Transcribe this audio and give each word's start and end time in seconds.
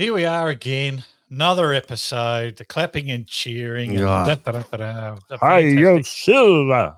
Here 0.00 0.14
we 0.14 0.24
are 0.24 0.48
again. 0.48 1.04
Another 1.30 1.74
episode. 1.74 2.56
The 2.56 2.64
clapping 2.64 3.10
and 3.10 3.26
cheering. 3.26 3.90
and 3.90 3.98
Yeah. 3.98 4.24
The 4.24 5.36
yo, 5.78 6.00
Silver. 6.00 6.96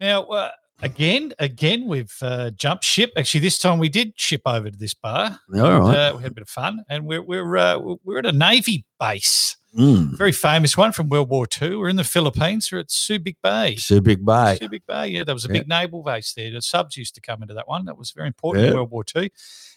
Now, 0.00 0.22
uh, 0.22 0.50
again, 0.80 1.32
again, 1.40 1.88
we've 1.88 2.14
uh, 2.22 2.50
jumped 2.50 2.84
ship. 2.84 3.10
Actually, 3.16 3.40
this 3.40 3.58
time 3.58 3.80
we 3.80 3.88
did 3.88 4.12
ship 4.14 4.42
over 4.46 4.70
to 4.70 4.78
this 4.78 4.94
bar. 4.94 5.40
All 5.56 5.60
right. 5.80 5.96
Uh, 5.96 6.12
we 6.16 6.22
had 6.22 6.30
a 6.30 6.34
bit 6.36 6.42
of 6.42 6.48
fun, 6.48 6.84
and 6.88 7.04
we're 7.04 7.20
we're 7.20 7.56
uh, 7.56 7.80
we're 8.04 8.20
at 8.20 8.26
a 8.26 8.32
navy 8.32 8.84
base, 9.00 9.56
Mm. 9.76 10.16
very 10.16 10.30
famous 10.30 10.76
one 10.76 10.92
from 10.92 11.08
World 11.08 11.30
War 11.30 11.48
II. 11.60 11.74
We're 11.74 11.88
in 11.88 11.96
the 11.96 12.04
Philippines. 12.04 12.70
We're 12.70 12.78
at 12.78 12.90
Subic 12.90 13.38
Bay. 13.42 13.74
Subic 13.76 14.24
Bay. 14.24 14.56
Subic 14.64 14.82
Bay. 14.86 15.08
Yeah, 15.08 15.24
there 15.24 15.34
was 15.34 15.46
a 15.46 15.48
Yeah. 15.48 15.54
big 15.54 15.68
naval 15.68 16.04
base 16.04 16.32
there. 16.32 16.52
The 16.52 16.62
subs 16.62 16.96
used 16.96 17.16
to 17.16 17.20
come 17.20 17.42
into 17.42 17.54
that 17.54 17.66
one. 17.66 17.86
That 17.86 17.98
was 17.98 18.12
very 18.12 18.28
important 18.28 18.66
in 18.66 18.74
World 18.74 18.92
War 18.92 19.04
II. 19.16 19.32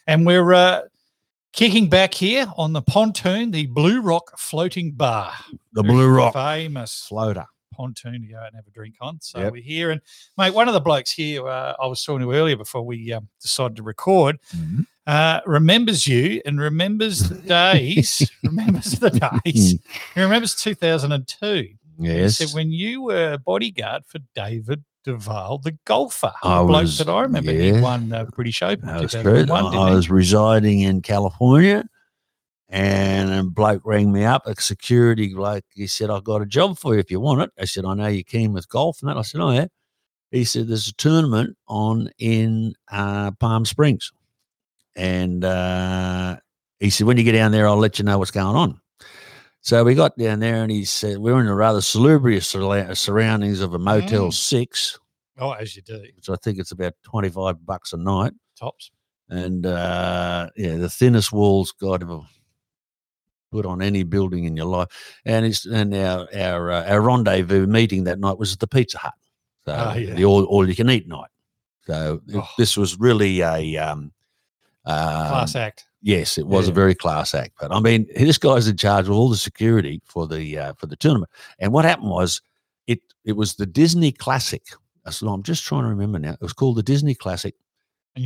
And 0.06 0.24
we're 0.24 0.54
uh, 0.54 0.82
kicking 1.58 1.90
back 1.90 2.14
here 2.14 2.46
on 2.56 2.72
the 2.72 2.82
pontoon, 2.84 3.50
the 3.50 3.66
Blue 3.66 4.00
Rock 4.00 4.38
Floating 4.38 4.92
Bar. 4.92 5.34
The 5.74 5.82
Blue 5.82 6.08
Rock 6.08 6.34
famous 6.34 7.06
floater. 7.10 7.48
pontoon 7.74 8.22
to 8.22 8.28
go 8.28 8.38
out 8.38 8.46
and 8.48 8.56
have 8.56 8.68
a 8.68 8.72
drink 8.72 8.94
on. 9.02 9.20
So 9.22 9.40
Yep. 9.40 9.52
we're 9.54 9.62
here, 9.64 9.90
and 9.92 10.00
mate, 10.38 10.54
one 10.54 10.68
of 10.68 10.76
the 10.76 10.80
blokes 10.80 11.12
here 11.12 11.48
uh, 11.48 11.74
I 11.82 11.88
was 11.88 12.04
talking 12.04 12.22
to 12.28 12.32
earlier 12.32 12.56
before 12.58 12.84
we 12.84 13.12
um, 13.12 13.28
decided 13.42 13.76
to 13.78 13.84
record 13.84 14.40
Mhm. 14.56 14.86
uh, 15.08 15.42
remembers 15.48 16.06
you 16.08 16.42
and 16.46 16.60
remembers 16.60 17.28
the 17.28 17.36
days. 17.48 18.32
remembers 18.44 18.92
the 18.94 19.10
days. 19.44 19.80
He 20.14 20.22
remembers 20.22 20.54
2002. 20.56 21.54
He 21.56 21.76
Yes. 22.00 22.38
said 22.38 22.50
when 22.54 22.72
you 22.72 23.02
were 23.02 23.40
bodyguard 23.40 24.04
for 24.06 24.20
David 24.36 24.84
Duval, 25.04 25.60
the 25.60 25.78
golfer, 25.86 26.34
I 26.44 26.60
the 26.60 26.66
bloke 26.66 26.82
was- 26.82 26.98
that 26.98 27.10
I 27.10 27.22
remember, 27.22 27.52
he 27.52 27.72
won 27.74 28.12
uh, 28.12 28.26
British 28.26 28.62
Open. 28.62 28.88
Was 29.02 29.12
true. 29.14 29.46
I, 29.50 29.60
I 29.60 29.94
was 29.94 30.10
residing 30.10 30.82
in 30.82 31.02
California 31.02 31.86
and 32.70 33.32
a 33.32 33.44
bloke 33.44 33.82
rang 33.86 34.12
me 34.12 34.26
up, 34.26 34.46
a 34.46 34.60
security 34.62 35.34
bloke. 35.34 35.64
He 35.74 35.88
said, 35.88 36.10
I've 36.10 36.26
got 36.26 36.42
a 36.42 36.46
job 36.46 36.78
for 36.78 36.94
you 36.94 37.00
if 37.00 37.10
you 37.10 37.20
want 37.22 37.42
it. 37.42 37.52
I 37.58 37.64
said, 37.66 37.86
I 37.86 37.94
know 37.94 38.08
you're 38.08 38.24
keen 38.24 38.52
with 38.52 38.68
golf 38.68 39.02
and 39.02 39.10
that. 39.10 39.18
I 39.18 39.22
said, 39.22 39.40
Oh, 39.40 39.52
yeah. 39.52 39.68
He 40.32 40.44
said, 40.44 40.68
There's 40.68 40.90
a 40.90 40.94
tournament 40.96 41.56
on 41.70 42.10
in 42.20 42.74
uh, 42.92 43.32
Palm 43.40 43.64
Springs. 43.64 44.12
And 44.98 45.46
uh, 45.46 46.38
he 46.82 46.90
said, 46.90 47.08
When 47.08 47.16
you 47.18 47.24
get 47.24 47.32
down 47.32 47.54
there, 47.54 47.68
I'll 47.68 47.78
let 47.78 48.00
you 48.00 48.04
know 48.04 48.18
what's 48.18 48.32
going 48.32 48.58
on. 48.58 48.82
So 49.68 49.84
we 49.84 49.96
got 49.96 50.18
down 50.18 50.40
there 50.40 50.64
and 50.64 50.72
he 50.72 50.86
said, 50.86 51.18
We 51.18 51.30
were 51.34 51.42
in 51.42 51.48
a 51.48 51.54
rather 51.54 51.82
salubrious 51.82 52.48
surroundings 52.48 53.60
of 53.60 53.74
a 53.74 53.78
Motel 53.80 54.28
Mm. 54.30 54.34
6, 54.34 55.00
Oh, 55.40 55.52
as 55.52 55.76
you 55.76 55.82
do, 55.82 56.02
which 56.16 56.30
I 56.30 56.38
think 56.38 56.58
it's 56.58 56.72
about 56.72 56.94
25 57.04 57.66
bucks 57.66 57.92
a 57.92 57.98
night 57.98 58.32
tops. 58.58 58.92
and 59.30 59.66
uh, 59.66 60.50
yeah, 60.56 60.78
the 60.78 60.90
thinnest 60.90 61.34
walls 61.34 61.74
God 61.74 62.02
ever 62.02 62.22
put 63.52 63.66
on 63.66 63.82
any 63.82 64.04
building 64.04 64.46
in 64.46 64.56
your 64.56 64.68
life. 64.68 64.88
And 65.26 65.46
it's 65.46 65.66
and 65.66 65.94
our 65.94 66.30
our 66.34 66.72
uh, 66.72 66.90
our 66.90 67.02
rendezvous 67.02 67.68
meeting 67.68 68.06
that 68.06 68.20
night 68.20 68.38
was 68.40 68.54
at 68.54 68.60
the 68.62 68.68
Pizza 68.68 69.00
Hut, 69.00 69.14
so 69.66 69.74
Ah, 69.78 69.96
yeah. 69.96 70.14
the 70.14 70.24
all 70.24 70.46
all 70.46 70.66
you 70.66 70.76
can 70.76 70.90
eat 70.90 71.10
night. 71.10 71.30
So 71.86 72.22
Oh. 72.34 72.48
this 72.58 72.78
was 72.78 72.98
really 72.98 73.42
a 73.42 73.76
um, 73.76 74.14
uh, 74.86 75.28
Class 75.28 75.56
act. 75.58 75.88
Yes, 76.08 76.38
it 76.38 76.48
was 76.48 76.70
a 76.70 76.72
very 76.72 76.96
class 76.96 77.36
act. 77.36 77.56
But 77.60 77.74
I 77.74 77.82
mean, 77.82 78.08
this 78.16 78.38
guy's 78.38 78.66
in 78.70 78.78
charge 78.78 79.10
of 79.10 79.12
all 79.12 79.28
the 79.28 79.36
security 79.36 80.02
for 80.06 80.26
the 80.26 80.58
uh, 80.58 80.74
for 80.78 80.86
the 80.88 80.96
tournament. 80.96 81.30
And 81.60 81.74
what 81.74 81.84
happened 81.84 82.10
was, 82.10 82.42
it 82.88 83.02
it 83.26 83.34
was 83.34 83.56
the 83.56 83.66
Disney 83.66 84.14
Classic. 84.14 84.64
So 85.10 85.28
I'm 85.28 85.44
just 85.44 85.66
trying 85.66 85.84
to 85.84 85.90
remember 85.90 86.18
now. 86.18 86.32
It 86.32 86.42
was 86.42 86.54
called 86.54 86.78
the 86.78 86.84
Disney 86.84 87.14
Classic, 87.14 87.54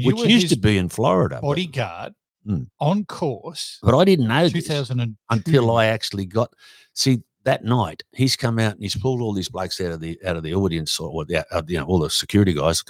which 0.03 0.19
used 0.19 0.49
to 0.49 0.59
be 0.59 0.77
in 0.77 0.89
Florida. 0.89 1.39
but- 1.41 1.47
bodyguard 1.47 2.13
Mm. 2.47 2.67
on 2.79 3.05
course. 3.05 3.79
But 3.83 3.95
I 3.95 4.03
didn't 4.05 4.27
know 4.27 4.47
this 4.47 4.89
until 5.29 5.71
I 5.77 5.85
actually 5.87 6.25
got 6.25 6.53
see 6.93 7.21
that 7.45 7.63
night. 7.63 8.03
He's 8.13 8.35
come 8.35 8.59
out 8.59 8.73
and 8.73 8.81
he's 8.83 8.95
pulled 8.95 9.21
all 9.21 9.33
these 9.33 9.49
blokes 9.49 9.81
out 9.81 9.91
of 9.91 9.99
the 10.01 10.19
out 10.25 10.37
of 10.37 10.43
the 10.43 10.53
audience 10.53 10.99
or 10.99 11.25
the, 11.25 11.45
uh, 11.55 11.63
you 11.67 11.79
know 11.79 11.85
all 11.85 11.99
the 11.99 12.09
security 12.11 12.53
guys 12.53 12.81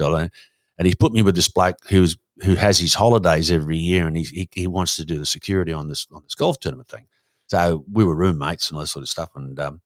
and 0.77 0.85
he's 0.85 0.95
put 0.95 1.13
me 1.13 1.21
with 1.21 1.35
this 1.35 1.49
bloke 1.49 1.77
who's 1.89 2.17
who 2.43 2.55
has 2.55 2.79
his 2.79 2.93
holidays 2.93 3.51
every 3.51 3.77
year, 3.77 4.07
and 4.07 4.17
he, 4.17 4.23
he 4.23 4.49
he 4.51 4.67
wants 4.67 4.95
to 4.95 5.05
do 5.05 5.17
the 5.19 5.25
security 5.25 5.73
on 5.73 5.89
this 5.89 6.07
on 6.11 6.21
this 6.23 6.35
golf 6.35 6.59
tournament 6.59 6.89
thing. 6.89 7.05
So 7.47 7.83
we 7.91 8.03
were 8.05 8.15
roommates 8.15 8.69
and 8.69 8.77
all 8.77 8.81
that 8.83 8.87
sort 8.87 9.03
of 9.03 9.09
stuff. 9.09 9.29
And 9.35 9.59
um, 9.59 9.81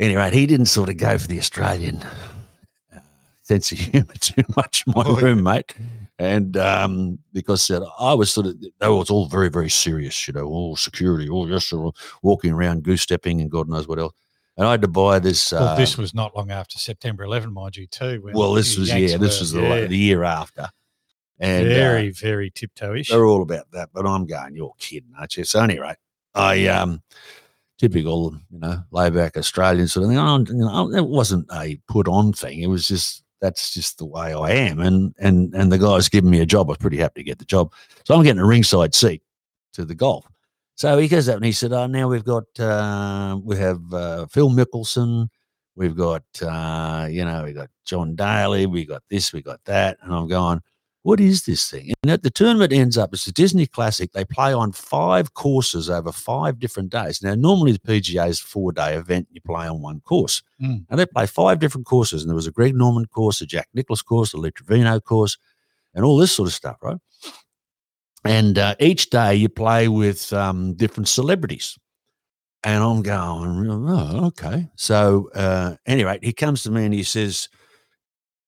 anyway, 0.00 0.30
he 0.32 0.46
didn't 0.46 0.66
sort 0.66 0.88
of 0.88 0.96
go 0.96 1.18
for 1.18 1.28
the 1.28 1.38
Australian 1.38 2.02
uh, 2.94 3.00
sense 3.42 3.72
of 3.72 3.78
humour 3.92 4.14
too 4.20 4.42
much. 4.56 4.82
My 4.86 5.02
Oh, 5.06 5.18
yeah. 5.18 5.24
roommate 5.26 5.74
and 6.18 6.56
um, 6.56 7.18
because 7.34 7.70
uh, 7.70 7.84
I 8.00 8.14
was 8.14 8.32
sort 8.32 8.46
of, 8.46 8.56
they 8.80 8.88
was 8.88 9.10
all 9.10 9.26
very, 9.26 9.50
very 9.50 9.68
serious, 9.68 10.26
you 10.26 10.32
know, 10.32 10.46
all 10.46 10.74
security, 10.76 11.28
all 11.28 11.46
just 11.46 11.68
sort 11.68 11.94
of 11.94 12.18
walking 12.22 12.52
around, 12.52 12.84
goose 12.84 13.02
stepping, 13.02 13.42
and 13.42 13.50
God 13.50 13.68
knows 13.68 13.86
what 13.86 13.98
else. 13.98 14.14
And 14.56 14.66
I 14.66 14.70
had 14.70 14.82
to 14.82 14.88
buy 14.88 15.18
this. 15.18 15.52
Uh, 15.52 15.58
Well, 15.60 15.76
this 15.76 15.98
was 15.98 16.14
not 16.14 16.34
long 16.36 16.50
after 16.50 16.78
September 16.78 17.24
11, 17.24 17.52
mind 17.52 17.76
you, 17.76 17.86
too. 17.86 18.22
well, 18.32 18.54
this 18.54 18.76
was 18.78 18.88
yeah, 18.88 19.16
this 19.18 19.40
was 19.40 19.52
the, 19.52 19.60
yeah, 19.62 19.86
the 19.86 19.96
year 19.98 20.24
after, 20.24 20.68
and 21.38 21.66
uh, 21.66 21.74
very, 21.74 22.10
very 22.10 22.50
tiptoeish. 22.50 23.08
they're 23.08 23.26
all 23.26 23.42
about 23.42 23.70
that. 23.72 23.90
But 23.92 24.06
I'm 24.06 24.24
going, 24.26 24.56
you're 24.56 24.72
kidding, 24.78 25.12
aren't 25.18 25.36
you? 25.36 25.44
So 25.44 25.60
anyway, 25.60 25.94
I 26.34 26.66
um, 26.68 27.02
typical, 27.78 28.34
you 28.50 28.58
know, 28.58 28.82
layback 28.90 29.36
Australian 29.36 29.88
sort 29.88 30.04
of 30.04 30.10
thing. 30.10 30.18
I, 30.18 30.36
you 30.38 30.54
know, 30.54 30.90
it 30.92 31.06
wasn't 31.06 31.46
a 31.52 31.78
put 31.88 32.08
on 32.08 32.32
thing. 32.32 32.60
It 32.60 32.68
was 32.68 32.88
just 32.88 33.22
that's 33.42 33.74
just 33.74 33.98
the 33.98 34.06
way 34.06 34.32
I 34.32 34.52
am. 34.52 34.80
And 34.80 35.14
and 35.18 35.54
and 35.54 35.70
the 35.70 35.78
guy's 35.78 36.08
giving 36.08 36.30
me 36.30 36.40
a 36.40 36.46
job. 36.46 36.68
I 36.68 36.70
was 36.70 36.78
pretty 36.78 36.96
happy 36.96 37.20
to 37.20 37.24
get 37.24 37.38
the 37.38 37.44
job. 37.44 37.72
So 38.04 38.14
I'm 38.14 38.22
getting 38.24 38.40
a 38.40 38.46
ringside 38.46 38.94
seat 38.94 39.22
to 39.74 39.84
the 39.84 39.94
golf. 39.94 40.24
So 40.76 40.98
he 40.98 41.08
goes 41.08 41.28
up 41.28 41.36
and 41.36 41.44
he 41.44 41.52
said, 41.52 41.72
"Oh, 41.72 41.86
now 41.86 42.08
we've 42.08 42.24
got 42.24 42.44
uh, 42.60 43.38
we 43.42 43.56
have 43.56 43.80
uh, 43.92 44.26
Phil 44.26 44.50
Mickelson." 44.50 45.28
We've 45.76 45.94
got, 45.94 46.24
uh, 46.40 47.06
you 47.10 47.22
know, 47.22 47.44
we 47.44 47.52
got 47.52 47.68
John 47.84 48.16
Daly, 48.16 48.64
we 48.64 48.86
got 48.86 49.02
this, 49.10 49.34
we 49.34 49.42
got 49.42 49.62
that. 49.66 49.98
And 50.00 50.10
I'm 50.10 50.26
going, 50.26 50.62
what 51.02 51.20
is 51.20 51.44
this 51.44 51.70
thing? 51.70 51.92
And 52.02 52.10
at 52.10 52.22
the 52.22 52.30
tournament 52.30 52.72
ends 52.72 52.96
up, 52.96 53.12
it's 53.12 53.26
a 53.26 53.32
Disney 53.32 53.66
Classic. 53.66 54.10
They 54.10 54.24
play 54.24 54.54
on 54.54 54.72
five 54.72 55.34
courses 55.34 55.88
over 55.90 56.10
five 56.10 56.58
different 56.58 56.90
days. 56.90 57.22
Now, 57.22 57.34
normally 57.34 57.72
the 57.72 57.78
PGA 57.78 58.28
is 58.28 58.40
a 58.40 58.44
four 58.44 58.72
day 58.72 58.96
event. 58.96 59.28
You 59.30 59.40
play 59.42 59.68
on 59.68 59.82
one 59.82 60.00
course. 60.00 60.42
Mm. 60.60 60.86
And 60.88 60.98
they 60.98 61.06
play 61.06 61.26
five 61.26 61.60
different 61.60 61.86
courses. 61.86 62.22
And 62.22 62.30
there 62.30 62.34
was 62.34 62.48
a 62.48 62.50
Greg 62.50 62.74
Norman 62.74 63.06
course, 63.06 63.40
a 63.42 63.46
Jack 63.46 63.68
Nicklaus 63.74 64.02
course, 64.02 64.32
a 64.32 64.38
Lee 64.38 64.50
Trevino 64.50 64.98
course, 64.98 65.36
and 65.94 66.04
all 66.04 66.16
this 66.16 66.32
sort 66.32 66.48
of 66.48 66.54
stuff, 66.54 66.78
right? 66.82 66.98
And 68.30 68.58
uh, 68.58 68.74
each 68.80 69.10
day 69.10 69.34
you 69.34 69.48
play 69.48 69.88
with 69.88 70.32
um, 70.32 70.74
different 70.74 71.08
celebrities. 71.08 71.78
And 72.64 72.82
I'm 72.82 73.02
going, 73.02 73.68
oh, 73.88 74.26
okay. 74.26 74.68
So, 74.76 75.30
uh, 75.34 75.76
anyway, 75.86 76.18
he 76.22 76.32
comes 76.32 76.64
to 76.64 76.70
me 76.70 76.84
and 76.84 76.92
he 76.92 77.04
says, 77.04 77.48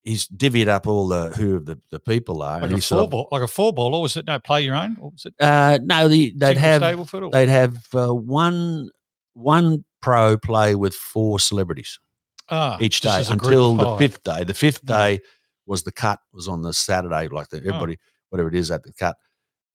he's 0.02 0.26
divvied 0.26 0.68
up 0.68 0.86
all 0.86 1.06
the 1.06 1.28
who 1.30 1.60
the, 1.60 1.78
the 1.90 2.00
people 2.00 2.42
are. 2.42 2.60
like 2.60 2.70
and 2.70 2.78
a 2.78 2.82
four 2.82 3.02
of- 3.02 3.10
ball, 3.10 3.28
like 3.30 3.42
a 3.42 3.46
four 3.48 3.72
ball, 3.72 3.94
or 3.94 4.02
was 4.02 4.16
it 4.16 4.26
no 4.26 4.38
play 4.38 4.62
your 4.62 4.74
own? 4.74 4.96
Or 5.00 5.10
was 5.10 5.26
it 5.26 5.34
uh, 5.38 5.78
no, 5.82 6.08
the, 6.08 6.32
they'd 6.36 6.56
have 6.56 6.82
Stableford? 6.82 7.26
Or? 7.26 7.30
they'd 7.30 7.48
have 7.48 7.76
uh, 7.94 8.12
one 8.14 8.90
one 9.34 9.84
pro 10.00 10.36
play 10.36 10.74
with 10.74 10.94
four 10.94 11.38
celebrities 11.38 12.00
ah, 12.48 12.76
each 12.80 13.00
day 13.02 13.18
as 13.18 13.30
a 13.30 13.36
group 13.36 13.52
until 13.52 13.76
the 13.76 13.96
fifth 13.98 14.22
day. 14.24 14.44
The 14.44 14.54
fifth 14.54 14.80
Yeah. 14.88 14.96
day 14.96 15.20
was 15.66 15.82
the 15.82 15.92
cut 15.92 16.18
was 16.32 16.48
on 16.48 16.62
the 16.62 16.72
Saturday, 16.72 17.28
like 17.28 17.50
the, 17.50 17.58
everybody 17.58 17.98
whatever 18.30 18.48
it 18.48 18.54
is 18.54 18.70
at 18.70 18.82
the 18.82 18.92
cut, 18.92 19.16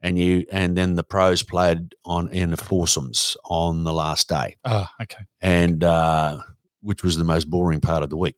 and 0.04 0.20
you 0.20 0.46
and 0.52 0.78
then 0.78 0.96
the 0.96 1.04
pros 1.04 1.42
played 1.44 1.96
on 2.06 2.30
in 2.30 2.52
the 2.52 2.58
foursomes 2.58 3.36
on 3.46 3.84
the 3.84 3.94
last 3.94 4.30
day, 4.30 4.58
Ah, 4.66 4.92
okay. 5.02 5.24
and 5.42 5.84
uh, 5.84 6.38
which 6.82 7.04
was 7.04 7.18
the 7.18 7.24
most 7.24 7.50
boring 7.50 7.82
part 7.82 8.04
of 8.04 8.10
the 8.10 8.18
week 8.18 8.36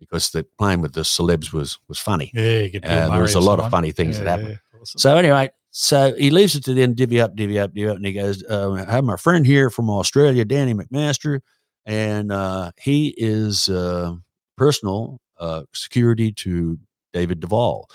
because 0.00 0.30
the 0.30 0.44
playing 0.58 0.80
with 0.80 0.94
the 0.94 1.02
celebs 1.02 1.52
was 1.52 1.78
was 1.88 1.98
funny. 1.98 2.30
Yeah, 2.34 2.68
Uh, 2.82 3.08
there 3.10 3.22
was 3.22 3.34
a 3.34 3.40
lot 3.40 3.58
of 3.60 3.70
funny 3.70 3.92
things 3.92 4.16
Yeah, 4.16 4.24
that 4.24 4.30
happened. 4.30 4.58
yeah, 4.74 4.80
awesome. 4.80 4.98
So 4.98 5.16
anyway, 5.16 5.50
so 5.70 6.14
he 6.16 6.30
leaves 6.30 6.54
it 6.56 6.64
to 6.64 6.74
the 6.74 6.82
end, 6.82 6.96
divvy 6.96 7.20
up, 7.20 7.34
divvy 7.36 7.58
up, 7.58 7.74
divvy 7.74 7.88
up, 7.90 7.96
and 7.96 8.06
he 8.06 8.12
goes, 8.12 8.42
uh, 8.44 8.72
"I 8.88 8.92
have 8.92 9.04
my 9.04 9.16
friend 9.16 9.44
here 9.46 9.70
from 9.70 9.90
Australia, 9.90 10.44
Danny 10.44 10.74
McMaster, 10.74 11.40
and 11.84 12.30
uh, 12.32 12.70
he 12.80 13.14
is 13.16 13.68
uh, 13.68 14.14
personal 14.56 15.20
uh, 15.38 15.62
security 15.74 16.30
to 16.32 16.78
David 17.12 17.40
Duval." 17.40 17.88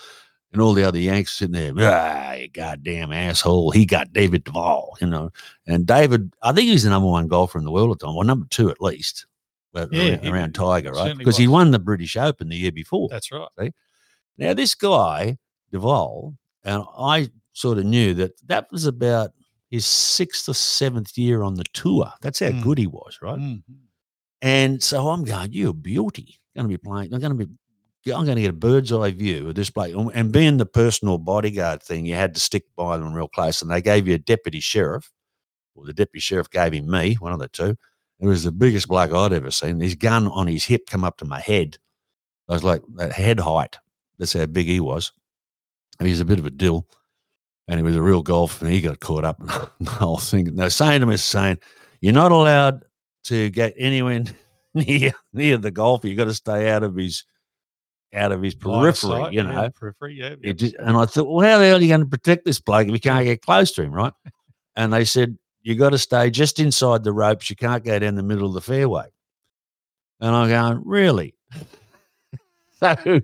And 0.52 0.62
all 0.62 0.72
the 0.72 0.84
other 0.84 0.98
Yanks 0.98 1.32
sitting 1.32 1.52
there, 1.52 1.72
ah, 1.78 2.32
you 2.32 2.48
goddamn 2.48 3.12
asshole. 3.12 3.70
He 3.70 3.84
got 3.84 4.12
David 4.14 4.44
Duval, 4.44 4.96
you 5.00 5.06
know. 5.06 5.30
And 5.66 5.86
David, 5.86 6.32
I 6.42 6.52
think 6.52 6.68
he's 6.70 6.84
the 6.84 6.90
number 6.90 7.08
one 7.08 7.28
golfer 7.28 7.58
in 7.58 7.64
the 7.66 7.70
world 7.70 7.90
at 7.92 7.98
the 7.98 8.06
time, 8.06 8.14
well, 8.14 8.26
number 8.26 8.46
two 8.48 8.70
at 8.70 8.80
least, 8.80 9.26
but 9.74 9.92
Yeah, 9.92 10.12
around, 10.12 10.22
he- 10.24 10.30
around 10.30 10.54
Tiger, 10.54 10.92
right? 10.92 11.16
Because 11.18 11.36
he 11.36 11.48
won 11.48 11.70
the 11.70 11.78
British 11.78 12.16
Open 12.16 12.48
the 12.48 12.56
year 12.56 12.72
before. 12.72 13.08
That's 13.10 13.30
right. 13.30 13.74
Now, 14.38 14.54
this 14.54 14.74
guy, 14.74 15.36
Duval, 15.70 16.34
and 16.64 16.82
I 16.96 17.28
sort 17.52 17.76
of 17.76 17.84
knew 17.84 18.14
that 18.14 18.32
that 18.46 18.72
was 18.72 18.86
about 18.86 19.32
his 19.70 19.84
sixth 19.84 20.48
or 20.48 20.54
seventh 20.54 21.18
year 21.18 21.42
on 21.42 21.54
the 21.56 21.64
tour. 21.74 22.10
That's 22.22 22.38
how 22.38 22.46
Mm. 22.48 22.62
good 22.62 22.78
he 22.78 22.86
was, 22.86 23.18
right? 23.20 23.38
Mm. 23.38 23.62
And 24.40 24.82
so 24.82 25.08
I'm 25.10 25.24
going, 25.24 25.52
you're 25.52 25.70
a 25.70 25.74
beauty. 25.74 26.38
Going 26.56 26.68
to 26.68 26.72
be 26.72 26.78
playing. 26.78 27.12
I'm 27.12 27.20
going 27.20 27.36
to 27.36 27.46
be 27.46 27.52
I'm 28.12 28.24
going 28.24 28.36
to 28.36 28.42
get 28.42 28.50
a 28.50 28.54
bird's 28.54 28.92
eye 28.92 29.10
view 29.10 29.48
of 29.48 29.54
this 29.54 29.70
place. 29.70 29.94
And- 29.94 30.32
being 30.32 30.56
the 30.56 30.66
personal 30.66 31.18
bodyguard 31.18 31.82
thing, 31.82 32.06
you 32.06 32.14
had 32.14 32.34
to 32.34 32.40
stick 32.40 32.64
by 32.76 32.96
them 32.96 33.14
real 33.14 33.28
close. 33.28 33.62
And 33.62 33.70
they 33.70 33.82
gave 33.82 34.06
you 34.06 34.14
a 34.14 34.18
deputy 34.18 34.60
sheriff, 34.60 35.10
or 35.74 35.84
the 35.84 35.92
deputy 35.92 36.20
sheriff 36.20 36.50
gave 36.50 36.72
him 36.72 36.90
me, 36.90 37.14
one 37.14 37.32
of 37.32 37.38
the 37.38 37.48
two. 37.48 37.76
It 38.20 38.26
was 38.26 38.44
the 38.44 38.52
biggest 38.52 38.88
bloke 38.88 39.12
I'd 39.12 39.32
ever 39.32 39.50
seen. 39.50 39.80
His 39.80 39.94
gun 39.94 40.26
on 40.28 40.46
his 40.46 40.64
hip 40.64 40.88
come 40.88 41.04
up 41.04 41.18
to 41.18 41.24
my 41.24 41.40
head. 41.40 41.78
I 42.48 42.54
was 42.54 42.64
like 42.64 42.82
at 42.98 43.12
head 43.12 43.38
height. 43.38 43.78
That's 44.18 44.32
how 44.32 44.46
big 44.46 44.66
he 44.66 44.80
was. 44.80 45.12
And 45.98 46.08
he's 46.08 46.20
a 46.20 46.24
bit 46.24 46.38
of 46.38 46.46
a 46.46 46.50
dill. 46.50 46.86
And 47.68 47.78
he 47.78 47.84
was 47.84 47.96
a 47.96 48.02
real 48.02 48.22
golf, 48.22 48.62
and 48.62 48.70
he 48.70 48.80
got 48.80 49.00
caught 49.00 49.24
up 49.24 49.40
in 49.78 49.84
the 49.84 49.90
whole 49.90 50.16
thing. 50.16 50.56
They're 50.56 50.70
saying 50.70 51.00
to 51.00 51.06
me, 51.06 51.16
saying, 51.18 51.58
You're 52.00 52.14
not 52.14 52.32
allowed 52.32 52.84
to 53.24 53.50
get 53.50 53.74
anywhere 53.76 54.24
near 54.74 55.12
near 55.32 55.58
the 55.58 55.70
golf. 55.70 56.04
You've 56.04 56.16
got 56.16 56.24
to 56.24 56.34
stay 56.34 56.70
out 56.70 56.82
of 56.82 56.96
his 56.96 57.24
out 58.14 58.32
of 58.32 58.42
his 58.42 58.54
periphery, 58.54 59.10
sight, 59.10 59.32
you 59.32 59.42
yeah, 59.42 59.50
know. 59.50 59.70
periphery, 59.70 60.14
yeah. 60.14 60.34
It 60.42 60.54
just, 60.54 60.74
and 60.76 60.96
I 60.96 61.06
thought, 61.06 61.28
well, 61.28 61.46
how 61.46 61.58
the 61.58 61.66
hell 61.66 61.76
are 61.76 61.80
you 61.80 61.88
going 61.88 62.00
to 62.00 62.06
protect 62.06 62.44
this 62.44 62.60
bloke 62.60 62.86
if 62.86 62.92
you 62.92 63.00
can't 63.00 63.24
get 63.24 63.42
close 63.42 63.72
to 63.72 63.82
him, 63.82 63.92
right? 63.92 64.12
And 64.76 64.92
they 64.92 65.04
said, 65.04 65.36
you 65.62 65.74
got 65.74 65.90
to 65.90 65.98
stay 65.98 66.30
just 66.30 66.60
inside 66.60 67.04
the 67.04 67.12
ropes. 67.12 67.50
You 67.50 67.56
can't 67.56 67.84
go 67.84 67.98
down 67.98 68.14
the 68.14 68.22
middle 68.22 68.48
of 68.48 68.54
the 68.54 68.60
fairway. 68.60 69.06
And 70.20 70.34
I'm 70.34 70.48
going, 70.48 70.82
really? 70.84 71.34
so 72.80 73.20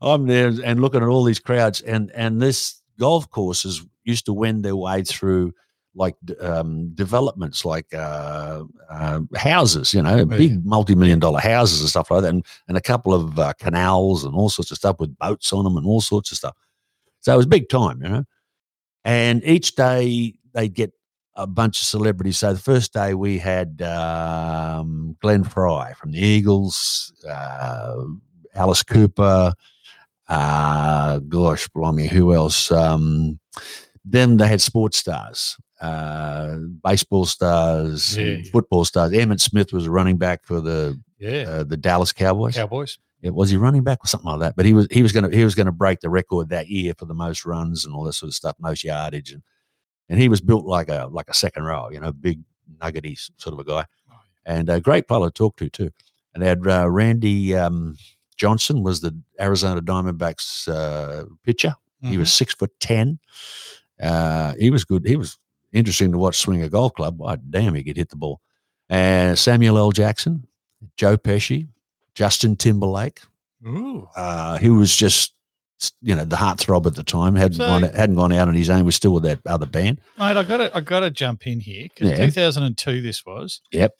I'm 0.00 0.26
there 0.26 0.52
and 0.64 0.80
looking 0.80 1.02
at 1.02 1.08
all 1.08 1.24
these 1.24 1.38
crowds, 1.38 1.80
and 1.80 2.10
and 2.12 2.40
this 2.40 2.80
golf 2.98 3.30
courses 3.30 3.84
used 4.04 4.26
to 4.26 4.32
wend 4.32 4.64
their 4.64 4.76
way 4.76 5.02
through 5.02 5.52
like 5.98 6.14
um, 6.40 6.90
developments, 6.94 7.64
like 7.64 7.92
uh, 7.92 8.62
uh, 8.88 9.20
houses, 9.36 9.92
you 9.92 10.00
know, 10.00 10.24
big 10.38 10.64
multi-million 10.64 11.18
dollar 11.18 11.40
houses 11.40 11.80
and 11.80 11.90
stuff 11.90 12.10
like 12.10 12.22
that, 12.22 12.28
and, 12.28 12.46
and 12.68 12.76
a 12.76 12.80
couple 12.80 13.12
of 13.12 13.38
uh, 13.38 13.52
canals 13.58 14.24
and 14.24 14.34
all 14.34 14.48
sorts 14.48 14.70
of 14.70 14.76
stuff 14.76 14.96
with 15.00 15.16
boats 15.18 15.52
on 15.52 15.64
them 15.64 15.76
and 15.76 15.86
all 15.86 16.00
sorts 16.00 16.30
of 16.30 16.38
stuff. 16.38 16.56
So 17.20 17.34
it 17.34 17.36
was 17.36 17.46
big 17.46 17.68
time, 17.68 18.00
you 18.02 18.08
know. 18.08 18.24
And 19.04 19.42
each 19.44 19.74
day 19.74 20.34
they'd 20.54 20.72
get 20.72 20.92
a 21.34 21.46
bunch 21.46 21.80
of 21.80 21.86
celebrities. 21.86 22.38
So 22.38 22.52
the 22.52 22.58
first 22.58 22.92
day 22.92 23.14
we 23.14 23.38
had 23.38 23.82
um, 23.82 25.16
Glenn 25.20 25.44
Frey 25.44 25.94
from 25.96 26.12
the 26.12 26.20
Eagles, 26.20 27.12
uh, 27.28 28.04
Alice 28.54 28.82
Cooper, 28.82 29.52
uh, 30.28 31.18
gosh, 31.20 31.68
blimey, 31.68 32.06
who 32.06 32.34
else? 32.34 32.70
Um, 32.70 33.38
then 34.04 34.36
they 34.36 34.48
had 34.48 34.60
sports 34.60 34.98
stars, 34.98 35.56
uh, 35.80 36.56
baseball 36.84 37.24
stars, 37.24 38.16
Yeah. 38.16 38.42
football 38.52 38.84
stars. 38.84 39.12
Emmitt 39.12 39.40
Smith 39.40 39.72
was 39.72 39.86
a 39.86 39.90
running 39.90 40.16
back 40.18 40.44
for 40.44 40.60
the 40.60 41.00
Yeah. 41.18 41.44
uh, 41.48 41.64
the 41.64 41.76
Dallas 41.76 42.12
Cowboys. 42.12 42.54
Cowboys. 42.56 42.98
Yeah, 43.20 43.30
was 43.30 43.50
he 43.50 43.56
running 43.56 43.82
back 43.82 43.98
or 44.04 44.06
something 44.06 44.30
like 44.30 44.40
that? 44.40 44.56
But 44.56 44.64
he 44.66 44.72
was 44.74 44.86
he 44.92 45.02
was 45.02 45.12
going 45.12 45.28
to 45.28 45.36
he 45.36 45.44
was 45.44 45.54
going 45.56 45.66
to 45.66 45.72
break 45.72 46.00
the 46.00 46.08
record 46.10 46.50
that 46.50 46.68
year 46.68 46.94
for 46.96 47.04
the 47.06 47.14
most 47.14 47.44
runs 47.44 47.84
and 47.84 47.92
all 47.94 48.04
that 48.04 48.12
sort 48.12 48.28
of 48.28 48.34
stuff, 48.34 48.54
most 48.60 48.84
yardage, 48.84 49.32
and 49.32 49.42
and 50.08 50.20
he 50.20 50.28
was 50.28 50.40
built 50.40 50.64
like 50.66 50.88
a 50.88 51.08
like 51.10 51.28
a 51.28 51.34
second 51.34 51.64
row, 51.64 51.88
you 51.90 51.98
know, 52.00 52.12
big 52.12 52.40
nuggety 52.80 53.16
sort 53.36 53.54
of 53.54 53.58
a 53.58 53.64
guy, 53.64 53.86
and 54.46 54.68
a 54.68 54.80
great 54.80 55.08
player 55.08 55.24
to 55.26 55.30
talk 55.32 55.56
to 55.56 55.68
too. 55.68 55.90
And 56.34 56.42
they 56.42 56.46
had 56.48 56.64
uh, 56.64 56.88
Randy 56.88 57.56
um, 57.56 57.96
Johnson 58.36 58.84
was 58.84 59.00
the 59.00 59.16
Arizona 59.40 59.80
Diamondbacks 59.82 60.68
uh, 60.68 61.24
pitcher. 61.44 61.74
He 62.00 62.10
Mm-hmm. 62.10 62.18
was 62.20 62.32
six 62.32 62.54
foot 62.54 62.70
ten. 62.78 63.18
Uh, 64.00 64.54
he 64.60 64.70
was 64.70 64.84
good. 64.84 65.04
He 65.04 65.16
was 65.16 65.36
interesting 65.72 66.12
to 66.12 66.18
watch 66.18 66.36
swing 66.38 66.62
a 66.62 66.68
golf 66.68 66.94
club. 66.94 67.18
Why, 67.18 67.36
damn, 67.36 67.74
he 67.74 67.82
could 67.84 67.96
hit 67.96 68.10
the 68.10 68.16
ball. 68.16 68.40
And 68.88 69.38
Samuel 69.38 69.78
L. 69.78 69.90
Jackson, 69.92 70.46
Joe 70.96 71.16
Pesci, 71.16 71.68
Justin 72.14 72.56
Timberlake. 72.56 73.20
Ooh. 73.66 74.08
Uh, 74.16 74.56
he 74.58 74.70
was 74.70 74.94
just, 74.96 75.34
you 76.00 76.14
know, 76.14 76.24
the 76.24 76.36
heartthrob 76.36 76.86
at 76.86 76.94
the 76.94 77.02
time. 77.04 77.34
hadn't 77.34 77.58
So- 77.58 77.66
gone 77.66 77.82
hadn't 77.82 78.16
gone 78.16 78.32
out 78.32 78.48
on 78.48 78.54
his 78.54 78.70
own. 78.70 78.84
Was 78.84 78.96
still 78.96 79.12
with 79.12 79.24
that 79.24 79.40
other 79.46 79.66
band. 79.66 80.00
Mate, 80.18 80.36
I 80.36 80.42
got 80.42 80.56
to 80.58 80.76
I 80.76 80.80
got 80.80 81.00
to 81.00 81.10
jump 81.10 81.46
in 81.46 81.60
here 81.60 81.88
because 81.94 82.10
Yeah. 82.10 82.24
2002 82.26 83.00
this 83.02 83.24
was. 83.26 83.60
Yep. 83.72 83.92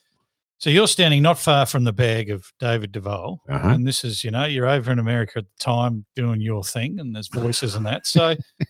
So 0.57 0.69
you're 0.69 0.87
standing 0.89 1.21
not 1.21 1.39
far 1.39 1.65
from 1.65 1.85
the 1.85 1.93
bag 1.93 2.29
of 2.29 2.51
David 2.59 2.91
Duval, 2.91 3.39
Uh-huh. 3.47 3.69
and 3.69 3.87
this 3.87 4.03
is 4.03 4.25
you 4.25 4.31
know 4.31 4.43
you're 4.43 4.67
over 4.67 4.91
in 4.91 4.99
America 4.99 5.39
at 5.39 5.45
the 5.45 5.63
time 5.63 6.05
doing 6.17 6.41
your 6.41 6.65
thing, 6.65 6.99
and 6.99 7.15
there's 7.15 7.29
voices 7.29 7.75
and 7.75 7.85
that. 7.85 8.05
So 8.07 8.35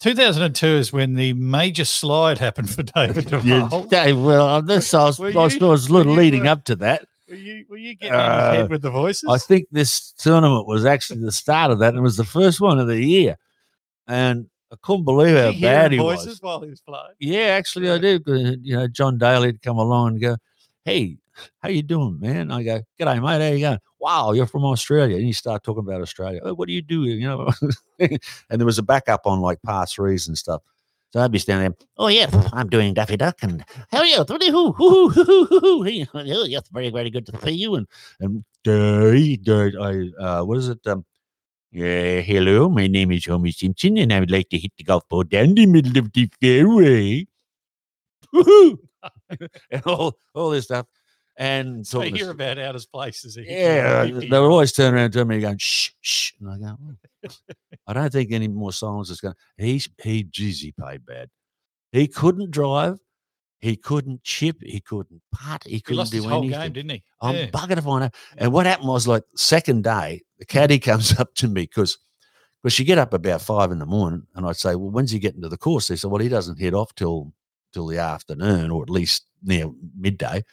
2002 0.00 0.66
is 0.66 0.92
when 0.92 1.14
the 1.14 1.32
major 1.34 1.84
slide 1.84 2.38
happened 2.38 2.70
for 2.70 2.82
David 2.82 3.26
Duval. 3.28 3.86
Yeah, 3.90 4.12
well, 4.12 4.62
this 4.62 4.92
I 4.94 5.04
was, 5.04 5.18
Were 5.18 5.28
I 5.28 5.46
you- 5.48 5.66
was 5.66 5.90
little 5.90 6.14
leading 6.14 6.48
uh, 6.48 6.52
up 6.52 6.64
to 6.64 6.76
that. 6.76 7.06
Were 7.28 7.34
you 7.36 7.64
were 7.68 7.76
you 7.76 7.94
getting 7.94 8.14
in 8.14 8.20
Uh, 8.20 8.52
head 8.54 8.70
with 8.70 8.82
the 8.82 8.90
voices? 8.90 9.28
I 9.30 9.38
think 9.38 9.66
this 9.70 10.12
tournament 10.18 10.66
was 10.66 10.84
actually 10.84 11.20
the 11.20 11.30
start 11.32 11.70
of 11.70 11.78
that, 11.78 11.90
and 11.90 11.98
it 11.98 12.02
was 12.02 12.16
the 12.16 12.24
first 12.24 12.60
one 12.60 12.78
of 12.80 12.88
the 12.88 13.00
year. 13.04 13.36
And 14.08 14.46
I 14.72 14.76
couldn't 14.82 15.04
believe 15.04 15.36
how 15.36 15.50
hear 15.52 15.68
bad 15.70 15.92
he 15.92 15.98
voices 15.98 16.26
was. 16.26 16.42
while 16.42 16.60
he 16.62 16.70
was 16.70 16.80
flying. 16.80 17.14
Yeah, 17.20 17.54
actually, 17.58 17.90
I 17.90 17.98
did. 17.98 18.22
You 18.26 18.76
know, 18.78 18.88
John 18.88 19.18
Daly 19.18 19.48
would 19.48 19.62
come 19.62 19.78
along 19.78 20.08
and 20.08 20.20
go, 20.20 20.36
"Hey, 20.84 21.18
how 21.62 21.68
you 21.68 21.82
doing, 21.82 22.18
man?" 22.18 22.50
I 22.50 22.62
go, 22.64 22.80
"G'day, 22.98 23.22
mate. 23.22 23.42
How 23.46 23.52
you 23.52 23.60
going?" 23.60 23.78
Wow, 24.00 24.32
you're 24.32 24.46
from 24.46 24.64
Australia, 24.64 25.16
and 25.16 25.26
you 25.26 25.32
start 25.34 25.62
talking 25.62 25.80
about 25.80 26.00
Australia. 26.00 26.40
Oh, 26.42 26.54
what 26.54 26.68
do 26.68 26.72
you 26.74 26.82
do? 26.82 27.04
You 27.04 27.20
know, 27.20 27.50
and 27.98 28.20
there 28.48 28.66
was 28.66 28.78
a 28.78 28.82
backup 28.82 29.26
on 29.26 29.40
like 29.40 29.60
par 29.62 29.86
threes 29.86 30.26
and 30.26 30.38
stuff. 30.38 30.62
So 31.12 31.20
I'd 31.20 31.32
be 31.32 31.38
standing 31.38 31.72
there. 31.72 31.86
Oh 31.98 32.08
yeah, 32.08 32.28
I'm 32.52 32.68
doing 32.68 32.94
Daffy 32.94 33.16
Duck, 33.16 33.38
and 33.42 33.64
how 33.90 33.98
are 33.98 34.06
you? 34.06 34.24
Hoo 34.24 34.72
hoo 34.72 34.72
hoo 34.72 35.10
hoo 35.10 35.84
hoo 35.84 35.84
yes, 36.46 36.68
very 36.72 36.90
very 36.90 37.10
good 37.10 37.26
to 37.26 37.40
see 37.42 37.52
you. 37.52 37.74
And 37.74 37.86
and 38.20 38.44
uh, 38.66 39.82
I 39.82 40.10
uh, 40.18 40.44
what 40.44 40.58
is 40.58 40.68
it? 40.68 40.86
Um, 40.86 41.04
yeah, 41.72 42.20
hello, 42.20 42.68
my 42.68 42.86
name 42.86 43.12
is 43.12 43.26
Homer 43.26 43.50
Simpson, 43.52 43.98
and 43.98 44.12
I 44.12 44.20
would 44.20 44.30
like 44.30 44.48
to 44.50 44.58
hit 44.58 44.72
the 44.78 44.84
golf 44.84 45.08
ball 45.08 45.24
down 45.24 45.54
the 45.54 45.66
middle 45.66 45.98
of 45.98 46.12
the 46.12 46.28
fairway. 46.40 47.26
And 49.70 49.82
all, 49.86 50.18
all 50.34 50.50
this 50.50 50.64
stuff. 50.64 50.86
And 51.40 51.86
So 51.86 52.02
to 52.02 52.10
hear 52.10 52.30
about 52.30 52.58
out 52.58 52.76
of 52.76 52.92
places. 52.92 53.34
yeah, 53.40 54.04
they 54.04 54.28
would 54.28 54.32
always 54.34 54.72
turn 54.72 54.92
around 54.92 55.12
to 55.12 55.24
me 55.24 55.40
going, 55.40 55.56
shh, 55.56 55.88
shh. 56.02 56.32
And 56.38 56.50
I 56.50 56.58
go, 56.58 56.76
"Oh." 57.24 57.30
I 57.86 57.94
don't 57.94 58.12
think 58.12 58.30
any 58.30 58.46
more 58.46 58.74
silence 58.74 59.08
is 59.08 59.22
going 59.22 59.32
to. 59.34 59.64
He, 59.64 59.82
he, 60.02 60.22
geez, 60.24 60.60
he 60.60 60.72
played 60.72 61.06
bad. 61.06 61.30
He 61.92 62.06
couldn't 62.06 62.50
drive. 62.50 62.98
He 63.60 63.74
couldn't 63.74 64.22
chip. 64.22 64.58
He 64.60 64.80
couldn't 64.80 65.22
putt. 65.32 65.64
He 65.64 65.76
He 65.76 65.80
couldn't 65.80 65.98
lost 65.98 66.12
do 66.12 66.18
his 66.18 66.26
whole 66.26 66.42
anything. 66.42 66.60
game, 66.60 66.72
didn't 66.74 66.90
he? 66.90 67.02
I'm 67.22 67.34
Yeah. 67.36 67.46
bugger 67.46 67.74
to 67.76 67.82
find 67.82 68.04
out. 68.04 68.14
And 68.36 68.52
what 68.52 68.66
happened 68.66 68.88
was 68.88 69.08
like 69.08 69.22
second 69.34 69.82
day, 69.84 70.20
the 70.38 70.44
mm. 70.44 70.48
caddy 70.48 70.78
comes 70.90 71.18
up 71.18 71.34
to 71.36 71.48
me 71.48 71.62
because 71.62 71.96
because 72.62 72.78
you 72.78 72.84
get 72.84 72.98
up 72.98 73.14
about 73.14 73.40
five 73.40 73.72
in 73.72 73.78
the 73.78 73.86
morning, 73.86 74.26
and 74.34 74.44
I'd 74.46 74.56
say, 74.56 74.74
well, 74.74 74.90
when's 74.90 75.10
he 75.10 75.18
getting 75.18 75.40
to 75.40 75.48
the 75.48 75.56
course? 75.56 75.88
They 75.88 75.96
said, 75.96 76.10
well, 76.10 76.20
he 76.20 76.28
doesn't 76.28 76.60
head 76.60 76.74
off 76.74 76.94
till 76.94 77.32
till 77.72 77.86
the 77.86 77.96
afternoon 77.98 78.70
or 78.70 78.82
at 78.82 78.90
least 78.90 79.24
near 79.42 79.70
midday. 79.98 80.44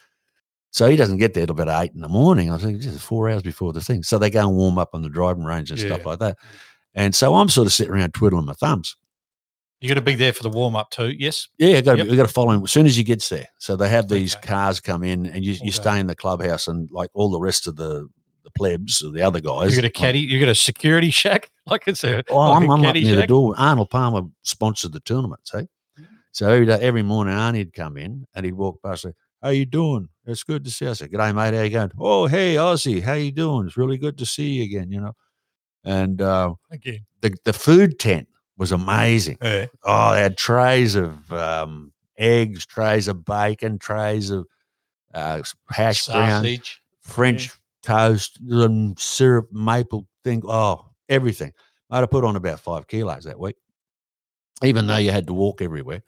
So 0.70 0.88
he 0.88 0.96
doesn't 0.96 1.16
get 1.18 1.34
there 1.34 1.46
till 1.46 1.58
about 1.58 1.82
eight 1.84 1.92
in 1.94 2.00
the 2.00 2.08
morning. 2.08 2.50
I 2.50 2.54
was 2.54 2.64
like, 2.64 2.78
just 2.78 3.00
four 3.00 3.30
hours 3.30 3.42
before 3.42 3.72
the 3.72 3.80
thing. 3.80 4.02
So 4.02 4.18
they 4.18 4.30
go 4.30 4.46
and 4.46 4.56
warm 4.56 4.78
up 4.78 4.90
on 4.92 5.02
the 5.02 5.08
driving 5.08 5.44
range 5.44 5.70
and 5.70 5.80
stuff 5.80 6.04
like 6.04 6.18
that. 6.18 6.36
And 6.94 7.14
so 7.14 7.34
I'm 7.34 7.48
sort 7.48 7.66
of 7.66 7.72
sitting 7.72 7.92
around 7.92 8.12
twiddling 8.14 8.44
my 8.44 8.52
thumbs. 8.52 8.96
You 9.80 9.88
got 9.88 9.94
to 9.94 10.00
be 10.02 10.14
there 10.16 10.32
for 10.32 10.42
the 10.42 10.50
warm 10.50 10.74
up 10.76 10.90
too. 10.90 11.10
Yes. 11.10 11.48
Yeah, 11.56 11.80
got 11.80 11.92
to 11.92 11.98
Yep. 11.98 12.08
we 12.08 12.16
got 12.16 12.26
to 12.26 12.32
follow 12.32 12.50
him 12.50 12.64
as 12.64 12.72
soon 12.72 12.84
as 12.86 12.96
he 12.96 13.04
gets 13.04 13.28
there. 13.28 13.46
So 13.58 13.76
they 13.76 13.88
have 13.88 14.08
these 14.08 14.34
Okay. 14.36 14.48
cars 14.48 14.80
come 14.80 15.04
in, 15.04 15.26
and 15.26 15.44
you, 15.44 15.56
you 15.62 15.70
stay 15.72 16.00
in 16.00 16.08
the 16.08 16.16
clubhouse, 16.16 16.66
and 16.66 16.90
like 16.90 17.10
all 17.14 17.30
the 17.30 17.38
rest 17.40 17.66
of 17.66 17.76
the 17.76 18.08
the 18.44 18.50
plebs 18.56 19.02
or 19.02 19.10
the 19.12 19.22
other 19.22 19.40
guys. 19.40 19.70
You 19.70 19.76
got 19.76 19.84
a 19.84 19.86
like- 19.86 19.94
caddy. 19.94 20.18
You 20.20 20.40
got 20.40 20.48
a 20.48 20.54
security 20.54 21.10
shack. 21.10 21.50
Like 21.68 21.82
it's 21.86 22.02
a. 22.02 22.24
Oh, 22.30 22.38
like 22.38 22.62
I'm, 22.62 22.70
a 22.70 22.72
I'm 22.74 22.84
up 22.86 22.94
near 22.94 23.14
the 23.14 23.26
door. 23.26 23.54
Arnold 23.58 23.90
Palmer 23.90 24.22
sponsored 24.42 24.92
the 24.94 25.00
tournament, 25.00 25.42
see? 25.46 25.58
Mm. 25.58 25.68
So 26.32 26.48
every 26.48 26.64
day, 26.64 26.78
every 26.80 27.02
morning, 27.02 27.34
Arnie'd 27.34 27.74
come 27.74 27.98
in 27.98 28.26
and 28.34 28.46
he'd 28.46 28.54
walk 28.54 28.82
past 28.82 29.04
and 29.04 29.12
How 29.42 29.50
you 29.50 29.66
doing? 29.66 30.08
It's 30.26 30.42
good 30.42 30.64
to 30.64 30.70
see 30.70 30.84
you. 30.84 30.90
I 30.90 30.94
said, 30.94 31.10
G'day, 31.10 31.34
mate. 31.34 31.54
How 31.54 31.62
you 31.62 31.70
going? 31.70 31.92
Oh, 31.98 32.26
hey, 32.26 32.56
Aussie. 32.56 33.02
How 33.02 33.14
you 33.14 33.32
doing? 33.32 33.66
It's 33.66 33.76
really 33.76 33.96
good 33.98 34.18
to 34.18 34.26
see 34.26 34.48
you 34.48 34.64
again, 34.64 34.90
you 34.90 35.00
know. 35.00 35.14
And 35.84 36.20
uh, 36.20 36.54
Again. 36.70 37.06
the, 37.20 37.34
the 37.44 37.52
food 37.52 37.98
tent 37.98 38.28
was 38.56 38.72
amazing. 38.72 39.38
Yeah. 39.40 39.66
Oh, 39.84 40.12
they 40.12 40.22
had 40.22 40.36
trays 40.36 40.96
of 40.96 41.32
um, 41.32 41.92
eggs, 42.18 42.66
trays 42.66 43.08
of 43.08 43.24
bacon, 43.24 43.78
trays 43.78 44.30
of 44.30 44.46
uh, 45.14 45.42
hash 45.70 46.06
brown, 46.06 46.42
Sausage. 46.42 46.82
French 47.02 47.50
toast, 47.82 48.38
and 48.50 48.98
syrup, 48.98 49.48
maple 49.52 50.06
thing. 50.24 50.42
Oh, 50.46 50.84
everything. 51.08 51.52
I'd 51.90 52.00
have 52.00 52.10
put 52.10 52.24
on 52.24 52.36
about 52.36 52.60
five 52.60 52.86
kilos 52.86 53.24
that 53.24 53.38
week, 53.38 53.56
even 54.62 54.86
though 54.86 54.98
you 54.98 55.10
had 55.10 55.28
to 55.28 55.32
walk 55.32 55.62
everywhere. 55.62 56.02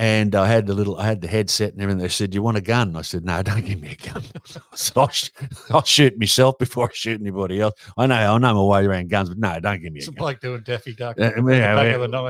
And 0.00 0.36
I 0.36 0.46
had 0.46 0.66
the 0.66 0.74
little, 0.74 0.96
I 0.96 1.06
had 1.06 1.20
the 1.20 1.26
headset 1.26 1.72
and 1.72 1.82
everything. 1.82 2.00
They 2.00 2.08
said, 2.08 2.30
"Do 2.30 2.36
"You 2.36 2.42
want 2.42 2.56
a 2.56 2.60
gun?" 2.60 2.94
I 2.94 3.02
said, 3.02 3.24
"No, 3.24 3.42
don't 3.42 3.64
give 3.64 3.80
me 3.80 3.96
a 4.00 4.08
gun. 4.12 4.22
so 4.74 4.92
I'll, 5.00 5.08
sh- 5.08 5.30
I'll 5.70 5.82
shoot 5.82 6.16
myself 6.16 6.56
before 6.56 6.88
I 6.88 6.92
shoot 6.94 7.20
anybody 7.20 7.60
else. 7.60 7.74
I 7.96 8.06
know, 8.06 8.14
I 8.14 8.38
know 8.38 8.54
my 8.54 8.62
way 8.62 8.86
around 8.86 9.10
guns, 9.10 9.28
but 9.28 9.38
no, 9.38 9.58
don't 9.58 9.82
give 9.82 9.92
me 9.92 9.98
a 9.98 10.02
It's 10.02 10.08
gun." 10.08 10.24
like 10.24 10.40
doing 10.40 10.62
Daffy 10.62 10.94
Duck. 10.94 11.18
Uh, 11.18 11.24
yeah, 11.24 11.40
we- 11.42 11.52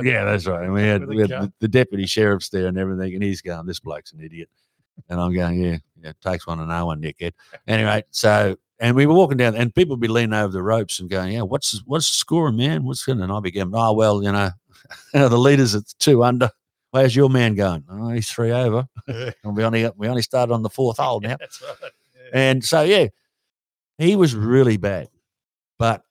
the 0.03 0.11
yeah, 0.11 0.25
that's 0.25 0.47
right. 0.47 0.65
And 0.65 0.73
we 0.73 0.83
had, 0.83 1.07
we 1.07 1.19
had 1.21 1.29
the, 1.43 1.53
the 1.61 1.69
deputy 1.69 2.07
sheriff's 2.07 2.49
there 2.49 2.69
and 2.69 2.79
everything, 2.79 3.13
and 3.15 3.23
he's 3.23 3.43
going, 3.43 3.67
"This 3.67 3.81
bloke's 3.81 4.13
an 4.13 4.21
idiot," 4.23 4.49
and 5.11 5.21
I'm 5.21 5.35
going, 5.35 5.63
"Yeah, 5.63 5.77
yeah, 6.03 6.11
it 6.11 6.17
takes 6.23 6.47
one 6.47 6.57
to 6.59 6.65
know 6.65 6.87
one, 6.87 7.03
dickhead." 7.03 7.33
Anyway, 7.67 8.03
so 8.13 8.57
and 8.81 8.97
we 8.97 9.05
were 9.05 9.13
walking 9.13 9.37
down, 9.37 9.55
and 9.57 9.75
people 9.75 9.97
would 9.97 10.01
be 10.01 10.09
leaning 10.09 10.33
over 10.33 10.53
the 10.55 10.63
ropes 10.63 11.01
and 11.01 11.11
going, 11.11 11.33
"Yeah, 11.35 11.43
what's 11.43 11.83
what's 11.85 12.09
the 12.09 12.17
score, 12.17 12.51
man? 12.51 12.85
What's 12.85 13.05
going?" 13.05 13.21
And 13.21 13.31
I'd 13.31 13.43
be 13.43 13.51
going, 13.51 13.73
"Oh 13.75 13.93
well, 13.93 14.23
you 14.23 14.33
know, 14.33 14.53
the 15.13 15.37
leaders 15.37 15.75
at 15.75 15.83
two 15.99 16.25
under. 16.25 16.51
Where's 16.91 17.15
your 17.15 17.29
man 17.29 17.55
going? 17.55 17.85
Oh, 17.91 18.11
he's 18.11 18.31
three 18.31 18.51
over, 18.53 18.87
Yeah. 19.07 19.31
and 19.45 19.57
we 19.57 19.65
only 19.65 19.89
we 19.97 20.09
only 20.09 20.23
started 20.23 20.53
on 20.53 20.63
the 20.63 20.71
fourth 20.71 20.99
hole 20.99 21.21
now." 21.21 21.37
That's 21.39 21.63
right. 21.63 21.91
Yeah. 22.15 22.31
And 22.33 22.65
so 22.65 22.83
yeah, 22.83 23.09
he 23.99 24.17
was 24.17 24.35
really 24.35 24.77
bad. 24.77 25.09
But 25.79 26.03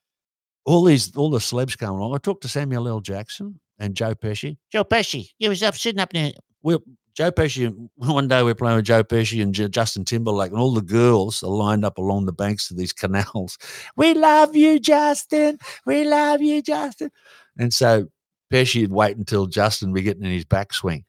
all 0.66 0.84
these 0.84 1.16
all 1.16 1.30
the 1.30 1.40
celebs 1.40 1.78
come 1.78 1.96
along. 1.96 2.14
I 2.14 2.18
talked 2.20 2.44
to 2.44 2.48
Samuel 2.48 2.88
L. 2.88 3.00
Jackson 3.00 3.60
and 3.80 3.96
Joe 3.96 4.14
Pesci. 4.16 4.58
Joe 4.72 4.84
Pesci, 4.84 5.30
you 5.40 5.50
was 5.50 5.64
up 5.64 5.76
sitting 5.76 6.00
up 6.00 6.12
there. 6.14 6.32
We 6.62 6.78
Joe 7.16 7.32
Pesci. 7.32 7.90
One 7.96 8.28
day 8.28 8.44
we're 8.44 8.54
playing 8.54 8.76
with 8.76 8.86
Joe 8.86 9.04
Pesci 9.04 9.42
and 9.42 9.54
J- 9.54 9.70
Justin 9.70 10.06
Timberlake, 10.06 10.52
and 10.52 10.60
all 10.60 10.74
the 10.74 10.82
girls 10.82 11.42
are 11.42 11.50
lined 11.50 11.84
up 11.84 11.98
along 11.98 12.26
the 12.26 12.34
banks 12.34 12.70
of 12.70 12.78
these 12.78 12.94
canals. 12.94 13.58
We 13.96 14.14
love 14.14 14.56
you, 14.56 14.80
Justin. 14.80 15.58
We 15.86 16.04
love 16.04 16.42
you, 16.42 16.62
Justin. 16.62 17.10
And 17.58 17.74
so 17.74 18.08
Pesci 18.52 18.82
would 18.82 18.92
wait 18.92 19.18
until 19.18 19.46
Justin 19.46 19.94
be 19.94 20.02
getting 20.02 20.24
in 20.24 20.32
his 20.32 20.46
backswing, 20.46 21.04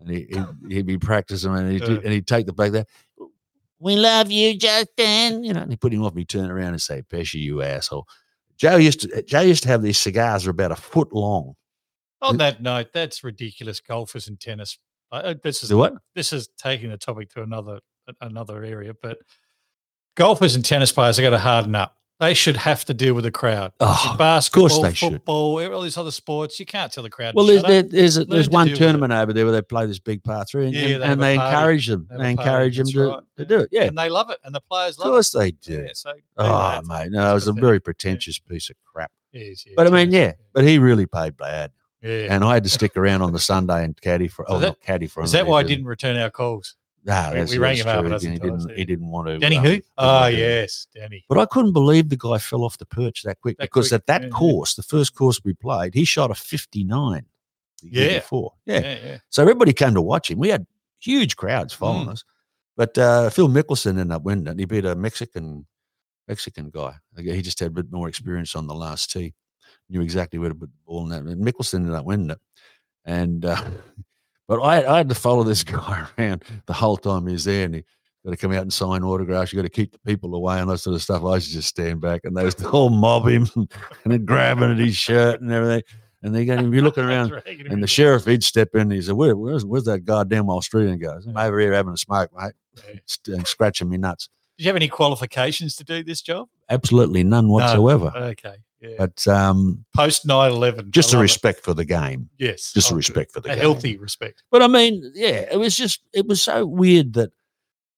and 0.00 0.10
he, 0.10 0.26
he'd, 0.30 0.46
he'd 0.72 0.86
be 0.86 0.98
practicing, 0.98 1.54
and 1.54 1.70
he'd, 1.72 1.82
Uh. 1.82 2.00
and 2.04 2.12
he'd 2.12 2.26
take 2.26 2.46
the 2.46 2.52
back 2.52 2.72
there. 2.72 2.86
We 3.80 3.96
love 3.96 4.30
you, 4.30 4.56
Justin. 4.58 5.44
You 5.44 5.52
know, 5.54 5.60
and 5.62 5.70
he 5.70 5.76
put 5.76 5.92
him 5.92 6.02
off. 6.04 6.10
and 6.12 6.18
He'd 6.18 6.28
turn 6.28 6.50
around 6.50 6.72
and 6.72 6.82
say, 6.82 7.02
"Pesci, 7.02 7.34
you 7.40 7.62
asshole." 7.62 8.06
Joe 8.56 8.76
used 8.76 9.00
to 9.02 9.22
Joe 9.22 9.40
used 9.42 9.62
to 9.62 9.68
have 9.68 9.82
these 9.82 9.98
cigars 9.98 10.42
that 10.42 10.48
are 10.48 10.50
about 10.50 10.72
a 10.72 10.76
foot 10.76 11.12
long. 11.12 11.54
On 12.22 12.36
that 12.38 12.60
note, 12.60 12.88
that's 12.92 13.22
ridiculous. 13.22 13.80
Golfers 13.80 14.26
and 14.26 14.40
tennis. 14.40 14.78
Uh, 15.12 15.34
this 15.44 15.62
is 15.62 15.68
The 15.68 15.76
what? 15.76 15.94
this 16.16 16.32
is 16.32 16.48
taking 16.58 16.90
the 16.90 16.96
topic 16.98 17.30
to 17.34 17.42
another 17.42 17.78
another 18.20 18.64
area, 18.64 18.92
but 19.00 19.18
golfers 20.16 20.56
and 20.56 20.64
tennis 20.64 20.90
players 20.90 21.18
are 21.18 21.22
going 21.22 21.32
to 21.32 21.38
harden 21.38 21.74
up. 21.76 21.96
They 22.20 22.34
should 22.34 22.56
have 22.56 22.84
to 22.86 22.94
deal 22.94 23.14
with 23.14 23.22
the 23.24 23.30
crowd. 23.30 23.72
Oh, 23.78 24.16
Basketball, 24.18 24.82
they 24.82 24.92
should. 24.92 25.12
football, 25.12 25.60
all 25.72 25.82
these 25.82 25.96
other 25.96 26.10
sports, 26.10 26.58
you 26.58 26.66
can't 26.66 26.92
tell 26.92 27.04
the 27.04 27.10
crowd. 27.10 27.34
Well, 27.36 27.46
there's 27.46 27.60
shut 27.60 27.68
there, 27.68 27.80
up. 27.84 27.90
there's, 27.90 28.16
a, 28.16 28.24
there's 28.24 28.48
one 28.50 28.74
tournament 28.74 29.12
over 29.12 29.32
there 29.32 29.44
where 29.44 29.52
they 29.52 29.62
play 29.62 29.86
this 29.86 30.00
big 30.00 30.24
par 30.24 30.44
three, 30.44 30.66
and, 30.66 30.74
Yeah, 30.74 30.82
and, 30.82 31.02
they 31.02 31.06
and 31.06 31.22
they 31.22 31.34
encourage 31.34 31.86
them. 31.86 32.08
They 32.10 32.16
They 32.16 32.30
encourage 32.32 32.76
them 32.76 32.88
to, 32.88 33.08
right, 33.08 33.20
to 33.36 33.42
yeah. 33.42 33.44
do 33.44 33.58
it. 33.60 33.68
Yeah, 33.70 33.82
and 33.84 33.96
they 33.96 34.08
love 34.08 34.30
it, 34.30 34.38
and 34.42 34.52
the 34.52 34.60
players 34.60 34.98
love 34.98 35.06
it. 35.06 35.10
of 35.10 35.14
course 35.14 35.30
they 35.30 35.52
do. 35.52 35.84
Yeah, 35.84 35.90
so 35.94 36.12
Oh, 36.38 36.80
mate, 36.86 37.12
no, 37.12 37.30
it 37.30 37.34
was 37.34 37.46
a 37.46 37.52
very 37.52 37.80
pretentious 37.80 38.38
piece 38.40 38.68
of 38.68 38.76
crap. 38.84 39.12
But 39.76 39.86
I 39.86 39.90
mean, 39.90 40.10
yeah, 40.10 40.32
but 40.52 40.64
he 40.64 40.78
really 40.78 41.06
played 41.06 41.36
bad, 41.36 41.70
yeah. 42.02 42.26
and 42.34 42.42
I 42.42 42.54
had 42.54 42.64
to 42.64 42.70
stick 42.70 42.96
around 42.96 43.22
on 43.22 43.32
the 43.32 43.38
Sunday 43.38 43.84
and 43.84 43.98
caddy 44.00 44.26
for. 44.26 44.44
Oh, 44.50 44.58
that- 44.58 44.66
not 44.66 44.80
caddy 44.80 45.06
for. 45.06 45.22
Is 45.22 45.32
that 45.32 45.46
why 45.46 45.60
I 45.60 45.62
didn't 45.62 45.84
return 45.84 46.16
our 46.16 46.30
calls? 46.30 46.74
No, 47.08 47.32
we- 47.34 47.44
we 47.44 47.58
rang 47.58 47.76
him 47.78 47.88
up 47.88 47.96
a 47.98 48.00
true. 48.02 48.08
dozen 48.10 48.32
He 48.32 48.38
didn't. 48.38 48.70
He 48.76 48.84
didn't 48.84 49.08
want 49.10 49.26
to. 49.28 49.38
Danny 49.38 49.56
um, 49.56 49.64
who? 49.64 49.80
Oh, 49.96 50.26
yes, 50.26 50.86
Danny. 50.94 51.24
But 51.28 51.38
I 51.38 51.46
couldn't 51.46 51.72
believe 51.72 52.08
the 52.10 52.16
guy 52.16 52.38
fell 52.38 52.62
off 52.64 52.78
the 52.78 52.86
perch 52.86 53.22
that 53.24 53.40
quick 53.40 53.56
That 53.58 53.64
because 53.64 53.88
quick, 53.88 54.00
at 54.00 54.06
that 54.06 54.20
yeah, 54.22 54.26
yeah. 54.28 54.32
course, 54.32 54.74
the 54.74 54.82
first 54.82 55.14
course 55.14 55.40
we 55.44 55.54
played, 55.54 55.94
he 55.94 56.04
shot 56.04 56.30
a 56.30 56.34
59 56.34 57.24
the 57.82 57.88
year 57.88 58.10
Yeah. 58.10 58.18
before. 58.18 58.52
Yeah. 58.66 58.80
Yeah, 58.80 58.98
yeah. 59.04 59.18
So 59.30 59.42
everybody 59.42 59.72
came 59.72 59.94
to 59.94 60.02
watch 60.02 60.30
him. 60.30 60.38
We 60.38 60.48
had 60.50 60.66
huge 61.00 61.36
crowds 61.36 61.72
following 61.72 62.08
Mm. 62.08 62.12
us. 62.12 62.24
But 62.76 62.96
uh, 62.98 63.30
Phil 63.30 63.48
Mickelson 63.48 63.98
ended 63.98 64.12
up 64.12 64.22
winning 64.22 64.46
it. 64.46 64.58
He 64.58 64.64
beat 64.64 64.84
a 64.84 64.94
Mexican 64.94 65.66
Mexican 66.28 66.68
guy. 66.70 66.94
He 67.16 67.40
just 67.42 67.58
had 67.58 67.68
a 67.68 67.70
bit 67.72 67.90
more 67.90 68.06
experience 68.08 68.54
on 68.54 68.66
the 68.66 68.74
last 68.74 69.10
tee, 69.10 69.32
knew 69.88 70.02
exactly 70.02 70.38
where 70.38 70.50
to 70.50 70.54
put 70.54 70.68
the 70.70 70.76
ball 70.86 71.04
in 71.04 71.08
that. 71.08 71.22
And 71.22 71.42
Mickelson 71.44 71.76
ended 71.76 71.94
up 71.94 72.04
winning 72.04 72.30
it. 72.30 72.38
And 73.06 73.44
uh, 73.46 73.64
but 74.48 74.60
I, 74.60 74.84
I 74.94 74.96
had 74.98 75.08
to 75.10 75.14
follow 75.14 75.44
this 75.44 75.62
guy 75.64 76.06
around 76.18 76.42
the 76.66 76.72
whole 76.72 76.96
time 76.96 77.26
he 77.26 77.32
was 77.34 77.44
there, 77.44 77.64
and 77.66 77.74
he 77.76 77.84
got 78.24 78.30
to 78.32 78.36
come 78.36 78.52
out 78.52 78.62
and 78.62 78.72
sign 78.72 79.04
autographs. 79.04 79.52
You 79.52 79.56
got 79.58 79.62
to 79.62 79.68
keep 79.70 79.92
the 79.92 79.98
people 80.00 80.34
away 80.34 80.58
and 80.58 80.68
that 80.70 80.78
sort 80.78 80.94
of 80.96 81.02
stuff. 81.02 81.22
I 81.24 81.36
used 81.36 81.48
to 81.48 81.52
just 81.54 81.68
stand 81.68 82.00
back, 82.00 82.22
and 82.24 82.36
they 82.36 82.44
was 82.44 82.54
all 82.64 82.90
mob 82.90 83.28
him 83.28 83.46
and 83.56 83.68
then 84.06 84.24
grabbing 84.24 84.70
at 84.72 84.78
his 84.78 84.96
shirt 84.96 85.40
and 85.40 85.52
everything. 85.52 85.82
And 86.22 86.34
they 86.34 86.44
got 86.44 86.58
him. 86.58 86.74
You're 86.74 86.82
looking 86.82 87.04
around, 87.04 87.30
him 87.32 87.66
and 87.70 87.80
the 87.80 87.86
sheriff, 87.86 88.24
he'd 88.24 88.42
step 88.42 88.70
in. 88.74 88.80
And 88.80 88.92
He 88.92 89.02
said, 89.02 89.14
Where, 89.14 89.36
where's, 89.36 89.64
where's 89.64 89.84
that 89.84 90.00
goddamn 90.00 90.50
Australian 90.50 90.98
guy? 90.98 91.14
I'm 91.28 91.36
over 91.36 91.60
here 91.60 91.72
having 91.72 91.92
a 91.92 91.96
smoke, 91.96 92.30
mate, 92.36 92.54
Yeah. 93.24 93.34
and 93.36 93.46
scratching 93.46 93.88
me 93.88 93.98
nuts. 93.98 94.28
Did 94.56 94.64
you 94.64 94.68
have 94.70 94.74
any 94.74 94.88
qualifications 94.88 95.76
to 95.76 95.84
do 95.84 96.02
this 96.02 96.20
job? 96.20 96.48
Absolutely 96.68 97.22
none 97.22 97.48
whatsoever. 97.48 98.12
Okay. 98.16 98.56
Yeah. 98.80 98.94
But 98.98 99.26
um, 99.26 99.84
Post 99.94 100.24
9 100.26 100.52
11. 100.52 100.92
just 100.92 101.12
a 101.12 101.18
respect 101.18 101.64
for 101.64 101.74
the 101.74 101.84
game. 101.84 102.30
Yes. 102.38 102.72
Just 102.72 102.90
a 102.90 102.90
oh, 102.90 102.94
good. 102.94 102.96
respect 102.98 103.32
for 103.32 103.40
the 103.40 103.50
A 103.50 103.54
game. 103.54 103.60
healthy 103.62 103.96
respect. 103.96 104.44
But 104.50 104.62
I 104.62 104.68
mean, 104.68 105.10
yeah, 105.14 105.46
it 105.50 105.58
was 105.58 105.76
just 105.76 106.00
it 106.12 106.26
was 106.26 106.40
so 106.40 106.64
weird 106.64 107.14
that 107.14 107.32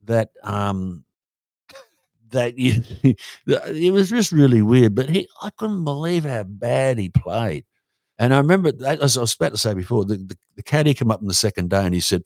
that 0.04 0.30
um 0.42 1.04
that 2.30 2.56
you 2.58 2.82
it 3.46 3.92
was 3.92 4.08
just 4.10 4.32
really 4.32 4.62
weird. 4.62 4.94
But 4.94 5.10
he, 5.10 5.28
I 5.42 5.50
couldn't 5.50 5.84
believe 5.84 6.24
how 6.24 6.44
bad 6.44 6.98
he 6.98 7.10
played. 7.10 7.64
And 8.18 8.34
I 8.34 8.38
remember, 8.38 8.70
that- 8.72 9.00
as 9.00 9.16
I 9.16 9.22
was 9.22 9.34
about 9.34 9.52
to 9.52 9.58
say 9.58 9.72
before, 9.74 10.04
the, 10.04 10.16
the, 10.16 10.36
the 10.56 10.62
caddy 10.62 10.92
came 10.94 11.10
up 11.10 11.20
on 11.20 11.26
the 11.26 11.34
second 11.34 11.70
day 11.70 11.84
and 11.84 11.94
he 11.94 12.00
said, 12.00 12.22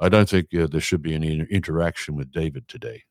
"I 0.00 0.08
don't 0.08 0.28
think 0.28 0.52
uh, 0.54 0.66
there 0.66 0.80
should 0.80 1.02
be 1.02 1.14
any 1.14 1.40
interaction 1.50 2.14
with 2.16 2.30
David 2.32 2.68
today." 2.68 3.02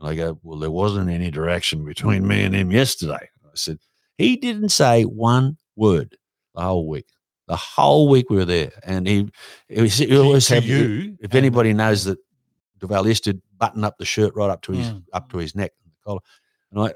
And 0.00 0.08
I 0.08 0.14
go, 0.14 0.38
"Well, 0.42 0.58
there 0.58 0.70
wasn't 0.70 1.10
any 1.10 1.26
interaction 1.26 1.84
between 1.84 2.26
me 2.26 2.44
and 2.44 2.54
him 2.54 2.70
yesterday." 2.70 3.28
I 3.44 3.50
said, 3.54 3.78
"He 4.18 4.36
didn't 4.36 4.68
say 4.70 5.04
one 5.04 5.56
word 5.76 6.16
the 6.54 6.60
whole 6.62 6.86
week." 6.88 7.06
The 7.46 7.56
whole 7.56 8.10
week 8.10 8.28
we 8.28 8.36
were 8.36 8.44
there, 8.44 8.72
and 8.84 9.06
he, 9.08 9.30
he, 9.70 9.80
was- 9.80 9.96
he 9.96 10.14
always 10.18 10.46
had 10.46 10.64
you. 10.64 11.16
if 11.22 11.34
anybody 11.34 11.72
knows 11.72 12.04
that 12.04 12.18
Duval 12.78 13.08
used 13.08 13.24
to 13.24 13.40
button 13.56 13.84
up 13.84 13.96
the 13.96 14.04
shirt 14.04 14.34
right 14.36 14.50
up 14.50 14.60
to 14.62 14.72
his 14.72 14.86
Mm. 14.88 15.04
up 15.14 15.30
to 15.30 15.38
his 15.38 15.54
neck, 15.54 15.72
the 15.86 15.90
collar. 16.04 16.20
And 16.70 16.80
I, 16.82 16.92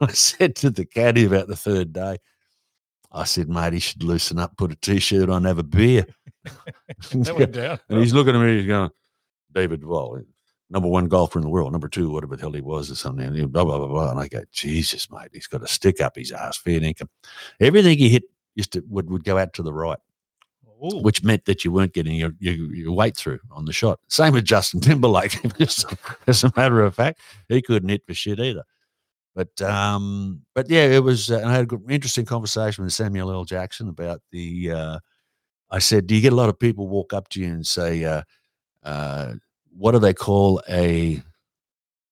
I 0.00 0.08
said 0.12 0.56
to 0.56 0.70
the 0.70 0.84
caddy 0.84 1.24
about 1.24 1.46
the 1.46 1.54
third 1.56 1.92
day, 1.92 2.16
I 3.12 3.22
said, 3.24 3.48
mate, 3.48 3.74
he 3.74 3.78
should 3.78 4.02
loosen 4.02 4.38
up, 4.40 4.56
put 4.56 4.72
a 4.72 4.76
t-shirt 4.76 5.30
on, 5.30 5.44
have 5.44 5.58
a 5.58 5.62
beer. 5.62 6.06
That 7.12 7.36
went 7.36 7.52
down. 7.52 7.78
and 7.88 8.00
he's 8.00 8.12
looking 8.12 8.34
at 8.34 8.40
me, 8.42 8.56
he's 8.58 8.66
going, 8.66 8.90
David 9.52 9.80
Duval, 9.82 10.22
number 10.70 10.88
one 10.88 11.08
golfer 11.08 11.38
in 11.38 11.44
the 11.44 11.50
world, 11.50 11.72
number 11.72 11.88
two, 11.88 12.10
whatever 12.10 12.36
the 12.36 12.42
hell 12.42 12.52
he 12.52 12.60
was 12.60 12.90
or 12.90 12.96
something. 12.96 13.32
Blah, 13.48 13.64
blah, 13.64 13.78
blah, 13.78 13.86
blah. 13.86 14.10
And 14.10 14.20
I 14.20 14.28
go, 14.28 14.42
Jesus, 14.50 15.10
mate, 15.10 15.30
he's 15.32 15.46
got 15.46 15.62
a 15.62 15.68
stick 15.68 16.00
up 16.00 16.16
his 16.16 16.32
ass, 16.32 16.56
fair 16.56 16.82
income. 16.82 17.08
Everything 17.60 17.98
he 17.98 18.08
hit 18.08 18.24
used 18.54 18.72
to 18.72 18.82
would, 18.88 19.10
would 19.10 19.24
go 19.24 19.38
out 19.38 19.52
to 19.54 19.62
the 19.62 19.72
right 19.72 19.98
Ooh. 20.84 21.00
which 21.00 21.22
meant 21.22 21.44
that 21.46 21.64
you 21.64 21.72
weren't 21.72 21.94
getting 21.94 22.16
your, 22.16 22.32
your, 22.38 22.54
your 22.54 22.92
weight 22.92 23.16
through 23.16 23.40
on 23.50 23.64
the 23.64 23.72
shot. 23.72 23.98
Same 24.08 24.34
with 24.34 24.44
Justin 24.44 24.80
Timberlake. 24.82 25.38
Just 25.58 25.86
as 26.26 26.44
a 26.44 26.52
matter 26.56 26.82
of 26.82 26.94
fact, 26.94 27.20
he 27.48 27.62
couldn't 27.62 27.88
hit 27.88 28.04
for 28.06 28.14
shit 28.14 28.40
either. 28.40 28.64
But 29.34 29.60
um, 29.60 30.42
but 30.54 30.70
yeah, 30.70 30.84
it 30.84 31.04
was. 31.04 31.30
Uh, 31.30 31.38
and 31.38 31.46
I 31.46 31.52
had 31.52 31.70
an 31.70 31.84
interesting 31.90 32.24
conversation 32.24 32.84
with 32.84 32.94
Samuel 32.94 33.30
L. 33.30 33.44
Jackson 33.44 33.88
about 33.88 34.22
the. 34.32 34.70
Uh, 34.70 34.98
I 35.70 35.78
said, 35.78 36.06
"Do 36.06 36.14
you 36.14 36.22
get 36.22 36.32
a 36.32 36.36
lot 36.36 36.48
of 36.48 36.58
people 36.58 36.88
walk 36.88 37.12
up 37.12 37.28
to 37.30 37.40
you 37.40 37.48
and 37.48 37.66
say, 37.66 38.02
uh, 38.04 38.22
uh, 38.82 39.34
what 39.76 39.92
do 39.92 39.98
they 39.98 40.14
call 40.14 40.62
a, 40.68 41.22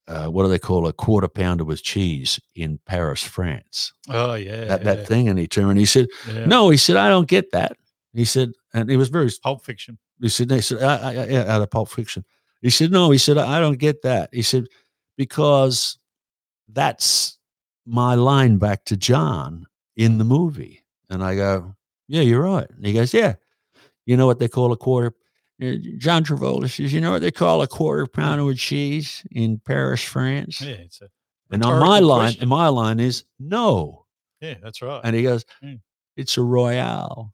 uh, 0.07 0.27
what 0.27 0.43
do 0.43 0.49
they 0.49 0.59
call 0.59 0.87
a 0.87 0.93
quarter 0.93 1.29
pounder 1.29 1.65
with 1.65 1.83
cheese 1.83 2.39
in 2.55 2.79
Paris, 2.87 3.23
France? 3.23 3.93
Oh, 4.09 4.35
yeah. 4.35 4.65
that 4.67 4.85
yeah, 4.85 4.95
that 4.95 5.07
thing?" 5.07 5.29
And 5.29 5.39
he 5.39 5.47
turned 5.47 5.71
and 5.71 5.79
he 5.79 5.87
said, 5.87 6.09
yeah. 6.29 6.47
"No," 6.47 6.71
he 6.71 6.77
said, 6.77 6.97
"I 6.97 7.09
don't 7.09 7.29
get 7.29 7.53
that." 7.53 7.77
He 8.15 8.25
said, 8.25 8.53
and 8.73 8.89
he 8.89 8.97
was 8.97 9.09
very 9.09 9.31
Pulp 9.43 9.65
Fiction. 9.65 9.99
he 10.21 10.29
said, 10.29 10.49
they 10.49 10.61
said, 10.61 10.83
I, 10.83 10.97
I, 10.97 11.27
yeah, 11.27 11.53
out 11.53 11.63
of 11.63 11.71
Pulp 11.71 11.89
Fiction. 11.89 12.25
He 12.63 12.71
said, 12.71 12.93
no, 12.93 13.11
he 13.11 13.19
said, 13.19 13.37
I 13.37 13.61
don't 13.61 13.79
get 13.79 14.03
that. 14.03 14.31
He 14.33 14.43
said, 14.43 14.69
because 15.17 15.99
that's 16.69 17.39
my 17.85 18.15
line 18.15 18.57
back 18.57 18.85
to 18.87 18.97
John 18.97 19.67
in 19.97 20.19
the 20.19 20.25
movie. 20.25 20.83
And 21.11 21.23
I 21.23 21.35
go, 21.35 21.75
yeah, 22.09 22.23
you're 22.23 22.43
right. 22.43 22.69
And 22.71 22.87
he 22.87 22.93
goes, 22.93 23.13
yeah. 23.13 23.35
You 24.07 24.17
know 24.17 24.27
what 24.27 24.39
they 24.39 24.49
call 24.49 24.73
a 24.73 24.77
quarter? 24.77 25.13
Uh, 25.63 25.73
John 25.99 26.25
Travolta 26.25 26.69
says, 26.71 26.93
you 26.93 27.01
know 27.01 27.13
what 27.13 27.23
they 27.23 27.31
call 27.31 27.63
a 27.63 27.69
quarter 27.69 28.07
pounder 28.07 28.45
with 28.45 28.59
cheese 28.59 29.23
in 29.31 29.59
Paris, 29.65 30.03
France? 30.03 30.61
Yeah, 30.61 30.75
it's 30.75 31.01
a, 31.01 31.09
and 31.51 31.65
on 31.65 31.79
my 31.81 32.01
line, 32.01 32.21
question. 32.27 32.43
and 32.43 32.51
my 32.51 32.69
line 32.69 32.99
is 33.01 33.25
no. 33.39 34.07
yeah, 34.41 34.55
that's 34.63 34.83
right. 34.83 35.01
And 35.05 35.15
he 35.15 35.23
goes, 35.23 35.45
Mm. 35.63 35.81
it's 36.17 36.37
a 36.37 36.43
royale. 36.43 37.33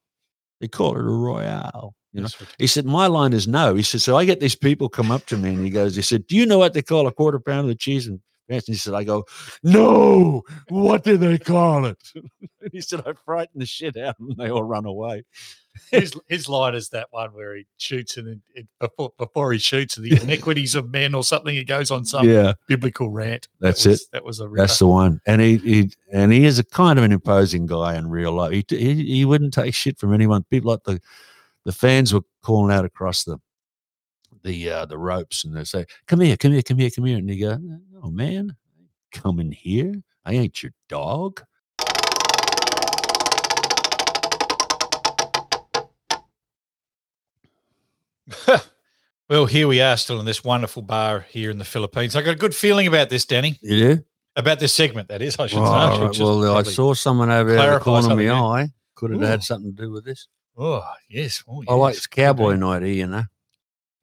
They 0.60 0.68
call 0.68 0.94
it 0.96 1.00
a 1.00 1.02
royale. 1.04 1.94
You 2.12 2.22
know, 2.22 2.28
he 2.58 2.66
said, 2.66 2.84
My 2.84 3.06
line 3.06 3.32
is 3.32 3.46
no. 3.48 3.74
He 3.76 3.82
said, 3.84 4.00
So 4.00 4.16
I 4.16 4.24
get 4.24 4.40
these 4.40 4.56
people 4.56 4.88
come 4.88 5.10
up 5.12 5.24
to 5.26 5.36
me 5.38 5.50
and 5.54 5.64
he 5.64 5.70
goes, 5.70 5.94
He 5.96 6.02
said, 6.02 6.26
Do 6.26 6.36
you 6.36 6.44
know 6.44 6.58
what 6.58 6.74
they 6.74 6.82
call 6.82 7.06
a 7.06 7.12
quarter 7.12 7.38
pound 7.38 7.70
of 7.70 7.78
cheese 7.78 8.06
and 8.08 8.20
And 8.50 8.62
he 8.66 8.75
said, 8.75 8.95
I 8.95 9.04
go, 9.04 9.25
No, 9.62 10.42
what 10.69 11.04
do 11.04 11.16
they 11.16 11.38
call 11.38 11.87
it? 11.87 11.99
And 12.62 12.71
he 12.75 12.83
said, 12.83 13.02
I 13.07 13.14
frightened 13.25 13.62
the 13.62 13.64
shit 13.66 13.97
out 13.97 14.16
of 14.21 14.26
them. 14.26 14.35
They 14.37 14.50
all 14.50 14.62
run 14.62 14.85
away. 14.85 15.25
his, 15.90 16.12
his 16.28 16.47
line 16.47 16.75
is 16.75 16.90
that 16.90 17.07
one 17.11 17.30
where 17.33 17.57
he 17.57 17.66
shoots 17.78 18.19
and 18.19 18.42
it, 18.54 18.66
before, 18.78 19.12
before 19.16 19.52
he 19.54 19.59
shoots 19.59 19.95
the 19.95 20.12
iniquities 20.23 20.75
of 20.75 20.90
men 20.90 21.14
or 21.14 21.25
something, 21.25 21.54
he 21.54 21.64
goes 21.64 21.90
on 21.90 22.04
some 22.04 22.28
yeah, 22.28 22.52
biblical 22.69 23.09
rant. 23.09 23.49
That 23.61 23.69
That's 23.69 23.87
was- 23.87 24.02
it. 24.02 24.09
That 24.12 24.25
was 24.26 24.40
a 24.40 24.49
that's 24.54 24.78
the 24.78 24.88
one. 24.88 25.23
And 25.26 25.40
he, 25.40 25.57
he 25.57 25.90
and 26.12 26.33
he 26.33 26.45
is 26.45 26.59
a 26.59 26.64
kind 26.64 26.99
of 26.99 27.04
an 27.04 27.12
imposing 27.12 27.64
guy 27.64 27.97
in 27.97 28.11
real 28.11 28.33
life. 28.33 28.52
He, 28.52 28.64
he 28.69 28.95
he 29.07 29.25
wouldn't 29.25 29.54
take 29.54 29.75
shit 29.75 29.99
from 29.99 30.12
anyone. 30.12 30.45
People 30.50 30.73
like 30.73 30.85
the 30.85 31.00
the 31.64 31.73
fans 31.73 32.12
were 32.12 32.23
calling 32.42 32.75
out 32.75 32.85
across 32.85 33.25
the 33.25 33.38
the 34.42 34.70
uh, 34.70 34.87
the 34.87 34.99
ropes 34.99 35.44
and 35.44 35.56
they 35.56 35.64
say, 35.64 35.87
"Come 36.06 36.20
here, 36.20 36.37
come 36.37 36.52
here, 36.52 36.62
come 36.62 36.78
here, 36.78 36.90
come 36.90 37.04
here," 37.04 37.18
and 37.18 37.28
he 37.28 37.38
go, 37.38 37.59
"Oh 38.02 38.11
man, 38.11 38.56
come 39.12 39.40
in 39.40 39.52
here. 39.52 39.94
I 40.25 40.35
ain't 40.35 40.62
your 40.62 40.73
dog. 40.88 41.42
well, 49.28 49.47
here 49.47 49.66
we 49.66 49.80
are 49.80 49.97
still 49.97 50.20
in 50.20 50.26
this 50.26 50.44
wonderful 50.44 50.82
bar 50.82 51.26
here 51.30 51.50
in 51.50 51.59
the 51.59 51.64
Philippines. 51.64 52.16
I 52.16 52.23
got 52.23 52.32
a 52.32 52.38
good 52.38 52.54
feeling 52.54 52.87
about 52.87 53.11
this, 53.11 53.25
Danny. 53.25 53.59
You 53.62 53.97
do? 53.97 54.04
About 54.37 54.61
this 54.61 54.73
segment, 54.73 55.09
that 55.09 55.23
is, 55.23 55.37
I 55.38 55.47
should 55.49 55.59
Oh, 55.61 55.64
say. 55.64 56.02
Right. 56.04 56.18
Well, 56.20 56.56
I 56.56 56.62
saw 56.62 56.94
someone 56.94 57.30
over 57.30 57.52
there 57.52 57.68
in 57.68 57.75
the 57.75 57.80
corner 57.80 58.12
of 58.12 58.16
my 58.18 58.30
eye. 58.30 58.68
Could 58.94 59.11
have 59.12 59.20
had 59.20 59.42
something 59.42 59.75
to 59.75 59.82
do 59.82 59.90
with 59.90 60.04
this. 60.04 60.28
Oh, 60.56 60.85
yes. 61.09 61.42
Oh, 61.49 61.64
I 61.68 61.75
like 61.75 61.94
yes. 61.94 61.99
it's 61.99 62.06
cowboy 62.06 62.54
night 62.54 62.82
here, 62.82 62.92
you 62.92 63.06
know. 63.06 63.25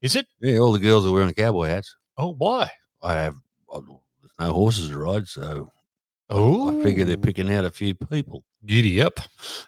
Is 0.02 0.16
it? 0.16 0.28
Yeah, 0.40 0.60
all 0.60 0.72
the 0.72 0.80
girls 0.80 1.06
are 1.06 1.12
wearing 1.12 1.34
cowboy 1.34 1.68
hats. 1.68 1.96
Oh, 2.18 2.34
why? 2.34 2.70
I 3.02 3.14
have 3.14 3.36
I, 3.74 3.80
no 4.40 4.54
horses 4.54 4.90
to 4.90 4.98
ride, 4.98 5.28
so 5.28 5.72
Oh, 6.30 6.80
I 6.80 6.84
figure 6.84 7.06
they're 7.06 7.16
oh. 7.18 7.22
picking 7.22 7.52
out 7.54 7.66
a 7.66 7.72
few 7.72 7.96
people. 7.96 8.44
giddy 8.66 9.02
up. 9.02 9.20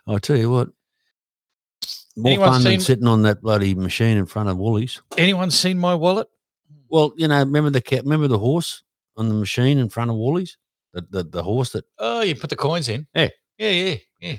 I 0.07 0.17
tell 0.19 0.35
you 0.37 0.49
what, 0.51 0.69
more 2.17 2.31
Anyone 2.33 2.49
fun 2.49 2.61
seen- 2.61 2.71
than 2.71 2.79
sitting 2.81 3.07
on 3.07 3.21
that 3.23 3.41
bloody 3.41 3.73
machine 3.75 4.17
in 4.17 4.25
front 4.25 4.49
of 4.49 4.57
Woolies. 4.57 5.01
Anyone 5.17 5.51
seen 5.51 5.77
my 5.79 5.95
wallet? 5.95 6.27
Well, 6.89 7.13
you 7.15 7.27
know, 7.27 7.39
remember 7.39 7.69
the 7.69 7.81
cat, 7.81 8.03
remember 8.03 8.27
the 8.27 8.39
horse 8.39 8.83
on 9.15 9.29
the 9.29 9.35
machine 9.35 9.77
in 9.77 9.89
front 9.89 10.09
of 10.11 10.17
Woolies, 10.17 10.57
the 10.93 11.01
the, 11.09 11.23
the 11.23 11.43
horse 11.43 11.71
that 11.71 11.85
Oh, 11.97 12.21
you 12.21 12.35
put 12.35 12.49
the 12.49 12.55
coins 12.55 12.89
in. 12.89 13.07
Yeah. 13.15 13.29
Yeah, 13.57 13.69
yeah, 13.69 13.95
yeah. 14.19 14.35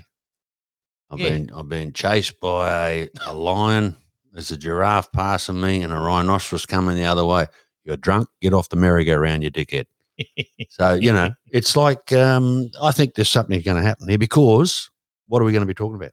I've 1.11 1.21
Yeah. 1.21 1.29
been 1.31 1.51
I've 1.55 1.69
been 1.69 1.93
chased 1.93 2.39
by 2.41 2.71
a, 2.81 3.09
a 3.27 3.35
lion. 3.35 3.97
There's 4.33 4.51
a 4.51 4.57
giraffe 4.57 5.11
passing 5.13 5.61
me 5.61 5.83
and 5.83 5.93
a 5.93 5.97
rhinoceros 5.99 6.67
coming 6.67 6.97
the 6.97 7.05
other 7.05 7.25
way. 7.25 7.47
You're 7.85 7.97
drunk. 7.97 8.29
Get 8.41 8.55
off 8.55 8.69
the 8.69 8.77
merry-go-round, 8.77 9.43
you 9.43 9.51
dickhead. 9.51 9.87
So 10.69 10.95
you 10.95 11.13
know, 11.13 11.31
it's 11.51 11.77
like 11.77 12.13
um, 12.13 12.71
I 12.81 12.93
think 12.93 13.15
there's 13.15 13.31
something 13.31 13.61
going 13.63 13.77
to 13.79 13.83
happen 13.83 14.09
here 14.09 14.19
because 14.19 14.91
what 15.27 15.41
are 15.41 15.45
we 15.47 15.53
going 15.53 15.63
to 15.63 15.67
be 15.67 15.75
talking 15.75 15.97
about? 15.97 16.13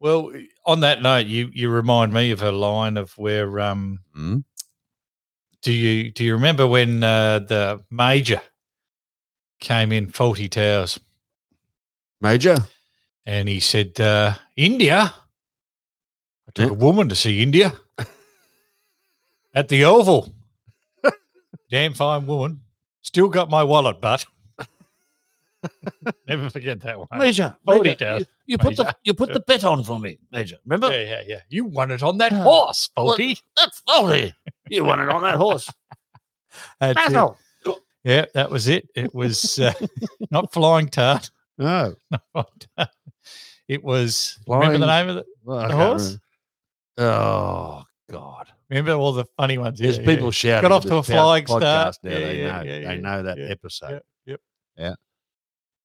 well, 0.00 0.32
on 0.66 0.80
that 0.80 1.02
note, 1.02 1.26
you 1.26 1.50
you 1.52 1.68
remind 1.70 2.12
me 2.12 2.30
of 2.30 2.42
a 2.42 2.52
line 2.52 2.96
of 2.96 3.12
where 3.18 3.60
um 3.60 3.98
Hmm? 4.14 4.38
do 5.62 5.72
you 5.72 6.10
do 6.12 6.24
you 6.24 6.32
remember 6.34 6.66
when 6.66 7.02
uh, 7.04 7.40
the 7.40 7.82
major 7.90 8.40
came 9.60 9.92
in 9.92 10.06
Fawlty 10.06 10.48
Towers 10.50 10.98
Major, 12.20 12.56
and 13.26 13.48
he 13.48 13.58
said 13.60 14.00
uh, 14.00 14.34
India. 14.56 15.12
I 16.56 16.62
took 16.64 16.70
a 16.70 16.74
woman 16.74 17.08
to 17.08 17.14
see 17.14 17.42
India 17.42 17.72
at 19.54 19.68
the 19.68 19.84
Oval. 19.84 20.32
Damn 21.70 21.94
fine 21.94 22.26
woman. 22.26 22.60
Still 23.00 23.28
got 23.28 23.48
my 23.48 23.62
wallet, 23.64 24.00
but 24.02 24.26
never 26.28 26.50
forget 26.50 26.80
that 26.82 26.98
one. 26.98 27.08
Major, 27.16 27.56
Fawlty 27.66 27.84
Major, 27.84 27.94
towers. 28.04 28.20
you, 28.20 28.26
you 28.46 28.58
put 28.58 28.76
the 28.76 28.94
you 29.02 29.14
put 29.14 29.32
the 29.32 29.40
bet 29.40 29.64
on 29.64 29.82
for 29.82 29.98
me, 29.98 30.18
Major. 30.30 30.56
Remember 30.66 30.90
Yeah, 30.92 31.02
yeah, 31.08 31.22
yeah. 31.26 31.40
You 31.48 31.64
won 31.64 31.90
it 31.90 32.02
on 32.02 32.18
that 32.18 32.32
Yeah. 32.32 32.42
horse, 32.42 32.90
Well, 32.96 33.16
that's 33.56 33.80
faulty. 33.86 34.34
You 34.68 34.84
won 34.84 35.00
it 35.00 35.08
on 35.08 35.22
that 35.22 35.36
horse. 35.36 35.70
That's 36.80 37.12
Yeah, 38.04 38.26
that 38.34 38.50
was 38.50 38.68
it. 38.68 38.88
It 38.94 39.14
was 39.14 39.58
uh, 39.58 39.72
not 40.30 40.52
flying 40.52 40.88
tart. 40.88 41.30
No, 41.56 41.94
It 43.68 43.82
was 43.82 44.38
remember 44.46 44.78
the 44.78 44.86
name 44.86 45.08
of 45.08 45.16
it? 45.18 45.26
well, 45.44 45.68
The 45.68 45.74
horse? 45.74 46.02
remember. 46.02 46.20
Oh 46.98 47.82
God. 48.10 48.48
Remember 48.68 48.92
all 48.92 49.12
the 49.12 49.24
funny 49.36 49.58
ones. 49.58 49.78
There's 49.78 49.98
Yeah, 49.98 50.06
people 50.06 50.26
yeah. 50.26 50.30
shouting. 50.30 50.68
Got 50.68 50.72
off 50.72 50.84
to 50.84 50.96
a 50.96 51.02
flying 51.02 51.46
start. 51.46 51.98
Now. 52.02 52.10
Yeah, 52.10 52.18
they 52.18 52.40
yeah, 52.42 52.46
know. 52.46 52.62
yeah, 52.62 52.88
they 52.88 52.96
know 52.98 53.22
that 53.22 53.38
yeah, 53.38 53.44
episode. 53.46 54.02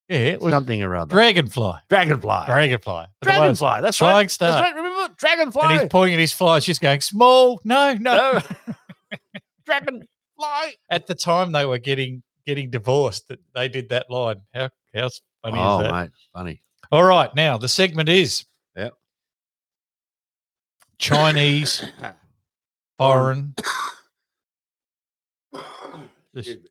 Yeah, 0.09 0.19
it 0.19 0.41
was 0.41 0.53
Something 0.53 0.81
or 0.83 0.95
other. 0.95 1.13
dragonfly. 1.13 1.73
Dragonfly. 1.89 2.45
Dragonfly. 2.45 3.05
Dragonfly. 3.23 3.81
That's 3.81 3.99
right. 3.99 4.11
Flying 4.11 4.23
That's 4.27 4.33
start. 4.35 4.63
right. 4.63 4.73
Remember 4.73 5.59
And 5.63 5.71
he's 5.81 5.89
pointing 5.89 6.13
at 6.13 6.19
his 6.21 6.31
flies, 6.31 6.63
just 6.63 6.79
going 6.79 7.01
small. 7.01 7.59
No, 7.65 7.93
no. 7.95 8.39
Dragonfly. 9.65 10.07
At 10.89 11.07
the 11.07 11.15
time, 11.15 11.51
they 11.51 11.65
were 11.65 11.77
getting 11.77 12.23
getting 12.45 12.69
divorced. 12.69 13.27
That 13.27 13.39
they 13.53 13.67
did 13.67 13.89
that 13.89 14.09
line. 14.09 14.41
How 14.53 14.69
how 14.95 15.09
funny 15.43 15.59
Oh, 15.59 15.79
is 15.79 15.83
that? 15.83 15.91
Oh 15.93 15.99
mate, 16.01 16.11
funny. 16.33 16.61
All 16.91 17.03
right, 17.03 17.33
now 17.35 17.57
the 17.57 17.67
segment 17.67 18.07
is 18.07 18.39
Yep. 18.39 18.46
Chinese, 20.99 21.83
foreign. 22.97 23.53
This- 26.33 26.47
you- 26.47 26.61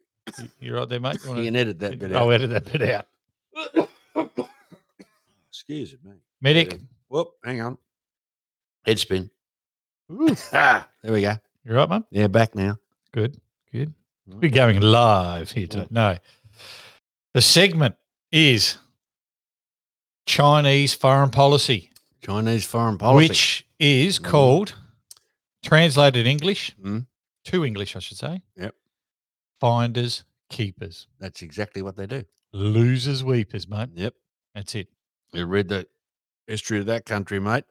you 0.60 0.74
right 0.76 0.88
there, 0.88 1.00
mate? 1.00 1.14
You 1.16 1.20
You 1.22 1.28
wanna- 1.30 1.44
can 1.44 1.56
edit 1.56 1.78
that 1.80 1.98
bit 1.98 2.12
I'll 2.12 2.24
out. 2.24 2.30
edit 2.32 2.50
that 2.50 2.72
bit 2.72 2.82
out. 2.82 3.08
Excuse 5.50 5.96
me. 6.04 6.12
Medic, 6.40 6.78
Whoop, 7.08 7.30
hang 7.44 7.60
on. 7.60 7.78
Head 8.84 8.98
spin. 8.98 9.30
Ah, 10.52 10.88
there 11.02 11.12
we 11.12 11.22
go. 11.22 11.36
You're 11.64 11.76
right, 11.76 11.88
mate? 11.88 12.02
Yeah, 12.10 12.26
back 12.28 12.54
now. 12.54 12.78
Good, 13.12 13.40
good. 13.72 13.92
We're 14.26 14.50
going 14.50 14.80
live 14.80 15.50
here 15.52 15.66
today. 15.66 15.86
No, 15.90 16.18
the 17.32 17.42
segment 17.42 17.96
is 18.30 18.78
Chinese 20.26 20.94
foreign 20.94 21.30
policy, 21.30 21.90
Chinese 22.20 22.64
foreign 22.66 22.98
policy. 22.98 23.28
which 23.28 23.65
is 23.78 24.18
Mm. 24.18 24.24
called 24.24 24.74
translated 25.62 26.26
English 26.26 26.74
Mm. 26.80 27.06
to 27.44 27.64
English, 27.64 27.96
I 27.96 27.98
should 27.98 28.16
say. 28.18 28.42
Yep. 28.56 28.74
Finders, 29.60 30.24
keepers, 30.50 31.06
That's 31.18 31.42
exactly 31.42 31.82
what 31.82 31.96
they 31.96 32.06
do. 32.06 32.24
losers, 32.52 33.24
weepers, 33.24 33.66
mate. 33.68 33.88
Yep. 33.94 34.14
That's 34.54 34.74
it. 34.74 34.88
You 35.32 35.46
read 35.46 35.68
the 35.68 35.86
history 36.46 36.78
of 36.78 36.86
that 36.86 37.04
country, 37.04 37.40
mate. 37.40 37.64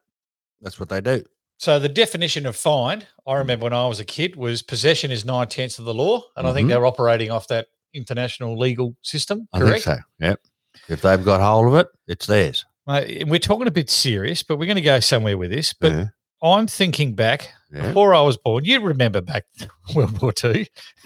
That's 0.61 0.79
what 0.79 0.89
they 0.89 1.01
do. 1.01 1.23
So 1.57 1.79
the 1.79 1.87
definition 1.89 2.45
of 2.45 2.55
find, 2.55 3.07
I 3.25 3.35
remember 3.35 3.63
when 3.63 3.73
I 3.73 3.87
was 3.87 3.99
a 3.99 4.05
kid, 4.05 4.35
was 4.35 4.61
possession 4.61 5.09
is 5.09 5.23
nine 5.23 5.47
tenths 5.47 5.79
of 5.79 5.85
the 5.85 5.93
law, 5.93 6.23
and 6.35 6.45
I 6.45 6.53
think 6.53 6.65
Mhm. 6.65 6.69
they're 6.69 6.85
operating 6.85 7.31
off 7.31 7.47
that 7.47 7.69
international 7.93 8.57
legal 8.57 8.95
system. 9.01 9.47
I 9.53 9.59
Correct. 9.59 9.85
think 9.85 9.97
so. 9.99 10.03
Yep. 10.19 10.41
If 10.89 11.01
they've 11.01 11.23
got 11.23 11.39
hold 11.39 11.67
of 11.73 11.75
it, 11.75 11.87
it's 12.07 12.25
theirs. 12.27 12.65
Mate, 12.87 13.27
we're 13.27 13.39
talking 13.39 13.67
a 13.67 13.71
bit 13.71 13.89
serious, 13.89 14.43
but 14.43 14.57
we're 14.57 14.65
going 14.67 14.75
to 14.75 14.81
go 14.81 14.99
somewhere 14.99 15.37
with 15.37 15.49
this. 15.51 15.73
But 15.73 15.91
yeah. 15.91 16.05
I'm 16.43 16.67
thinking 16.67 17.15
back 17.15 17.51
yeah. 17.71 17.87
before 17.87 18.13
I 18.13 18.21
was 18.21 18.37
born. 18.37 18.65
You 18.65 18.79
remember 18.81 19.21
back 19.21 19.45
World 19.95 20.21
War 20.21 20.31
Two? 20.31 20.65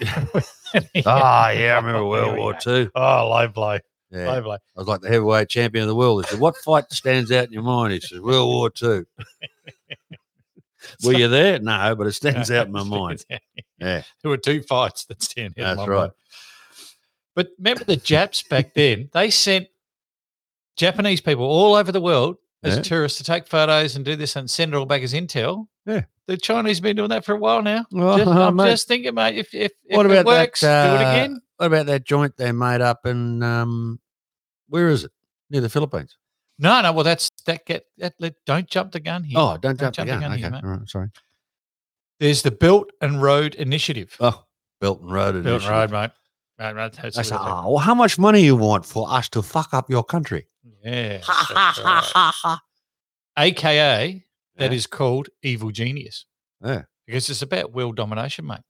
Ah, 1.04 1.50
yeah, 1.50 1.72
I 1.72 1.76
remember 1.76 2.04
World 2.06 2.38
War. 2.38 2.54
Two. 2.54 2.90
Oh, 2.94 3.28
low 3.28 3.48
blow, 3.48 3.78
Yeah. 4.12 4.30
low 4.30 4.40
blow. 4.42 4.52
I 4.54 4.58
was 4.76 4.86
like 4.86 5.00
the 5.00 5.08
heavyweight 5.08 5.48
champion 5.48 5.82
of 5.82 5.88
the 5.88 5.96
world. 5.96 6.24
He 6.24 6.30
said, 6.30 6.38
What 6.40 6.56
fight 6.58 6.84
stands 6.92 7.32
out 7.32 7.46
in 7.46 7.52
your 7.52 7.62
mind? 7.64 7.94
He 7.94 8.00
says, 8.00 8.20
World 8.20 8.48
War 8.48 8.70
Two. 8.70 9.04
Were 11.04 11.12
you 11.12 11.28
there? 11.28 11.58
No, 11.58 11.94
but 11.96 12.06
it 12.06 12.12
stands 12.12 12.50
out 12.50 12.66
in 12.66 12.72
my 12.72 12.84
mind. 12.84 13.24
Yeah. 13.78 14.02
There 14.22 14.30
were 14.30 14.36
two 14.36 14.62
fights 14.62 15.04
that 15.06 15.22
stand 15.22 15.54
out. 15.58 15.58
in 15.58 15.64
That's 15.64 15.78
my 15.78 15.86
right. 15.86 15.98
mind. 16.00 16.12
But 17.34 17.48
remember 17.58 17.84
the 17.84 17.96
Japs 17.96 18.42
back 18.42 18.74
then? 18.74 19.08
They 19.12 19.30
sent 19.30 19.68
Japanese 20.80 21.20
people 21.20 21.44
all 21.44 21.74
over 21.74 21.92
the 21.92 22.00
world 22.00 22.36
as 22.62 22.76
Yeah. 22.76 22.82
tourists 22.82 23.18
to 23.18 23.24
take 23.24 23.46
photos 23.46 23.96
and 23.96 24.04
do 24.04 24.16
this 24.16 24.34
and 24.36 24.50
send 24.50 24.72
it 24.74 24.76
all 24.76 24.86
back 24.86 25.02
as 25.02 25.12
intel. 25.12 25.66
Yeah. 25.86 26.02
The 26.26 26.36
Chinese 26.36 26.78
have 26.78 26.82
been 26.82 26.96
doing 26.96 27.08
that 27.10 27.24
for 27.24 27.34
a 27.34 27.38
while 27.38 27.62
now. 27.62 27.84
Well, 27.90 28.16
Just, 28.18 28.30
I'm 28.30 28.56
mate, 28.56 28.70
just 28.70 28.88
thinking, 28.88 29.14
mate, 29.14 29.36
if, 29.36 29.54
if, 29.54 29.72
if 29.84 29.96
what 29.96 30.06
it 30.06 30.12
about 30.12 30.26
works, 30.26 30.60
that? 30.60 30.96
do 30.98 31.02
it 31.02 31.06
uh, 31.06 31.10
again. 31.10 31.40
What 31.56 31.66
about 31.66 31.86
that 31.86 32.04
joint 32.04 32.36
they 32.36 32.52
made 32.52 32.80
up 32.80 33.04
in 33.06 33.42
um, 33.42 34.00
where 34.68 34.88
is 34.88 35.04
it? 35.04 35.10
Near 35.50 35.60
the 35.60 35.68
Philippines. 35.68 36.16
No, 36.58 36.80
no. 36.82 36.92
Well, 36.92 37.04
that's 37.04 37.30
that. 37.46 37.66
Get 37.66 37.84
that. 37.98 38.14
Let, 38.20 38.34
don't 38.46 38.68
jump 38.68 38.92
the 38.92 39.00
gun 39.00 39.24
here. 39.24 39.38
Oh, 39.38 39.56
don't 39.56 39.78
Don't 39.78 39.94
jump 39.94 39.94
the 39.94 39.96
jump 39.96 40.06
the 40.08 40.12
gun. 40.12 40.20
gun 40.20 40.32
Okay, 40.32 40.40
here, 40.42 40.50
mate. 40.50 40.64
all 40.64 40.70
right, 40.70 40.88
sorry. 40.88 41.08
There's 42.20 42.42
the 42.42 42.50
Belt 42.50 42.90
and 43.00 43.20
Road 43.22 43.54
Initiative. 43.56 44.14
Oh, 44.20 44.44
Belt 44.80 45.00
and 45.00 45.10
Road. 45.10 45.42
Belt 45.42 45.62
and 45.62 45.70
Road, 45.70 45.90
mate. 45.90 46.10
Right, 46.58 46.74
right, 46.76 46.92
that's 46.92 47.16
I 47.18 47.22
said, 47.22 47.36
what 47.36 47.42
it 47.42 47.46
is. 47.46 47.52
oh, 47.54 47.68
well, 47.70 47.78
how 47.78 47.94
much 47.94 48.18
money 48.18 48.42
you 48.42 48.54
want 48.54 48.84
for 48.84 49.10
us 49.10 49.28
to 49.30 49.40
fuck 49.42 49.72
up 49.72 49.88
your 49.90 50.04
country? 50.04 50.46
Yeah. 50.84 51.20
Ha 51.22 51.46
that's 51.54 51.78
ha 51.78 52.10
ha 52.14 52.32
ha. 52.34 52.60
AKA, 53.36 54.24
that 54.56 54.70
Yeah. 54.70 54.76
is 54.76 54.86
called 54.86 55.28
Evil 55.42 55.70
Genius. 55.70 56.26
Yeah. 56.64 56.82
Because 57.06 57.28
it's 57.30 57.42
about 57.42 57.72
world 57.72 57.96
domination, 57.96 58.46
mate. 58.46 58.60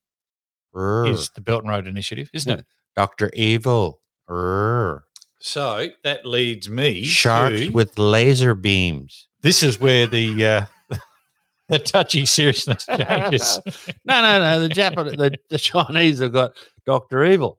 Rrr. 0.75 1.11
Is 1.11 1.31
the 1.31 1.41
Belt 1.41 1.63
and 1.65 1.71
Road 1.71 1.87
Initiative, 1.87 2.31
isn't 2.33 2.61
it? 2.61 2.67
Dr. 2.97 3.31
Evil. 3.35 4.01
Rrr. 4.29 5.01
So 5.41 5.89
that 6.05 6.27
leads 6.27 6.69
me 6.69 7.05
Sharks 7.05 7.61
to- 7.61 7.69
with 7.71 7.99
laser 7.99 8.55
beams. 8.55 9.29
this 9.41 9.63
is 9.63 9.81
where 9.81 10.07
the 10.07 10.45
uh, 10.47 10.67
the 11.69 11.79
touchy 11.79 12.27
seriousness 12.27 12.85
changes. 12.97 13.59
No, 14.05 14.21
no, 14.23 14.39
no. 14.39 14.61
The 14.61 14.69
Japanese, 14.69 15.17
the, 15.17 15.37
the 15.49 15.59
Chinese 15.59 16.19
have 16.21 16.33
got 16.33 16.53
Doctor 16.87 17.25
Evil. 17.25 17.59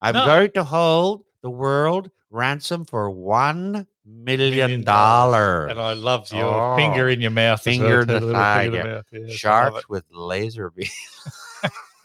I'm 0.00 0.14
No. 0.14 0.26
going 0.26 0.50
to 0.52 0.64
hold 0.64 1.24
the 1.42 1.50
world 1.50 2.10
ransom 2.34 2.84
for 2.84 3.08
one 3.10 3.86
million 4.04 4.82
dollars. 4.82 5.70
and. 5.70 5.80
I 5.80 5.92
love 5.94 6.30
your 6.32 6.74
Oh. 6.74 6.76
finger 6.76 7.08
in 7.08 7.20
your 7.20 7.30
mouth. 7.30 7.62
Finger 7.62 8.04
well, 8.06 8.16
in 8.16 8.20
too, 8.20 8.26
the 8.26 8.32
thigh, 8.32 8.62
yeah. 8.64 8.70
the 8.70 8.84
mouth. 8.88 9.06
Yes, 9.12 9.32
Sharks 9.32 9.88
with 9.88 10.04
laser 10.10 10.70
beam. 10.70 10.86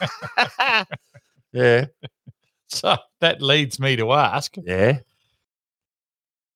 yeah. 1.52 1.86
So 2.68 2.96
that 3.20 3.42
leads 3.42 3.78
me 3.80 3.96
to 3.96 4.12
ask 4.12 4.56
Yeah. 4.64 5.00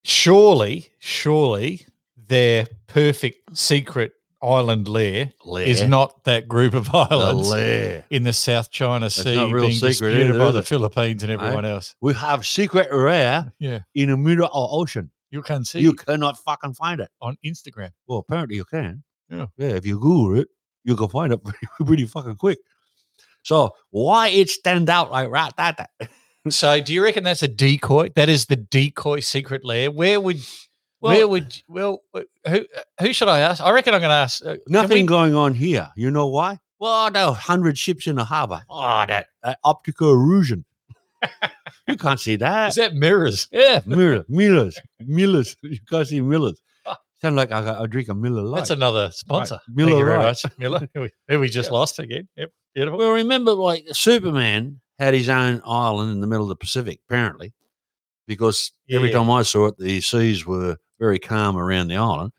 surely, 0.04 0.90
surely 0.98 1.86
their 2.16 2.66
perfect 2.86 3.56
secret 3.56 4.12
island 4.44 4.86
lair 4.88 5.32
is 5.56 5.82
not 5.82 6.24
that 6.24 6.46
group 6.48 6.74
of 6.74 6.94
islands 6.94 7.48
lair. 7.48 8.04
in 8.10 8.24
the 8.24 8.32
South 8.32 8.70
China 8.70 9.08
Sea 9.10 9.34
not 9.36 9.50
real 9.52 9.62
being 9.64 9.72
secret 9.74 9.88
disputed 9.90 10.30
either, 10.30 10.38
by 10.38 10.50
the? 10.50 10.62
Philippines 10.62 11.22
and 11.22 11.32
everyone 11.32 11.64
else. 11.64 11.94
We 12.00 12.14
have 12.14 12.46
secret 12.46 12.88
rare 12.92 13.52
Yeah. 13.58 13.80
in 13.94 14.10
the 14.10 14.16
middle 14.16 14.46
of 14.46 14.50
ocean. 14.72 15.10
You 15.30 15.42
can 15.42 15.64
see 15.64 15.80
You 15.80 15.94
cannot 15.94 16.38
fucking 16.38 16.74
find 16.74 17.00
it. 17.00 17.08
on 17.20 17.36
Instagram. 17.44 17.90
Well, 18.06 18.18
apparently 18.18 18.56
you 18.56 18.64
can. 18.64 19.02
Yeah. 19.30 19.46
Yeah. 19.56 19.68
If 19.70 19.86
you 19.86 19.98
Google 19.98 20.40
it, 20.40 20.48
you 20.84 20.94
can 20.96 21.08
find 21.08 21.32
it 21.32 21.38
pretty, 21.44 21.66
pretty 21.84 22.06
fucking 22.06 22.36
quick. 22.36 22.58
So 23.42 23.74
why 23.90 24.28
it 24.28 24.50
stand 24.50 24.88
out 24.90 25.10
like 25.10 25.30
that? 25.32 25.56
That, 25.56 25.90
that? 25.98 26.10
So 26.50 26.78
do 26.78 26.92
you 26.92 27.02
reckon 27.02 27.24
that's 27.24 27.42
a 27.42 27.48
decoy? 27.48 28.10
That 28.16 28.28
is 28.28 28.44
the 28.44 28.56
decoy 28.56 29.20
secret 29.20 29.64
lair. 29.64 29.90
Where 29.90 30.20
would 30.20 30.40
where 31.04 31.18
Well- 31.18 31.28
would 31.30 31.62
well 31.68 32.02
uh, 32.14 32.22
who 32.48 32.64
who 33.00 33.12
should 33.12 33.28
I 33.28 33.40
ask? 33.40 33.62
I 33.62 33.70
reckon 33.70 33.94
I'm 33.94 34.00
going 34.00 34.10
to 34.10 34.14
ask. 34.14 34.44
Uh, 34.44 34.56
Nothing 34.68 35.02
we- 35.02 35.06
going 35.08 35.34
on 35.34 35.54
here. 35.54 35.90
You 35.96 36.10
know 36.10 36.26
why? 36.26 36.58
Well, 36.80 37.10
there 37.10 37.24
are 37.24 37.34
hundred 37.34 37.78
ships 37.78 38.06
in 38.06 38.16
the 38.16 38.24
harbor. 38.24 38.62
Oh, 38.68 39.04
that, 39.06 39.28
that 39.42 39.58
optical 39.64 40.10
illusion. 40.12 40.64
you 41.88 41.96
can't 41.96 42.20
see 42.20 42.36
that. 42.36 42.68
is 42.70 42.74
that 42.74 42.94
mirrors? 42.94 43.48
Yeah, 43.52 43.80
Miller, 43.86 44.24
mirrors, 44.28 44.78
mirrors. 45.00 45.56
You 45.62 45.78
can't 45.88 46.06
see 46.08 46.20
mirrors. 46.20 46.60
Sound 47.22 47.36
like 47.36 47.52
I, 47.52 47.82
I 47.82 47.86
drink 47.86 48.08
a 48.10 48.14
Miller 48.14 48.42
Lite. 48.42 48.58
that's 48.58 48.70
another 48.70 49.10
sponsor. 49.12 49.58
Thank 49.66 49.76
Miller 49.76 49.98
you 49.98 50.04
very 50.04 50.18
Lite. 50.18 50.24
much, 50.26 50.44
Miller. 50.58 50.88
Who 50.94 51.08
we, 51.28 51.36
we 51.38 51.48
just 51.48 51.70
lost 51.70 51.98
again. 51.98 52.28
Yep, 52.36 52.50
beautiful. 52.74 52.98
Well, 52.98 53.12
remember, 53.12 53.52
like 53.52 53.86
Superman 53.92 54.80
had 54.98 55.14
his 55.14 55.28
own 55.30 55.62
island 55.64 56.10
in 56.12 56.20
the 56.20 56.26
middle 56.26 56.44
of 56.44 56.50
the 56.50 56.56
Pacific, 56.56 57.00
apparently, 57.08 57.54
because 58.26 58.72
every 58.90 59.10
time 59.10 59.30
I 59.30 59.42
saw 59.42 59.66
it, 59.68 59.78
the 59.78 60.02
seas 60.02 60.44
were 60.44 60.76
very 61.04 61.18
calm 61.18 61.56
around 61.58 61.88
the 61.88 61.96
island. 61.96 62.32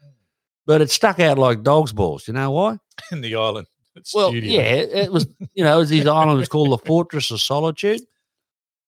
But 0.65 0.81
it 0.81 0.89
stuck 0.89 1.19
out 1.19 1.37
like 1.37 1.61
dog's 1.61 1.93
balls. 1.93 2.27
You 2.27 2.33
know 2.33 2.49
why? 2.51 2.77
In 3.11 3.21
the 3.21 3.35
island. 3.35 3.67
Well, 4.13 4.29
studio. 4.29 4.51
yeah, 4.51 4.61
it 5.03 5.11
was. 5.11 5.27
You 5.53 5.63
know, 5.63 5.79
his 5.81 6.07
island 6.07 6.39
was 6.39 6.49
called 6.49 6.71
the 6.71 6.79
Fortress 6.85 7.29
of 7.31 7.39
Solitude. 7.39 8.01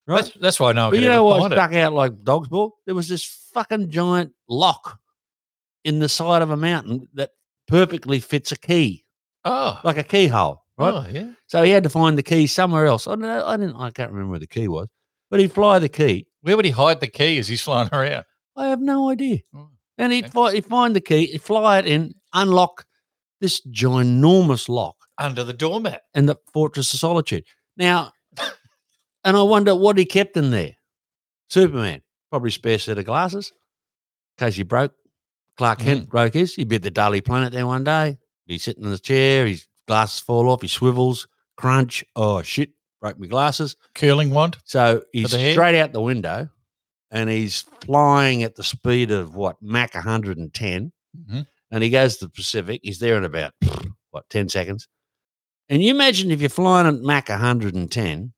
Right. 0.08 0.24
That's, 0.24 0.38
that's 0.38 0.60
why 0.60 0.70
I 0.70 0.74
know. 0.74 0.90
But 0.90 1.00
you 1.00 1.08
know 1.08 1.24
what 1.24 1.42
find 1.42 1.54
it. 1.54 1.56
stuck 1.58 1.74
out 1.74 1.94
like 1.94 2.24
dog's 2.24 2.48
ball? 2.48 2.78
There 2.86 2.96
was 2.96 3.08
this 3.08 3.24
fucking 3.54 3.90
giant 3.92 4.32
lock 4.50 5.00
in 5.84 6.00
the 6.00 6.10
side 6.10 6.42
of 6.42 6.50
a 6.50 6.58
mountain 6.58 7.08
that 7.13 7.32
perfectly 7.68 8.20
fits 8.20 8.52
a 8.52 8.58
key, 8.58 9.06
Oh, 9.46 9.80
like 9.84 9.98
a 9.98 10.04
keyhole, 10.04 10.63
right? 10.78 10.94
oh, 10.94 11.06
yeah. 11.12 11.32
So 11.48 11.62
he 11.63 11.72
had 11.72 11.84
to 11.84 11.90
find 11.90 12.18
the 12.18 12.24
key 12.24 12.48
somewhere 12.48 12.86
else. 12.88 13.06
I 13.08 13.12
don't 13.12 13.22
know. 13.22 13.46
I 13.46 13.56
didn't. 13.58 13.76
I 13.76 13.92
can't 13.92 14.12
remember 14.12 14.32
where 14.32 14.40
the 14.40 14.48
key 14.48 14.68
was, 14.68 14.88
but 15.30 15.40
he'd 15.40 15.54
fly 15.54 15.78
the 15.80 15.90
key. 15.90 16.26
Where 16.42 16.56
would 16.56 16.66
he 16.66 16.72
hide 16.72 17.00
the 17.02 17.08
key 17.08 17.38
as 17.38 17.48
he's 17.48 17.62
flying 17.62 17.90
around? 17.94 18.26
I 18.58 18.67
have 18.67 18.82
no 18.82 19.10
idea. 19.10 19.39
Oh, 19.56 19.70
And 19.98 20.12
he'd, 20.12 20.26
okay. 20.26 20.32
fi- 20.32 20.54
he'd 20.56 20.65
find 20.65 20.96
the 20.96 21.02
key, 21.02 21.28
he'd 21.28 21.41
fly 21.41 21.80
it 21.80 21.86
in, 21.86 22.15
unlock 22.34 22.86
this 23.39 23.62
ginormous 23.67 24.67
lock 24.67 24.96
Under 25.17 25.43
the 25.43 25.54
doormat. 25.54 26.02
in 26.15 26.26
the 26.26 26.36
Fortress 26.52 26.93
of 26.93 27.00
Solitude. 27.00 27.46
Now, 27.78 28.12
and 29.24 29.38
I 29.38 29.41
wonder 29.43 29.76
what 29.76 29.98
he 29.98 30.06
kept 30.06 30.36
in 30.36 30.50
there. 30.52 30.76
Superman, 31.50 32.02
probably 32.30 32.52
spare 32.52 32.80
set 32.80 32.98
of 32.98 33.06
glasses 33.06 33.54
in 34.38 34.46
case 34.46 34.56
he 34.56 34.63
broke. 34.63 34.93
Clark 35.56 35.80
Kent 35.80 36.08
mm. 36.08 36.10
broke 36.10 36.34
his. 36.34 36.56
He'd 36.56 36.67
be 36.67 36.76
at 36.76 36.84
the 36.84 36.91
Daily 36.91 37.22
Planet 37.22 37.54
there 37.54 37.65
one 37.65 37.84
day. 37.84 38.17
He's 38.46 38.63
sitting 38.63 38.84
in 38.84 38.91
the 38.91 39.00
chair, 39.00 39.46
his 39.46 39.65
glasses 39.88 40.20
fall 40.20 40.50
off, 40.50 40.62
he 40.62 40.67
swivels, 40.67 41.28
crunch. 41.58 42.04
Oh, 42.15 42.41
shit, 42.41 42.72
broke 43.02 43.20
my 43.20 43.28
glasses. 43.28 43.76
Curling 43.93 44.32
wand. 44.32 44.58
So 44.65 45.04
he's 45.13 45.30
straight 45.30 45.80
out 45.80 45.93
the 45.93 46.02
window 46.02 46.50
and 47.12 47.30
he's 47.30 47.65
flying 47.86 48.43
at 48.43 48.56
the 48.56 48.63
speed 48.63 49.12
of 49.12 49.36
what, 49.36 49.56
Mach 49.62 49.93
110 49.96 50.91
Mhm. 51.17 51.48
and 51.72 51.84
he 51.84 51.89
goes 51.89 52.17
to 52.17 52.26
the 52.26 52.32
Pacific. 52.32 52.82
He's 52.84 53.00
there 53.00 53.17
in 53.17 53.24
about 53.26 53.54
what 54.12 54.30
ten 54.30 54.50
seconds. 54.50 54.88
And 55.70 55.84
you 55.84 55.89
imagine 55.91 56.32
if 56.32 56.39
you're 56.41 56.50
flying 56.50 56.88
at 56.88 57.02
Mach 57.02 57.30
110, 57.30 58.34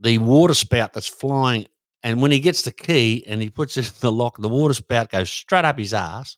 the 0.00 0.18
water 0.18 0.54
spout 0.54 0.92
that's 0.92 1.08
flying, 1.08 1.66
and 2.02 2.22
when 2.22 2.30
he 2.30 2.40
gets 2.40 2.62
the 2.62 2.72
key 2.72 3.24
and 3.26 3.42
he 3.42 3.50
puts 3.50 3.76
it 3.76 3.86
in 3.88 3.92
the 4.00 4.12
lock, 4.12 4.36
the 4.38 4.48
water 4.48 4.74
spout 4.74 5.10
goes 5.10 5.30
straight 5.30 5.64
up 5.64 5.78
his 5.78 5.92
ass 5.94 6.36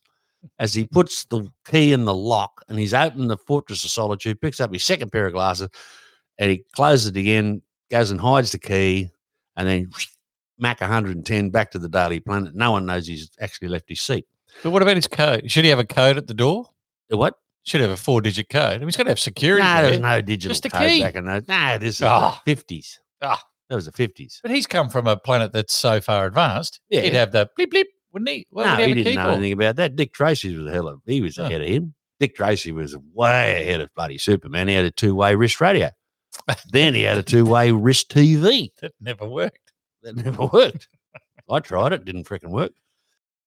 as 0.57 0.73
he 0.73 0.85
puts 0.87 1.25
the 1.25 1.47
key 1.65 1.93
in 1.93 2.03
the 2.05 2.13
lock 2.13 2.63
and 2.67 2.79
he's 2.79 2.95
opened 2.95 3.29
the 3.29 3.37
Fortress 3.37 3.83
of 3.85 3.91
Solitude, 3.91 4.41
picks 4.41 4.59
up 4.59 4.73
his 4.73 4.83
second 4.83 5.11
pair 5.11 5.27
of 5.27 5.33
glasses, 5.33 5.69
and 6.39 6.49
he 6.49 6.63
closes 6.75 7.07
it 7.07 7.17
again, 7.17 7.61
goes 7.91 8.09
and 8.09 8.19
hides 8.19 8.51
the 8.51 8.57
key, 8.59 9.09
and 9.55 9.67
then 9.67 9.91
Mach 10.61 10.79
110 10.79 11.49
back 11.49 11.71
to 11.71 11.79
the 11.79 11.89
Daily 11.89 12.19
Planet. 12.21 12.55
No 12.55 12.71
one 12.71 12.85
knows 12.85 13.07
he's 13.07 13.29
actually 13.41 13.67
left 13.67 13.89
his 13.89 13.99
seat. 13.99 14.25
But 14.63 14.71
what 14.71 14.81
about 14.81 14.95
his 14.95 15.07
code? 15.07 15.49
Should 15.51 15.63
he 15.63 15.69
have 15.71 15.79
a 15.79 15.85
code 15.85 16.17
at 16.17 16.27
the 16.27 16.33
door? 16.33 16.67
What? 17.09 17.33
Should 17.63 17.81
have 17.81 17.89
a 17.89 17.97
four 17.97 18.21
digit 18.21 18.49
code. 18.49 18.75
I 18.75 18.77
mean, 18.77 18.87
he's 18.87 18.95
got 18.97 19.03
to 19.03 19.09
have 19.09 19.19
security. 19.19 19.63
No, 19.63 19.81
there 19.81 19.91
was 19.91 19.99
no 19.99 20.21
digital 20.21 20.49
Just 20.51 20.65
a 20.65 20.69
code 20.69 20.87
key. 20.89 21.01
back 21.01 21.15
in 21.15 21.25
those. 21.25 21.47
No, 21.47 21.77
this 21.77 21.95
is 21.97 22.01
Ah. 22.03 22.41
the 22.45 22.55
fifties. 22.55 22.99
Oh. 23.21 23.35
That 23.69 23.75
was 23.75 23.85
the 23.85 23.91
fifties. 23.91 24.39
But 24.41 24.51
he's 24.51 24.67
come 24.67 24.89
from 24.89 25.07
a 25.07 25.15
planet 25.17 25.51
that's 25.53 25.73
so 25.73 26.01
far 26.01 26.25
advanced. 26.25 26.79
Yeah. 26.89 27.01
He'd 27.01 27.13
have 27.13 27.31
the 27.31 27.49
bleep 27.57 27.67
bleep, 27.71 27.85
wouldn't 28.11 28.29
he? 28.29 28.47
What 28.49 28.65
No, 28.65 28.71
would 28.77 28.87
he, 28.89 28.93
he 28.95 29.03
didn't 29.03 29.15
know 29.15 29.25
for? 29.25 29.31
anything 29.31 29.53
about 29.53 29.75
that. 29.77 29.95
Dick 29.95 30.13
Tracy 30.13 30.55
was 30.55 30.67
ahead 30.67 30.85
of. 30.85 31.01
He 31.05 31.21
was 31.21 31.37
Oh. 31.39 31.45
ahead 31.45 31.61
of 31.61 31.67
him. 31.67 31.93
Dick 32.19 32.35
Tracy 32.35 32.71
was 32.71 32.95
way 33.13 33.61
ahead 33.63 33.81
of 33.81 33.89
bloody 33.95 34.17
Superman. 34.17 34.67
He 34.67 34.73
had 34.75 34.85
a 34.85 34.91
two-way 34.91 35.35
wrist 35.35 35.61
radio. 35.61 35.89
then 36.71 36.93
he 36.95 37.03
had 37.03 37.17
a 37.17 37.23
two-way 37.23 37.71
wrist 37.71 38.09
TV. 38.09 38.69
That 38.81 38.91
never 38.99 39.27
worked. 39.27 39.70
That 40.03 40.15
never 40.15 40.45
worked. 40.53 40.87
I 41.49 41.59
tried 41.59 41.93
it, 41.93 42.05
didn't 42.05 42.25
freaking 42.25 42.49
work. 42.49 42.71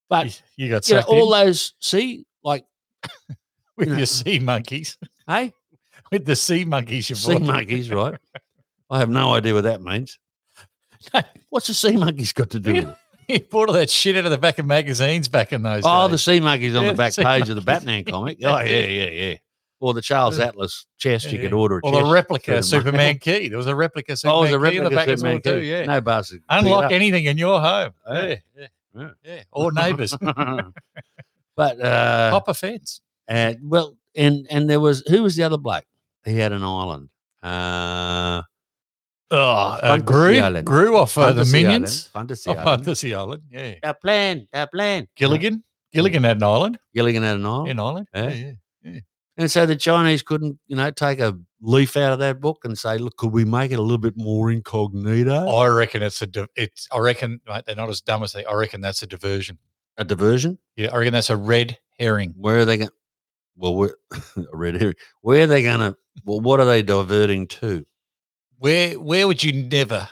But 0.09 0.41
You 0.57 0.69
got 0.69 0.89
you 0.89 0.97
know, 0.97 1.03
all 1.03 1.31
those 1.31 1.73
see, 1.81 2.27
like, 2.43 2.65
with 3.77 3.89
you 3.89 3.93
know. 3.93 3.97
your 3.99 4.07
sea 4.07 4.39
monkeys. 4.39 4.99
hey, 5.27 5.53
With 6.13 6.27
the 6.27 6.37
sea 6.37 6.65
monkeys 6.65 7.09
you 7.11 7.17
sea 7.17 7.39
monkeys, 7.39 7.91
right? 7.91 8.15
I 8.91 8.99
have 8.99 9.09
no 9.09 9.35
idea 9.35 9.55
what 9.55 9.65
that 9.65 9.81
means. 9.83 10.19
What's 11.49 11.67
the 11.67 11.75
sea 11.75 11.97
monkeys 11.97 12.33
got 12.33 12.51
to 12.51 12.61
do 12.61 12.73
with 12.75 12.89
it? 12.89 12.97
He 13.27 13.39
bought 13.39 13.69
all 13.69 13.75
that 13.75 13.89
shit 13.91 14.15
out 14.17 14.27
of 14.27 14.31
the 14.31 14.39
back 14.39 14.59
of 14.59 14.67
magazines 14.67 15.29
back 15.29 15.53
in 15.53 15.63
those 15.63 15.83
days. 15.83 15.85
Oh, 15.87 16.07
the 16.09 16.19
sea 16.19 16.41
monkeys 16.41 16.77
on 16.77 16.85
Yeah, 16.85 16.91
the 16.91 16.97
back 16.97 17.15
sea 17.15 17.25
page 17.25 17.49
of 17.49 17.57
the. 17.57 17.63
Batman 17.63 18.05
comic. 18.05 18.37
Oh, 18.45 18.61
yeah, 18.61 18.65
yeah, 18.87 19.11
yeah. 19.11 19.35
Or 19.85 19.93
the 19.93 20.01
Charles 20.01 20.39
Atlas 20.39 20.87
chest. 20.97 21.31
You 21.31 21.39
could 21.39 21.53
order 21.53 21.77
a 21.77 21.81
or 21.83 21.93
chest. 21.93 22.05
the 22.07 22.11
replica 22.11 22.57
for 22.57 22.63
Superman 22.63 23.19
key. 23.19 23.49
There 23.51 23.59
was 23.59 23.67
a 23.67 23.75
replica 23.77 24.17
Superman 24.17 24.35
Oh, 24.35 24.39
it 24.45 24.59
was 24.59 24.69
a 24.69 24.71
key 24.71 24.77
in 24.79 24.85
the 24.85 24.89
replica 24.91 24.97
back 24.97 25.09
as 25.13 25.21
Superman 25.21 25.43
too. 25.43 25.61
Yeah. 25.63 25.85
No 25.85 26.01
bastard. 26.01 26.43
Unlock 26.49 26.91
anything 26.91 27.27
in 27.27 27.37
your 27.37 27.61
home. 27.61 27.93
Yeah. 28.11 28.23
Yeah. 28.23 28.37
Yeah. 28.57 28.67
Yeah. 28.97 29.09
yeah. 29.25 29.43
Or 29.53 29.73
neighbours. 29.73 30.17
but 31.57 31.81
uh, 31.81 32.31
Pop 32.31 32.49
a 32.49 32.55
fence. 32.55 33.03
and 33.29 33.59
well, 33.63 33.95
and 34.17 34.47
and 34.51 34.71
there 34.71 34.81
was 34.81 35.03
who 35.09 35.23
was 35.23 35.37
the 35.37 35.43
other 35.43 35.59
bloke? 35.59 35.85
He 36.25 36.39
had 36.39 36.53
an 36.53 36.63
island. 36.63 37.11
Uh, 37.43 38.41
Oh, 39.31 39.79
uh, 39.83 39.97
Gru, 39.99 40.39
Island. 40.39 40.67
Gru 40.67 40.97
off 40.97 41.19
uh, 41.19 41.33
the 41.33 41.45
minions. 41.47 42.09
Island. 42.15 42.29
Fantasy 42.29 42.51
Oh, 42.51 42.53
Island. 42.53 42.85
Fantasy 42.85 43.15
Island. 43.15 43.43
Yeah. 43.51 43.75
The 43.83 43.95
plan, 43.95 44.47
the 44.53 44.69
plan. 44.73 45.09
Gilligan. 45.17 45.65
Gilligan 45.93 46.23
had 46.25 46.37
an 46.37 46.43
island. 46.45 46.79
Gilligan 46.95 47.23
had 47.25 47.37
an 47.37 47.47
island. 47.47 47.69
In 47.71 47.81
Ireland. 47.81 48.09
Yeah. 48.15 48.29
Yeah. 48.29 48.53
And 49.37 49.51
so 49.51 49.67
the 49.67 49.75
Chinese 49.75 50.23
couldn't, 50.23 50.59
you 50.69 50.77
know, 50.77 50.91
take 50.93 51.19
a 51.19 51.37
leaf 51.61 51.97
out 51.97 52.13
of 52.13 52.21
that 52.21 52.41
book 52.41 52.59
and 52.65 52.79
say, 52.79 52.99
look, 52.99 53.17
could 53.17 53.33
we 53.33 53.45
make 53.45 53.73
it 53.73 53.79
a 53.81 53.83
little 53.83 53.99
bit 53.99 54.17
more 54.17 54.51
incognito? 54.53 55.49
I 55.49 55.67
reckon 55.67 56.03
it's 56.03 56.23
a. 56.23 56.27
Di- 56.29 56.47
it's. 56.55 56.87
I 56.93 56.99
reckon 56.99 57.41
mate, 57.49 57.65
they're 57.67 57.75
not 57.75 57.89
as 57.89 58.01
dumb 58.01 58.23
as 58.23 58.33
they. 58.33 58.45
I 58.45 58.55
reckon 58.55 58.81
that's 58.81 59.03
a 59.03 59.07
diversion. 59.09 59.59
A 59.97 60.05
diversion? 60.05 60.59
Yeah. 60.77 60.91
I 60.93 60.99
reckon 60.99 61.13
that's 61.13 61.31
a 61.31 61.37
red 61.37 61.79
herring. 61.99 62.35
Where 62.37 62.61
are 62.61 62.65
they 62.65 62.77
going? 62.79 62.91
Well, 63.57 63.75
we're, 63.75 63.95
a 64.37 64.57
red 64.57 64.77
herring. 64.77 64.95
Where 65.23 65.45
are 65.45 65.47
they 65.49 65.63
going 65.65 65.81
to? 65.81 65.97
Well, 66.25 66.41
what 66.41 66.61
are 66.61 66.67
they 66.67 66.83
diverting 66.83 67.49
to? 67.49 67.85
Where 68.59 68.99
Where 69.01 69.27
would 69.27 69.43
you 69.43 69.53
never 69.53 70.09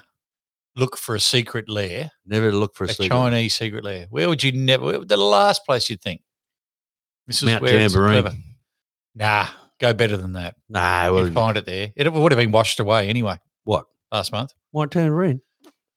look 0.74 0.96
for 0.96 1.14
a 1.14 1.20
secret 1.20 1.68
lair? 1.68 2.10
Never 2.26 2.50
look 2.50 2.74
for 2.74 2.84
a, 2.84 2.88
A 2.88 2.92
secret. 2.92 3.08
Chinese 3.10 3.54
secret 3.54 3.84
lair. 3.84 4.06
Where 4.10 4.28
would 4.28 4.42
you 4.42 4.50
never? 4.50 4.84
Where, 4.84 5.04
the 5.04 5.16
last 5.16 5.64
place 5.64 5.88
you'd 5.88 6.02
think. 6.02 6.22
This 7.28 7.36
is 7.36 7.44
Mount 7.44 7.62
where 7.62 7.78
it's 7.78 7.94
Tamborine. 7.94 8.20
clever. 8.22 8.36
Nah, 9.14 9.46
go 9.80 9.92
better 9.92 10.16
than 10.16 10.32
that. 10.34 10.56
Nah, 10.68 11.06
You'd 11.06 11.12
well, 11.12 11.32
find 11.32 11.56
it 11.56 11.66
there. 11.66 11.92
It 11.96 12.12
would 12.12 12.32
have 12.32 12.38
been 12.38 12.52
washed 12.52 12.80
away 12.80 13.08
anyway 13.08 13.38
what? 13.64 13.86
last 14.10 14.32
month. 14.32 14.52
Mount 14.72 14.90
Tamborine. 14.92 15.40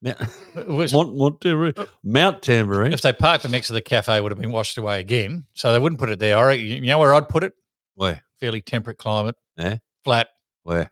Mount, 0.02 0.18
It 0.56 0.68
was- 0.68 0.94
Mount, 0.94 1.16
Mount 1.18 1.40
Tamborine. 1.42 1.78
Uh, 1.78 1.86
Mount 2.04 2.42
Tamborine. 2.42 2.94
if 2.94 3.02
they 3.02 3.14
parked 3.14 3.46
it 3.46 3.52
next 3.52 3.68
to 3.68 3.74
the 3.74 3.82
cafe, 3.82 4.18
it 4.18 4.22
would 4.24 4.32
have 4.32 4.40
been 4.42 4.52
washed 4.52 4.78
away 4.78 5.00
again. 5.00 5.46
So 5.54 5.72
they 5.74 5.80
wouldn't 5.80 6.00
put 6.00 6.10
it 6.10 6.20
there. 6.20 6.38
I 6.38 6.44
reckon, 6.44 6.66
you 6.66 6.82
know 6.82 7.00
where 7.00 7.14
I'd 7.14 7.30
put 7.30 7.44
it? 7.44 7.54
Where? 7.96 8.22
Fairly 8.40 8.62
temperate 8.62 8.98
climate. 8.98 9.36
Yeah. 9.58 9.78
Flat. 10.04 10.28
Where? 10.64 10.92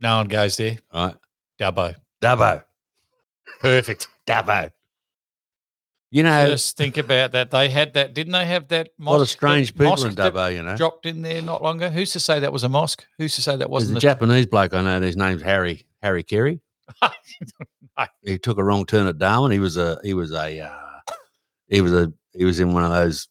No 0.00 0.16
one 0.18 0.28
goes 0.28 0.56
there. 0.56 0.78
Right. 0.92 1.14
Dubbo. 1.60 1.94
Dubbo. 2.20 2.64
Perfect. 3.60 4.08
Dubbo. 4.26 4.70
You 6.14 6.22
know, 6.22 6.46
Just 6.46 6.76
think 6.76 6.96
about 6.96 7.32
that. 7.32 7.50
They 7.50 7.68
had 7.68 7.94
that, 7.94 8.14
didn't 8.14 8.34
they 8.34 8.46
have 8.46 8.68
that 8.68 8.90
a 9.00 9.02
lot 9.02 9.20
of 9.20 9.28
strange 9.28 9.72
people 9.74 9.86
mosque 9.86 10.06
in 10.06 10.14
Dubbo, 10.14 10.54
you 10.54 10.62
know. 10.62 10.76
dropped 10.76 11.06
in 11.06 11.22
there 11.22 11.42
not 11.42 11.60
long 11.60 11.82
ago? 11.82 11.90
Who's 11.90 12.12
to 12.12 12.20
say 12.20 12.38
that 12.38 12.52
was 12.52 12.62
a 12.62 12.68
mosque? 12.68 13.04
Who's 13.18 13.34
to 13.34 13.42
say 13.42 13.56
that 13.56 13.68
wasn't 13.68 13.90
a 13.90 13.94
the 13.94 14.00
Japanese 14.00 14.46
bloke 14.46 14.74
I 14.74 14.82
know, 14.82 15.00
his 15.00 15.16
name's 15.16 15.42
Harry, 15.42 15.84
Harry 16.04 16.22
Carey. 16.22 16.60
he 18.22 18.38
took 18.38 18.58
a 18.58 18.62
wrong 18.62 18.86
turn 18.86 19.08
at 19.08 19.18
Darwin. 19.18 19.50
He 19.50 19.58
was 19.58 19.76
a 19.76 19.98
he 20.04 20.14
was 20.14 20.30
a 20.30 20.60
uh, 20.60 21.12
he 21.66 21.80
was 21.80 21.92
a 21.92 22.12
he 22.32 22.44
was 22.44 22.60
in 22.60 22.72
one 22.72 22.84
of 22.84 22.92
those. 22.92 23.26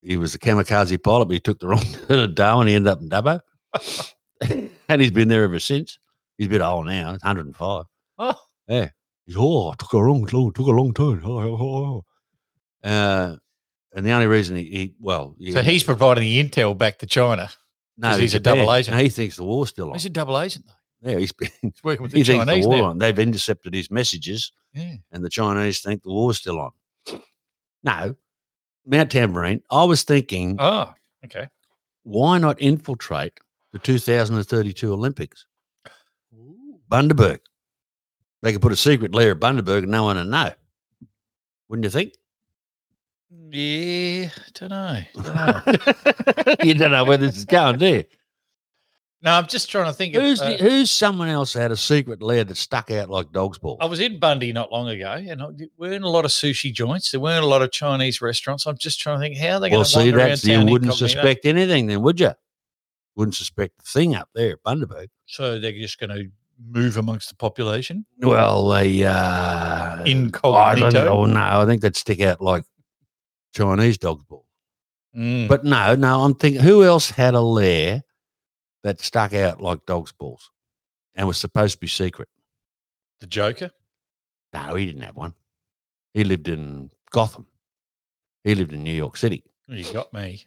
He 0.00 0.16
was 0.16 0.32
a 0.32 0.38
kamikaze 0.38 1.02
pilot, 1.02 1.24
but 1.24 1.34
he 1.34 1.40
took 1.40 1.58
the 1.58 1.66
wrong 1.66 1.82
turn 2.08 2.20
at 2.20 2.36
Darwin. 2.36 2.68
He 2.68 2.76
ended 2.76 2.92
up 2.92 3.00
in 3.00 3.08
Dubbo, 3.10 3.40
and 4.88 5.02
he's 5.02 5.10
been 5.10 5.26
there 5.26 5.42
ever 5.42 5.58
since. 5.58 5.98
He's 6.38 6.46
a 6.46 6.50
bit 6.50 6.60
old 6.60 6.86
now. 6.86 7.10
He's 7.10 7.22
105. 7.22 7.86
Oh, 8.18 8.34
He's 8.68 9.36
oh, 9.36 9.70
I 9.70 9.74
took 9.80 9.94
a 9.94 10.00
wrong, 10.00 10.28
long, 10.32 10.52
took 10.52 10.68
a 10.68 10.70
long 10.70 10.94
turn. 10.94 11.22
Oh, 11.24 11.40
oh, 11.40 11.58
oh, 11.60 11.84
oh." 11.86 12.04
Uh, 12.82 13.36
and 13.94 14.06
the 14.06 14.10
only 14.12 14.26
reason 14.26 14.56
he, 14.56 14.64
he 14.64 14.94
well, 15.00 15.34
so 15.52 15.62
he's 15.62 15.82
providing 15.84 16.22
the 16.24 16.42
intel 16.42 16.76
back 16.76 16.98
to 16.98 17.06
China. 17.06 17.50
No, 17.98 18.16
he's 18.16 18.34
a 18.34 18.38
Japan. 18.40 18.58
double 18.58 18.72
agent. 18.74 18.96
No, 18.96 19.02
he 19.02 19.08
thinks 19.10 19.36
the 19.36 19.44
war's 19.44 19.68
still 19.70 19.88
on. 19.88 19.92
He's 19.94 20.06
a 20.06 20.10
double 20.10 20.40
agent. 20.40 20.64
though. 20.66 21.10
Yeah, 21.10 21.18
he's 21.18 21.32
been, 21.32 21.50
He's 21.62 21.82
working 21.84 22.02
with 22.02 22.12
the 22.12 22.18
he 22.18 22.24
thinks 22.24 22.44
the 22.46 22.50
Chinese 22.52 22.66
war 22.66 22.76
now. 22.78 22.84
on. 22.84 22.98
They've 22.98 23.18
intercepted 23.18 23.74
his 23.74 23.90
messages, 23.90 24.52
Yeah. 24.74 24.94
and 25.12 25.24
the 25.24 25.28
Chinese 25.30 25.80
think 25.80 26.02
the 26.02 26.10
war's 26.10 26.38
still 26.38 26.58
on. 26.60 26.70
No, 27.82 28.14
Mount 28.86 29.10
Tamborine. 29.10 29.62
I 29.70 29.84
was 29.84 30.02
thinking, 30.02 30.56
Oh, 30.58 30.92
okay. 31.24 31.48
why 32.04 32.38
not 32.38 32.60
infiltrate 32.60 33.32
the 33.72 33.78
2032 33.78 34.92
Olympics? 34.92 35.46
Bundaberg. 36.90 37.38
They 38.42 38.52
could 38.52 38.62
put 38.62 38.72
a 38.72 38.76
secret 38.76 39.14
layer 39.14 39.32
at 39.32 39.40
Bundaberg 39.40 39.82
and 39.82 39.90
no 39.92 40.04
one 40.04 40.16
would 40.16 40.26
know. 40.26 40.52
Wouldn't 41.68 41.84
you 41.84 41.90
think? 41.90 42.14
Yeah, 43.30 44.30
don't 44.54 44.70
know. 44.70 45.02
Don't 45.14 45.34
know. 45.34 46.54
you 46.64 46.74
don't 46.74 46.90
know 46.90 47.04
where 47.04 47.16
this 47.16 47.36
is 47.36 47.44
going, 47.44 47.78
do 47.78 47.86
you? 47.86 48.04
no, 49.22 49.32
I'm 49.32 49.46
just 49.46 49.70
trying 49.70 49.86
to 49.86 49.92
think. 49.92 50.14
Of, 50.14 50.22
Who's, 50.22 50.40
uh, 50.40 50.56
who's 50.58 50.90
someone 50.90 51.28
else 51.28 51.52
that 51.52 51.60
had 51.60 51.70
a 51.70 51.76
secret 51.76 52.22
lair 52.22 52.42
that 52.42 52.56
stuck 52.56 52.90
out 52.90 53.10
like 53.10 53.30
dog's 53.32 53.58
balls? 53.58 53.78
I 53.80 53.84
was 53.86 54.00
in 54.00 54.18
Bundy 54.18 54.52
not 54.52 54.72
long 54.72 54.88
ago, 54.88 55.12
and 55.12 55.42
I- 55.42 55.50
there 55.54 55.68
weren't 55.76 56.04
a 56.04 56.08
lot 56.08 56.24
of 56.24 56.30
sushi 56.30 56.72
joints. 56.72 57.10
There 57.10 57.20
weren't 57.20 57.44
a 57.44 57.46
lot 57.46 57.62
of 57.62 57.70
Chinese 57.70 58.20
restaurants. 58.20 58.66
I'm 58.66 58.78
just 58.78 59.00
trying 59.00 59.20
to 59.20 59.20
think 59.20 59.36
how 59.36 59.58
they're 59.58 59.70
well, 59.70 59.78
going 59.78 59.84
to 59.84 59.90
see, 59.90 59.98
wander 59.98 60.16
that's 60.16 60.44
you 60.44 60.64
wouldn't 60.64 60.94
suspect 60.94 61.44
anything 61.44 61.86
then, 61.86 62.02
would 62.02 62.18
you? 62.18 62.32
Wouldn't 63.16 63.34
suspect 63.34 63.76
the 63.78 63.84
thing 63.84 64.14
up 64.14 64.28
there 64.34 64.52
at 64.52 64.62
Bundaberg. 64.62 65.08
So 65.26 65.58
they're 65.58 65.72
just 65.72 66.00
going 66.00 66.10
to 66.10 66.30
move 66.68 66.96
amongst 66.96 67.28
the 67.30 67.34
population 67.34 68.04
Well, 68.18 68.68
they 68.68 69.04
uh, 69.04 69.12
I 69.12 70.74
don't 70.74 70.92
know. 70.92 71.24
No, 71.26 71.40
I 71.40 71.66
think 71.66 71.82
they'd 71.82 71.96
stick 71.96 72.20
out 72.20 72.40
like 72.40 72.64
Chinese 73.54 73.98
dog's 73.98 74.24
balls. 74.24 74.46
Mm. 75.16 75.48
But 75.48 75.64
no, 75.64 75.94
no, 75.96 76.22
I'm 76.22 76.34
thinking 76.34 76.62
who 76.62 76.84
else 76.84 77.10
had 77.10 77.34
a 77.34 77.40
lair 77.40 78.02
that 78.84 79.00
stuck 79.00 79.34
out 79.34 79.60
like 79.60 79.84
dog's 79.86 80.12
balls 80.12 80.50
and 81.14 81.26
was 81.26 81.38
supposed 81.38 81.74
to 81.74 81.80
be 81.80 81.88
secret? 81.88 82.28
the 83.20 83.26
Joker. 83.26 83.70
No, 84.52 84.74
he 84.74 84.86
didn't 84.86 85.02
have 85.02 85.16
one. 85.16 85.34
He 86.14 86.24
lived 86.24 86.48
in 86.48 86.90
Gotham. 87.10 87.46
He 88.42 88.54
lived 88.54 88.72
in 88.72 88.82
New 88.82 88.92
York 88.92 89.16
City. 89.16 89.44
You 89.68 89.84
got 89.92 90.12
me. 90.12 90.44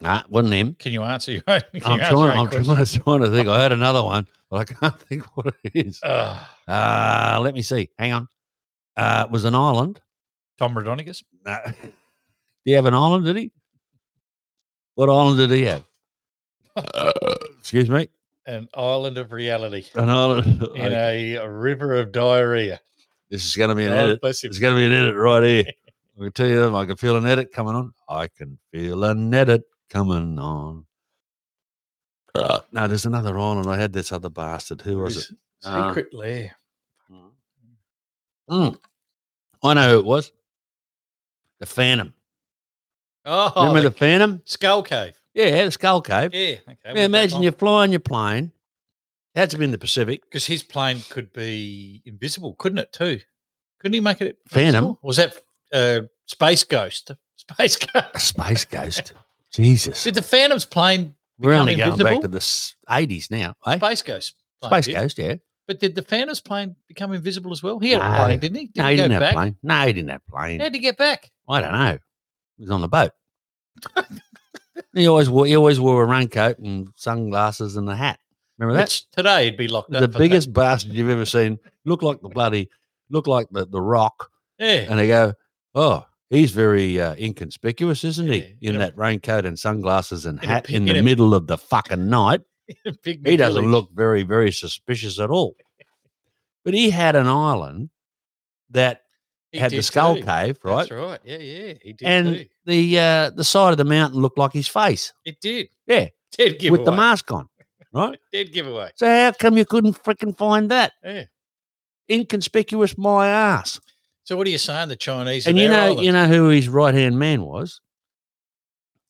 Nah, 0.00 0.22
wasn't 0.28 0.54
him. 0.54 0.74
Can 0.74 0.92
you 0.92 1.02
answer 1.02 1.32
your 1.32 1.42
own? 1.48 1.62
I'm 1.74 1.98
trying, 1.98 2.10
your 2.10 2.32
own 2.32 2.38
I'm 2.38 2.50
trying, 2.50 2.64
to, 2.84 3.00
trying 3.00 3.20
to 3.20 3.30
think. 3.30 3.48
I 3.48 3.62
had 3.62 3.72
another 3.72 4.02
one, 4.02 4.28
but 4.50 4.58
I 4.58 4.64
can't 4.64 5.00
think 5.08 5.24
what 5.36 5.54
it 5.64 5.72
is. 5.74 6.02
Uh, 6.02 7.40
let 7.42 7.54
me 7.54 7.62
see. 7.62 7.88
Hang 7.98 8.12
on. 8.12 8.28
Uh, 8.96 9.24
it 9.26 9.30
was 9.30 9.44
an 9.44 9.54
island. 9.54 10.00
Tom 10.58 10.74
Rodonigus. 10.74 11.22
No. 11.44 11.58
Did 12.64 12.70
he 12.70 12.72
have 12.72 12.86
an 12.86 12.94
island, 12.94 13.24
did 13.24 13.36
he? 13.36 13.52
What 14.94 15.08
island 15.08 15.38
did 15.38 15.50
he 15.50 15.62
have? 15.64 15.84
Excuse 17.58 17.88
me. 17.88 18.08
An 18.46 18.68
island 18.74 19.18
of 19.18 19.30
reality 19.30 19.86
An 19.94 20.08
island. 20.08 20.62
in 20.74 20.92
a, 20.92 21.34
a 21.34 21.50
river 21.50 21.94
of 21.94 22.12
diarrhea. 22.12 22.80
This 23.30 23.44
is 23.44 23.54
going 23.56 23.68
to 23.68 23.74
be 23.74 23.84
an 23.84 23.92
edit. 23.92 24.20
It's 24.22 24.58
going 24.58 24.74
to 24.74 24.80
be 24.80 24.86
an 24.86 24.92
edit 24.92 25.14
right 25.14 25.42
here. 25.42 25.64
I 26.18 26.22
can 26.24 26.32
tell 26.32 26.48
you, 26.48 26.74
I 26.74 26.86
can 26.86 26.96
feel 26.96 27.16
an 27.16 27.26
edit 27.26 27.52
coming 27.52 27.74
on. 27.74 27.92
I 28.08 28.26
can 28.26 28.58
feel 28.72 29.04
an 29.04 29.32
edit 29.32 29.62
coming 29.88 30.38
on. 30.38 30.84
Uh, 32.34 32.60
no, 32.72 32.88
there's 32.88 33.06
another 33.06 33.38
island. 33.38 33.68
I 33.68 33.76
had 33.76 33.92
this 33.92 34.10
other 34.12 34.30
bastard. 34.30 34.80
Who 34.80 34.98
was 34.98 35.16
it? 35.16 35.36
Uh, 35.64 35.94
lair. 36.12 36.56
Mm. 38.50 38.78
I 39.62 39.74
know 39.74 39.90
who 39.90 39.98
it 39.98 40.04
was. 40.04 40.32
The 41.60 41.66
Phantom. 41.66 42.14
Oh, 43.30 43.52
Remember 43.56 43.80
the 43.82 43.90
the 43.90 43.96
Phantom? 43.96 44.42
Skull 44.44 44.82
Cave. 44.82 45.14
Yeah, 45.34 45.64
the 45.64 45.70
Skull 45.70 46.00
Cave. 46.00 46.32
Yeah. 46.32 46.56
Okay. 46.68 46.76
Yeah, 46.86 47.04
imagine 47.04 47.42
you're 47.42 47.52
flying 47.52 47.92
your 47.92 48.00
plane. 48.00 48.52
Had 49.34 49.50
to 49.50 49.58
be 49.58 49.64
in 49.64 49.70
the 49.70 49.78
Pacific. 49.78 50.22
because 50.24 50.46
his 50.46 50.62
plane 50.62 51.02
could 51.10 51.32
be 51.32 52.02
invisible, 52.06 52.54
couldn't 52.54 52.78
it? 52.78 52.92
Too. 52.92 53.20
Couldn't 53.80 53.92
he 53.94 54.00
make 54.00 54.20
it? 54.20 54.38
Phantom? 54.48 54.84
invisible? 54.84 54.98
Was 55.02 55.16
that 55.18 55.36
uh, 55.72 56.00
Space 56.26 56.64
Ghost? 56.64 57.12
Space 57.36 57.76
Ghost. 57.76 58.26
Space 58.26 58.64
ghost. 58.64 59.12
Jesus. 59.52 60.02
Did 60.04 60.14
the 60.14 60.22
Phantom's 60.22 60.64
plane 60.64 61.14
We're 61.38 61.52
only 61.52 61.76
going 61.76 61.98
back 61.98 62.20
to 62.22 62.28
the 62.28 62.38
80s 62.38 63.30
now. 63.30 63.54
Eh? 63.66 63.76
Space 63.76 64.02
Ghost? 64.02 64.34
Space 64.64 64.86
did. 64.86 64.94
Ghost, 64.94 65.18
yeah. 65.18 65.34
But 65.68 65.80
did 65.80 65.94
the 65.94 66.02
Phantom's 66.02 66.40
plane 66.40 66.74
become 66.88 67.12
invisible 67.12 67.52
as 67.52 67.62
well? 67.62 67.78
He 67.78 67.90
had 67.90 67.98
No. 68.00 68.10
a 68.12 68.16
plane, 68.24 68.38
didn't 68.38 68.58
he? 68.58 68.66
Did 68.66 68.76
no, 68.76 68.84
he, 68.84 68.90
he 68.90 68.96
didn't 68.96 69.12
have 69.12 69.20
back? 69.20 69.34
plane. 69.34 69.56
No, 69.62 69.86
he 69.86 69.92
didn't 69.92 70.10
have 70.10 70.26
plane. 70.26 70.60
How'd 70.60 70.74
he 70.74 70.80
get 70.80 70.96
back? 70.96 71.30
I 71.48 71.60
don't 71.60 71.72
know. 71.72 71.98
Was 72.58 72.70
on 72.70 72.80
the 72.80 72.88
boat. 72.88 73.12
he 74.94 75.06
always 75.06 75.30
wore 75.30 75.46
he 75.46 75.56
always 75.56 75.78
wore 75.80 76.02
a 76.02 76.06
raincoat 76.06 76.58
and 76.58 76.88
sunglasses 76.96 77.76
and 77.76 77.88
a 77.88 77.96
hat. 77.96 78.18
Remember 78.58 78.76
that? 78.76 78.86
Which 78.88 79.10
today 79.12 79.44
he'd 79.46 79.56
be 79.56 79.68
locked 79.68 79.94
up. 79.94 80.00
the 80.00 80.06
for 80.08 80.12
that. 80.12 80.18
biggest 80.18 80.52
bastard 80.52 80.92
you've 80.92 81.10
ever 81.10 81.24
seen. 81.24 81.58
Look 81.84 82.02
like 82.02 82.20
the 82.20 82.28
bloody 82.28 82.68
look 83.10 83.26
like 83.26 83.46
the, 83.50 83.66
the 83.66 83.80
rock. 83.80 84.30
Yeah. 84.58 84.86
And 84.90 84.98
they 84.98 85.06
go, 85.06 85.34
Oh, 85.74 86.04
he's 86.30 86.50
very 86.50 87.00
uh, 87.00 87.14
inconspicuous, 87.16 88.02
isn't 88.04 88.26
Yeah, 88.26 88.42
he? 88.60 88.68
In 88.68 88.78
that 88.78 88.96
raincoat 88.98 89.44
and 89.46 89.58
sunglasses 89.58 90.26
and 90.26 90.40
hat 90.42 90.68
in 90.68 90.88
in 90.88 90.96
the 90.96 91.02
middle 91.02 91.34
of 91.34 91.46
the 91.46 91.58
fucking 91.58 92.08
night. 92.08 92.40
He 93.04 93.36
doesn't 93.38 93.70
look 93.70 93.88
very, 93.94 94.24
very 94.24 94.52
suspicious 94.52 95.18
at 95.18 95.30
all. 95.30 95.56
But 96.66 96.74
he 96.74 96.90
had 96.90 97.16
an 97.16 97.26
island 97.26 97.88
that 98.70 99.04
He 99.52 99.58
had 99.58 99.70
the 99.70 99.82
skull 99.82 100.16
too. 100.16 100.24
cave, 100.24 100.58
right? 100.62 100.88
That's 100.88 100.90
right. 100.90 101.20
Yeah, 101.24 101.38
yeah. 101.38 101.74
He 101.82 101.92
did 101.94 102.06
And 102.06 102.36
too. 102.36 102.46
the 102.66 102.98
uh, 102.98 103.30
the 103.30 103.44
side 103.44 103.70
of 103.70 103.78
the 103.78 103.84
mountain 103.84 104.20
looked 104.20 104.36
like 104.38 104.52
his 104.52 104.68
face 104.68 105.12
It 105.24 105.40
did. 105.40 105.68
Yeah. 105.86 106.08
Did 106.36 106.58
give 106.58 106.72
with 106.72 106.84
the 106.84 106.92
mask 106.92 107.32
on, 107.32 107.48
right? 107.94 108.18
Did 108.32 108.52
give 108.52 108.66
away. 108.66 108.90
So 108.96 109.06
how 109.06 109.32
come 109.32 109.56
you 109.56 109.64
couldn't 109.64 109.94
freaking 110.04 110.36
find 110.36 110.70
that? 110.70 110.92
Yeah. 111.02 111.24
Inconspicuous 112.10 112.98
my 112.98 113.28
ass. 113.28 113.80
So 114.24 114.36
what 114.36 114.46
are 114.46 114.50
you 114.50 114.58
saying? 114.58 114.90
The 114.90 114.96
Chinese 114.96 115.46
and 115.46 115.58
you 115.58 115.68
know, 115.68 115.84
island? 115.86 116.04
you 116.04 116.12
know 116.12 116.26
who 116.26 116.48
his 116.50 116.68
right 116.68 116.92
hand 116.92 117.18
man 117.18 117.42
was? 117.42 117.80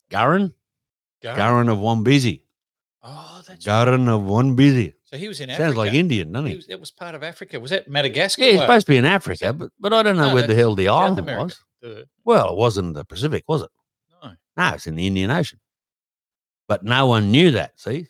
Guran. 0.09 0.53
Guran 1.21 1.69
of 1.69 1.79
Wombizzy. 1.79 2.41
Oh, 3.03 3.41
that's 3.45 3.67
right. 3.67 3.87
Guran 3.87 4.07
of 4.07 4.21
Wombizzy. 4.21 4.93
So 5.09 5.17
he 5.17 5.27
was 5.27 5.39
in 5.41 5.49
Sounds 5.49 5.59
Africa. 5.61 5.77
like 5.79 5.93
Indian, 5.93 6.31
doesn't 6.31 6.45
He 6.45 6.51
he? 6.51 6.55
was, 6.57 6.67
that 6.67 6.79
was 6.79 6.91
part 6.91 7.15
of 7.15 7.23
Africa. 7.23 7.59
Was 7.59 7.71
that 7.71 7.87
Madagascar? 7.89 8.41
Yeah, 8.43 8.47
he's 8.51 8.57
Well, 8.59 8.67
supposed 8.67 8.85
to 8.85 8.91
be 8.91 8.97
in 8.97 9.05
Africa, 9.05 9.53
but, 9.53 9.71
but 9.79 9.91
I 9.91 10.03
don't 10.03 10.17
know 10.17 10.27
No, 10.29 10.33
where 10.35 10.45
the 10.45 10.53
hell 10.53 10.75
the 10.75 10.85
South 10.85 11.01
island 11.01 11.19
America. 11.19 11.43
was. 11.81 11.97
Uh, 11.99 12.03
Well, 12.25 12.49
it 12.51 12.57
wasn't 12.57 12.93
the 12.93 13.03
Pacific, 13.05 13.43
was 13.47 13.63
it? 13.63 13.69
no. 14.23 14.31
No, 14.55 14.73
it's 14.75 14.85
in 14.85 14.93
the 14.95 15.07
Indian 15.07 15.31
Ocean. 15.31 15.59
But 16.67 16.83
no 16.83 17.07
one 17.07 17.31
knew 17.31 17.49
that, 17.51 17.79
see? 17.79 18.05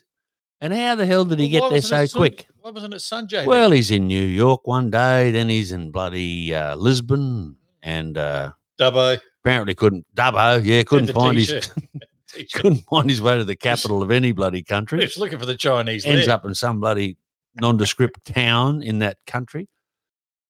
And 0.59 0.73
how 0.73 0.95
the 0.95 1.05
hell 1.05 1.23
did 1.23 1.39
he 1.39 1.49
Well, 1.57 1.69
get 1.69 1.71
there 1.71 1.81
so 1.81 2.05
Sun- 2.05 2.19
quick? 2.19 2.47
Why 2.59 2.71
wasn't 2.71 2.93
it 2.95 2.97
Sanjay? 2.97 3.29
then? 3.31 3.45
Well, 3.47 3.71
he's 3.71 3.91
in 3.91 4.07
New 4.07 4.25
York 4.25 4.67
one 4.67 4.89
day, 4.89 5.31
then 5.31 5.47
he's 5.47 5.71
in 5.71 5.91
bloody 5.91 6.53
uh, 6.53 6.75
Lisbon, 6.75 7.55
and 7.81 8.17
uh, 8.17 8.51
Dubbo. 8.77 9.17
apparently 9.41 9.73
couldn't 9.75 10.05
Dubbo, 10.13 10.61
yeah, 10.65 10.83
couldn't 10.83 11.13
find 11.13 11.37
his 11.37 11.47
t-shirt. 11.47 11.63
T-shirt. 11.73 12.03
couldn't 12.53 12.85
find 12.89 13.09
his 13.09 13.21
way 13.21 13.37
to 13.37 13.43
the 13.43 13.55
capital 13.55 14.01
of 14.01 14.11
any 14.11 14.31
bloody 14.31 14.63
country. 14.63 15.01
He's 15.01 15.17
looking 15.17 15.39
for 15.39 15.45
the 15.45 15.55
Chinese. 15.57 16.05
Ends 16.05 16.25
there. 16.27 16.35
up 16.35 16.45
in 16.45 16.53
some 16.55 16.79
bloody 16.79 17.17
nondescript 17.55 18.23
town 18.25 18.81
in 18.83 18.99
that 18.99 19.17
country, 19.27 19.67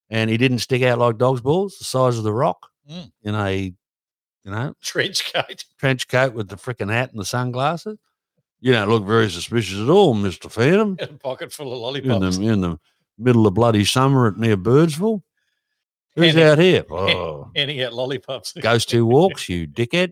and 0.10 0.30
he 0.30 0.38
didn't 0.38 0.60
stick 0.60 0.82
out 0.84 1.00
like 1.00 1.18
dog's 1.18 1.42
balls, 1.42 1.78
the 1.78 1.86
size 1.86 2.18
of 2.18 2.24
the 2.24 2.34
rock, 2.34 2.68
Mm. 2.90 3.12
in 3.24 3.36
a 3.36 3.54
you 4.44 4.52
know 4.52 4.74
trench 4.82 5.32
coat. 5.34 5.64
trench 5.80 6.08
coat 6.08 6.34
with 6.34 6.50
the 6.50 6.56
freaking 6.56 6.92
hat 6.92 7.12
and 7.12 7.20
the 7.20 7.26
sunglasses. 7.26 7.98
You 8.62 8.74
don't 8.74 8.90
look 8.90 9.06
very 9.06 9.30
suspicious 9.30 9.80
at 9.80 9.90
all, 9.90 10.14
Mister 10.14 10.50
Phantom. 10.50 10.98
and 11.00 11.12
a 11.12 11.14
pocket 11.14 11.54
full 11.54 11.68
of 11.68 11.96
in 11.96 12.10
lollipops. 12.10 12.38
the 12.38 12.48
in 12.48 12.62
the 12.62 12.78
middle 13.18 13.46
of 13.48 13.54
bloody 13.54 13.86
summer 13.86 14.28
at 14.28 14.38
near 14.38 14.58
Birdsville. 14.58 15.22
Who's 16.16 16.34
Handing- 16.34 16.44
out 16.44 16.58
here? 16.58 16.84
Oh, 16.90 17.52
handing 17.56 17.82
out 17.84 17.94
lollipops. 17.94 18.54
ghost 18.54 18.92
who 18.92 19.06
walks, 19.06 19.48
you 19.48 19.68
dickhead. 19.68 20.12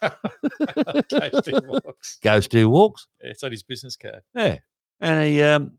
Tasty 1.08 1.52
walks. 1.52 2.18
Ghost 2.22 2.52
who 2.52 2.68
walks. 2.70 3.06
It's 3.20 3.42
on 3.42 3.50
his 3.50 3.62
business 3.62 3.96
card. 3.96 4.22
Yeah, 4.34 4.58
and 5.00 5.24
he 5.24 5.42
um, 5.42 5.72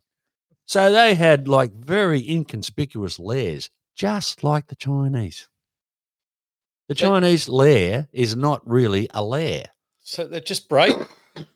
so 0.65 0.91
they 0.91 1.15
had 1.15 1.47
like 1.47 1.73
very 1.73 2.27
inconspicuous 2.29 3.19
lairs, 3.19 3.69
just 3.95 4.43
like 4.43 4.67
the 4.67 4.75
Chinese. 4.75 5.47
The 6.87 6.95
Chinese 6.95 7.47
lair 7.47 8.07
is 8.11 8.35
not 8.35 8.61
really 8.69 9.09
a 9.13 9.23
lair. 9.23 9.65
So 10.01 10.27
they're 10.27 10.41
just 10.41 10.67
break. 10.67 10.95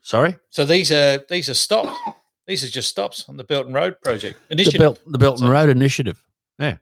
Sorry, 0.01 0.37
So 0.49 0.63
these 0.65 0.91
are 0.91 1.23
these 1.29 1.49
are 1.49 1.53
stops. 1.53 1.97
These 2.47 2.63
are 2.63 2.69
just 2.69 2.89
stops 2.89 3.27
on 3.27 3.37
the 3.37 3.43
Belt 3.43 3.65
and 3.65 3.75
Road 3.75 3.99
project 4.01 4.39
the 4.47 4.53
initiative. 4.53 4.79
Belt 4.79 4.99
the 5.05 5.17
Belt 5.17 5.41
and 5.41 5.49
Road 5.49 5.69
Initiative. 5.69 6.21
Yeah. 6.59 6.77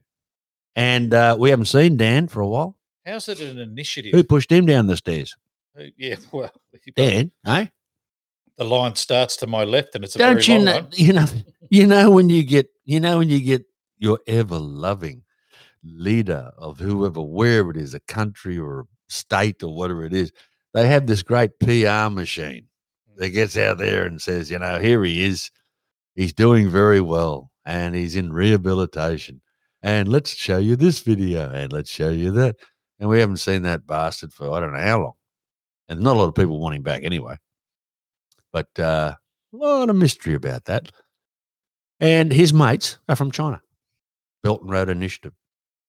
And 0.75 1.13
uh, 1.13 1.35
we 1.39 1.49
haven't 1.49 1.65
seen 1.65 1.97
Dan 1.97 2.27
for 2.27 2.41
a 2.41 2.47
while. 2.47 2.75
How's 3.05 3.27
it 3.29 3.39
an 3.41 3.59
initiative? 3.59 4.11
Who 4.13 4.23
pushed 4.23 4.51
him 4.51 4.65
down 4.65 4.87
the 4.87 4.97
stairs? 4.97 5.35
Uh, 5.77 5.83
Yeah, 5.97 6.15
well, 6.31 6.51
Dan, 6.95 7.31
eh? 7.47 7.67
the 8.57 8.63
line 8.63 8.95
starts 8.95 9.35
to 9.37 9.47
my 9.47 9.63
left, 9.63 9.95
and 9.95 10.03
it's 10.03 10.15
a 10.15 10.19
Don't 10.19 10.35
very 10.35 10.45
you 10.45 10.55
long 10.55 10.65
know? 10.65 10.73
one. 10.75 10.87
You 10.93 11.13
know, 11.13 11.25
you 11.69 11.87
know 11.87 12.11
when 12.11 12.29
you 12.29 12.43
get, 12.43 12.67
you 12.85 12.99
know 12.99 13.17
when 13.19 13.29
you 13.29 13.39
get 13.39 13.65
your 13.97 14.19
ever 14.27 14.59
loving 14.59 15.23
leader 15.83 16.51
of 16.57 16.79
whoever, 16.79 17.21
wherever 17.21 17.71
it 17.71 17.77
is, 17.77 17.93
a 17.93 17.99
country 18.01 18.57
or 18.57 18.81
a 18.81 18.83
state 19.09 19.63
or 19.63 19.73
whatever 19.75 20.05
it 20.05 20.13
is, 20.13 20.31
they 20.73 20.87
have 20.87 21.07
this 21.07 21.23
great 21.23 21.57
PR 21.59 22.09
machine 22.09 22.67
that 23.17 23.29
gets 23.29 23.57
out 23.57 23.77
there 23.77 24.05
and 24.05 24.21
says, 24.21 24.49
you 24.49 24.59
know, 24.59 24.79
here 24.79 25.03
he 25.03 25.23
is, 25.23 25.51
he's 26.15 26.33
doing 26.33 26.69
very 26.69 27.01
well, 27.01 27.51
and 27.65 27.95
he's 27.95 28.15
in 28.15 28.33
rehabilitation, 28.33 29.41
and 29.81 30.07
let's 30.09 30.33
show 30.35 30.57
you 30.57 30.75
this 30.75 30.99
video, 30.99 31.49
and 31.51 31.71
let's 31.73 31.89
show 31.89 32.09
you 32.09 32.31
that, 32.31 32.55
and 32.99 33.09
we 33.09 33.19
haven't 33.19 33.37
seen 33.37 33.63
that 33.63 33.85
bastard 33.87 34.33
for 34.33 34.51
I 34.51 34.59
don't 34.59 34.73
know 34.73 34.79
how 34.79 34.99
long, 34.99 35.13
and 35.89 35.99
not 35.99 36.15
a 36.15 36.19
lot 36.19 36.27
of 36.27 36.35
people 36.35 36.59
want 36.59 36.75
him 36.75 36.83
back 36.83 37.03
anyway 37.03 37.37
but 38.53 38.67
uh, 38.79 39.15
a 39.53 39.57
lot 39.57 39.89
of 39.89 39.95
mystery 39.97 40.35
about 40.35 40.65
that. 40.65 40.91
And 41.99 42.31
his 42.31 42.53
mates 42.53 42.99
are 43.09 43.15
from 43.15 43.31
China, 43.31 43.61
Belt 44.43 44.61
and 44.61 44.71
Road 44.71 44.89
Initiative. 44.89 45.33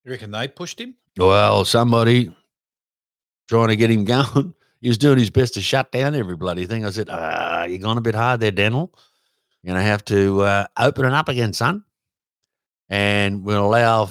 You 0.05 0.13
reckon 0.13 0.33
they 0.33 0.49
pushed 0.49 0.81
him? 0.81 0.97
Well, 1.17 1.65
somebody 1.65 2.35
trying 3.49 3.69
to 3.69 3.77
get 3.77 3.91
him 3.91 4.05
going. 4.05 4.55
He 4.81 4.89
was 4.89 4.99
doing 4.99 5.19
his 5.19 5.31
best 5.31 5.55
to 5.55 5.63
shut 5.63 5.93
down 5.93 6.15
every 6.15 6.37
bloody 6.37 6.67
thing. 6.67 6.85
I 6.85 6.91
said, 6.91 7.09
uh, 7.09 7.67
you're 7.69 7.79
going 7.79 7.99
a 7.99 8.03
bit 8.03 8.15
hard 8.15 8.41
there, 8.41 8.51
Daniel. 8.51 8.93
You're 9.63 9.75
going 9.75 9.83
to 9.83 9.91
have 9.91 10.05
to 10.07 10.43
uh, 10.43 10.67
open 10.79 11.07
it 11.07 11.13
up 11.13 11.29
again, 11.29 11.53
son. 11.53 11.85
And 12.91 13.45
we'll 13.45 13.65
allow 13.65 14.11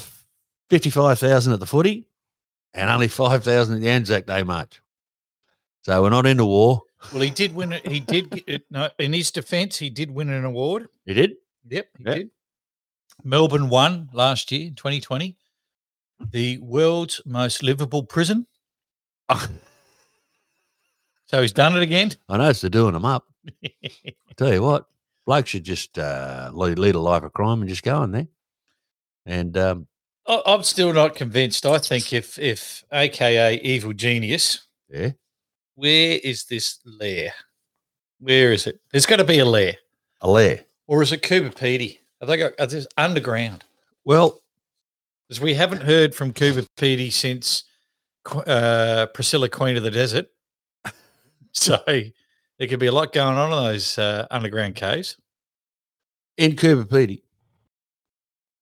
55,000 0.72 1.54
at 1.54 1.60
the 1.60 1.68
footy 1.68 2.08
and 2.74 2.90
only 2.90 3.08
5,000 3.08 3.76
at 3.76 3.82
the 3.82 3.90
Anzac 3.90 4.26
Day 4.26 4.42
march. 4.42 4.82
So 5.84 6.02
we're 6.02 6.10
not 6.10 6.26
in 6.26 6.32
into 6.32 6.46
war. 6.46 6.82
Well, 7.12 7.22
he 7.22 7.30
did 7.30 7.54
win 7.54 7.74
it. 7.74 7.86
He 7.86 8.00
did. 8.00 8.64
No, 8.70 8.90
in 9.00 9.14
his 9.14 9.32
defence, 9.32 9.78
he 9.78 9.90
did 9.90 10.10
win 10.10 10.30
an 10.30 10.46
award. 10.46 10.88
He 11.06 11.14
did? 11.14 11.34
Yep, 11.70 11.88
he 11.98 12.04
Yeah. 12.06 12.14
did. 12.16 12.30
Melbourne 13.24 13.70
won 13.70 14.10
last 14.14 14.52
year, 14.52 14.72
2020, 14.76 15.36
the 16.32 16.58
world's 16.60 17.22
most 17.26 17.62
livable 17.64 18.04
prison. 18.04 18.48
So 21.28 21.42
he's 21.42 21.54
done 21.54 21.76
it 21.76 21.82
again. 21.82 22.12
I 22.30 22.38
know 22.38 22.54
they're 22.54 22.70
doing 22.70 22.94
them 22.94 23.06
up. 23.06 23.26
I 23.64 23.72
tell 24.38 24.54
you 24.54 24.62
what, 24.62 24.86
blokes 25.26 25.50
should 25.50 25.64
just 25.64 25.98
uh, 25.98 26.52
lead, 26.54 26.78
lead 26.78 26.94
a 26.94 27.00
life 27.00 27.24
of 27.24 27.34
crime 27.34 27.62
and 27.62 27.70
just 27.70 27.82
go 27.82 28.04
in 28.04 28.12
there. 28.12 28.28
And 29.26 29.58
um, 29.58 29.88
I- 30.28 30.44
I'm 30.46 30.62
still 30.62 30.94
not 30.94 31.16
convinced. 31.16 31.66
I 31.66 31.80
think 31.80 32.14
if 32.14 32.38
if 32.38 32.84
AKA 32.92 33.60
evil 33.64 33.94
genius, 33.94 34.68
yeah, 34.90 35.12
where 35.76 36.20
is 36.24 36.46
this 36.46 36.80
lair? 36.86 37.34
Where 38.20 38.52
is 38.52 38.68
it? 38.68 38.80
There's 38.92 39.06
got 39.06 39.18
to 39.18 39.24
be 39.24 39.40
a 39.40 39.46
lair, 39.46 39.76
a 40.22 40.30
lair. 40.30 40.62
or 40.88 41.02
is 41.02 41.12
it 41.12 41.22
Coober 41.24 41.54
Pedy? 41.54 42.00
Have 42.20 42.30
they 42.30 42.38
got? 42.38 42.54
Are 42.60 42.68
this 42.68 42.88
underground? 42.98 43.64
Well, 44.06 44.42
Because 45.28 45.42
we 45.42 45.54
haven't 45.54 45.82
heard 45.84 46.14
from 46.16 46.32
Coober 46.34 46.68
Pedy 46.78 47.12
since 47.12 47.64
uh, 48.48 49.08
Priscilla, 49.14 49.50
Queen 49.50 49.76
of 49.78 49.84
the 49.84 49.92
Desert. 49.92 50.28
so 51.52 51.78
there 51.86 52.68
could 52.68 52.80
be 52.80 52.88
a 52.88 52.92
lot 52.92 53.12
going 53.14 53.38
on 53.38 53.52
in 53.52 53.64
those 53.64 53.98
uh, 53.98 54.26
underground 54.32 54.76
caves. 54.76 55.18
in 56.38 56.54
Coober 56.56 56.86
Pedy. 56.86 57.22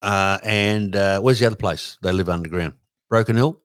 Uh, 0.02 0.40
and 0.44 0.96
uh, 0.96 1.20
where's 1.20 1.40
the 1.40 1.46
other 1.46 1.56
place 1.56 2.00
they 2.02 2.12
live 2.12 2.30
underground? 2.30 2.74
Broken 3.10 3.36
Hill. 3.36 3.61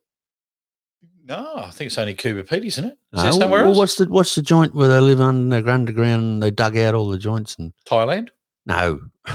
No, 1.29 1.55
I 1.57 1.71
think 1.71 1.87
it's 1.89 1.99
only 1.99 2.15
Coober 2.15 2.45
Pedy, 2.47 2.67
isn't 2.67 2.85
it? 2.85 2.93
Is 3.13 3.17
No, 3.19 3.23
there 3.23 3.33
somewhere 3.33 3.61
well, 3.63 3.71
else? 3.71 3.79
What's 3.79 3.95
the 3.97 4.05
what's 4.07 4.35
the 4.37 4.43
joint 4.43 4.75
where 4.75 4.89
they 4.89 5.01
live 5.01 5.21
underground? 5.21 5.89
And 5.89 6.43
they 6.43 6.51
dug 6.53 6.77
out 6.77 6.95
all 6.95 7.09
the 7.09 7.19
joints 7.19 7.57
and 7.59 7.73
Thailand. 7.89 8.29
no, 8.65 9.01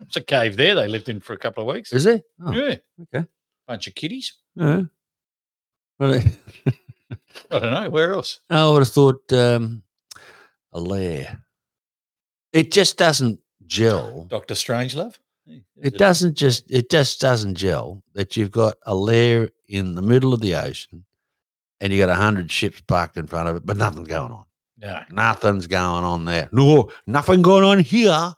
It's 0.00 0.16
a 0.16 0.20
cave 0.20 0.56
there. 0.58 0.74
They 0.74 0.88
lived 0.88 1.08
in 1.08 1.20
for 1.20 1.32
a 1.32 1.38
couple 1.38 1.66
of 1.68 1.74
weeks. 1.74 1.92
is 1.92 2.04
there? 2.04 2.20
Oh, 2.44 2.52
yeah. 2.52 2.76
okay. 3.14 3.26
Bunch 3.66 3.86
of 3.86 3.94
kiddies. 3.94 4.34
yeah. 4.56 4.82
Well, 5.98 6.14
I 7.50 7.58
don't 7.58 7.72
know. 7.72 7.88
Where 7.88 8.12
else? 8.12 8.40
I 8.50 8.68
would 8.68 8.80
have 8.80 8.88
thought 8.88 9.32
um, 9.32 9.82
a 10.72 10.80
lair. 10.80 11.40
It 12.52 12.72
just 12.72 12.98
doesn't 12.98 13.40
gel. 13.66 14.24
Doctor 14.24 14.52
Strangelove. 14.54 15.14
It 15.80 15.96
doesn't 15.96 16.36
just 16.36 16.70
it 16.70 16.90
just 16.90 17.20
doesn't 17.20 17.54
gel 17.54 18.02
that 18.14 18.36
you've 18.36 18.50
got 18.52 18.74
a 18.84 18.94
lair 18.94 19.48
in 19.72 19.94
the 19.94 20.02
middle 20.02 20.34
of 20.34 20.40
the 20.40 20.54
ocean 20.54 21.04
and 21.80 21.92
you 21.92 21.98
got 21.98 22.10
a 22.10 22.14
hundred 22.14 22.50
ships 22.50 22.80
parked 22.82 23.16
in 23.16 23.26
front 23.26 23.48
of 23.48 23.56
it, 23.56 23.66
but 23.66 23.76
nothing's 23.76 24.06
going 24.08 24.30
on. 24.30 24.44
Yeah. 24.78 25.04
Nothing's 25.10 25.66
going 25.66 26.04
on 26.04 26.24
there. 26.26 26.48
No, 26.52 26.90
nothing 27.06 27.42
going 27.42 27.64
on 27.64 27.80
here. 27.80 28.32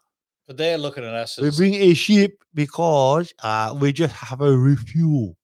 But 0.46 0.56
they're 0.56 0.78
looking 0.78 1.04
at 1.04 1.14
us 1.14 1.38
We 1.38 1.50
bring 1.50 1.74
a 1.74 1.94
ship 1.94 2.42
because 2.54 3.32
uh, 3.42 3.76
we 3.78 3.92
just 3.92 4.14
have 4.14 4.40
a 4.40 4.56
refuel. 4.56 5.36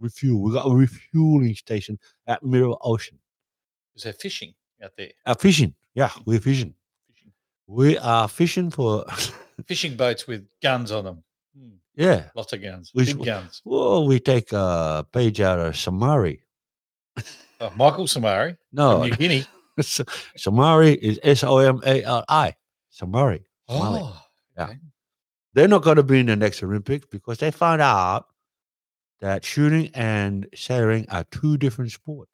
Refuel. 0.00 0.42
We 0.42 0.52
got 0.52 0.66
a 0.66 0.74
refueling 0.74 1.54
station 1.54 1.98
at 2.26 2.42
middle 2.42 2.78
ocean. 2.82 3.18
is 3.94 4.02
they're 4.02 4.12
fishing 4.12 4.54
out 4.82 4.92
there. 4.96 5.10
Uh, 5.24 5.34
fishing. 5.34 5.74
Yeah, 5.94 6.10
we're 6.24 6.40
fishing. 6.40 6.74
Fishing, 7.08 7.32
We 7.66 7.96
are 7.98 8.28
fishing 8.28 8.70
for 8.70 9.04
fishing 9.66 9.96
boats 9.96 10.26
with 10.26 10.46
guns 10.62 10.92
on 10.92 11.04
them. 11.04 11.22
Yeah. 11.96 12.28
Lots 12.34 12.52
of 12.52 12.62
guns. 12.62 12.92
We 12.94 13.06
Big 13.06 13.24
guns. 13.24 13.62
Well, 13.64 14.06
we 14.06 14.20
take 14.20 14.52
a 14.52 15.06
page 15.12 15.40
out 15.40 15.58
of 15.58 15.74
Samari. 15.74 16.40
Oh, 17.58 17.72
Michael 17.74 18.04
Samari 18.06 18.56
No, 18.72 18.98
from 19.00 19.08
New 19.10 19.16
Guinea. 19.16 19.46
Samari 19.80 20.94
is 20.96 21.18
S 21.22 21.42
O 21.42 21.56
M 21.58 21.80
A 21.86 22.04
R 22.04 22.24
I. 22.28 22.54
Samari. 22.94 23.44
Oh, 23.68 24.22
Yeah. 24.56 24.64
okay. 24.64 24.78
They're 25.54 25.68
not 25.68 25.82
going 25.82 25.96
to 25.96 26.02
be 26.02 26.20
in 26.20 26.26
the 26.26 26.36
next 26.36 26.62
Olympics 26.62 27.06
because 27.10 27.38
they 27.38 27.50
found 27.50 27.80
out 27.80 28.26
that 29.22 29.42
shooting 29.42 29.90
and 29.94 30.46
sailing 30.54 31.06
are 31.08 31.24
two 31.24 31.56
different 31.56 31.92
sports. 31.92 32.30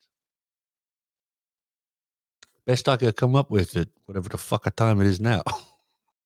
Best 2.66 2.88
I 2.88 2.96
could 2.96 3.16
come 3.16 3.36
up 3.36 3.48
with 3.50 3.76
it, 3.76 3.88
whatever 4.06 4.28
the 4.28 4.38
fuck 4.38 4.66
a 4.66 4.70
time 4.72 5.00
it 5.00 5.06
is 5.06 5.20
now. 5.20 5.42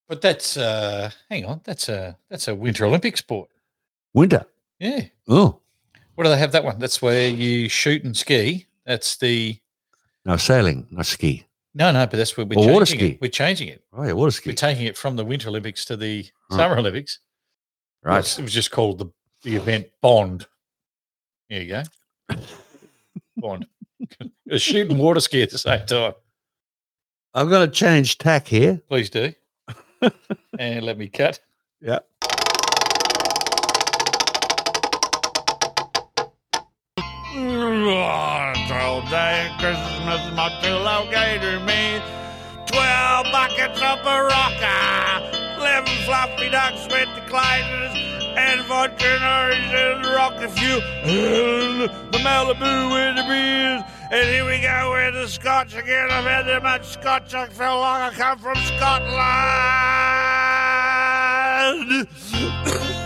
But 0.08 0.20
that's 0.22 0.56
uh 0.56 1.10
hang 1.28 1.44
on, 1.44 1.60
that's 1.64 1.88
a 1.88 2.16
that's 2.30 2.48
a 2.48 2.54
winter 2.54 2.84
Olympic 2.86 3.16
sport. 3.16 3.50
Winter. 4.14 4.46
Yeah. 4.78 5.02
Oh, 5.28 5.60
What 6.14 6.24
do 6.24 6.30
they 6.30 6.38
have 6.38 6.52
that 6.52 6.64
one? 6.64 6.78
That's 6.78 7.02
where 7.02 7.28
you 7.28 7.68
shoot 7.68 8.04
and 8.04 8.16
ski. 8.16 8.66
That's 8.84 9.16
the 9.16 9.58
no 10.24 10.36
sailing, 10.36 10.86
not 10.90 11.06
ski. 11.06 11.44
no, 11.74 11.90
no, 11.92 12.06
but 12.06 12.16
that's 12.16 12.36
where 12.36 12.46
we're 12.46 12.54
Or 12.58 12.62
changing 12.62 12.72
water 12.74 12.82
it. 12.84 12.86
ski. 12.88 13.18
We're 13.20 13.30
changing 13.30 13.68
it. 13.68 13.84
Oh 13.92 14.04
yeah, 14.04 14.12
water 14.12 14.30
ski. 14.30 14.50
We're 14.50 14.54
taking 14.54 14.86
it 14.86 14.96
from 14.96 15.16
the 15.16 15.24
Winter 15.24 15.48
Olympics 15.48 15.84
to 15.86 15.96
the. 15.96 16.26
Summer 16.52 16.78
Olympics. 16.78 17.18
It 18.04 18.08
Right. 18.08 18.16
was- 18.18 18.38
It 18.38 18.42
was 18.42 18.52
just 18.52 18.70
called 18.70 18.98
the 18.98 19.06
the 19.42 19.56
event 19.56 19.88
Bond. 20.00 20.46
There 21.50 21.62
you 21.62 21.68
go. 21.68 21.82
Bond. 23.36 23.66
a 24.50 24.58
shoot 24.58 24.90
and 24.90 24.98
water 24.98 25.20
ski 25.20 25.42
at 25.42 25.50
the 25.50 25.58
same 25.58 25.84
time. 25.86 26.14
I'm 27.34 27.48
going 27.48 27.68
to 27.68 27.72
change 27.74 28.18
tack 28.18 28.46
here. 28.48 28.80
Please 28.88 29.10
do. 29.10 29.32
And 30.58 30.84
let 30.84 30.98
me 30.98 31.08
cut. 31.08 31.40
Yeah. 31.80 32.00
Twelve 38.68 39.08
day 39.10 39.50
Christmas, 39.58 40.32
my 40.34 40.48
pillow 40.62 41.06
gave 41.10 41.40
to 41.42 41.60
me. 41.60 42.00
Twelve 42.66 43.26
buckets 43.30 43.80
of 43.80 44.02
Baraka, 44.02 45.56
eleven 45.58 45.96
fluffy 46.04 46.50
ducks 46.50 46.86
with 46.86 47.08
the 47.14 47.20
Claytons, 47.30 47.94
and 48.36 48.64
fourteen 48.64 49.22
oranges 49.22 49.72
and 49.72 50.06
rocket 50.06 50.50
fuel, 50.50 50.80
and 51.04 51.90
the 52.12 52.18
Malibu 52.18 52.90
with 52.92 53.16
the 53.16 53.22
beers. 53.28 53.82
And 54.08 54.28
here 54.28 54.46
we 54.46 54.58
go 54.60 54.92
with 54.92 55.14
the 55.14 55.26
Scotch 55.26 55.74
again. 55.74 56.08
I've 56.12 56.22
had 56.24 56.42
that 56.42 56.62
much 56.62 56.86
Scotch. 56.86 57.34
I 57.34 57.48
feel 57.48 57.80
like 57.80 58.12
I 58.12 58.16
come 58.16 58.38
from 58.38 58.54
Scotland. 58.54 59.26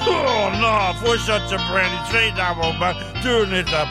oh 0.07 0.51
no, 0.61 0.92
for 1.01 1.16
such 1.18 1.53
a 1.53 1.59
brandy 1.72 1.96
sweet 2.11 2.36
double, 2.36 2.74
but 2.78 2.96
doing 3.22 3.53
it 3.53 3.72
up. 3.72 3.88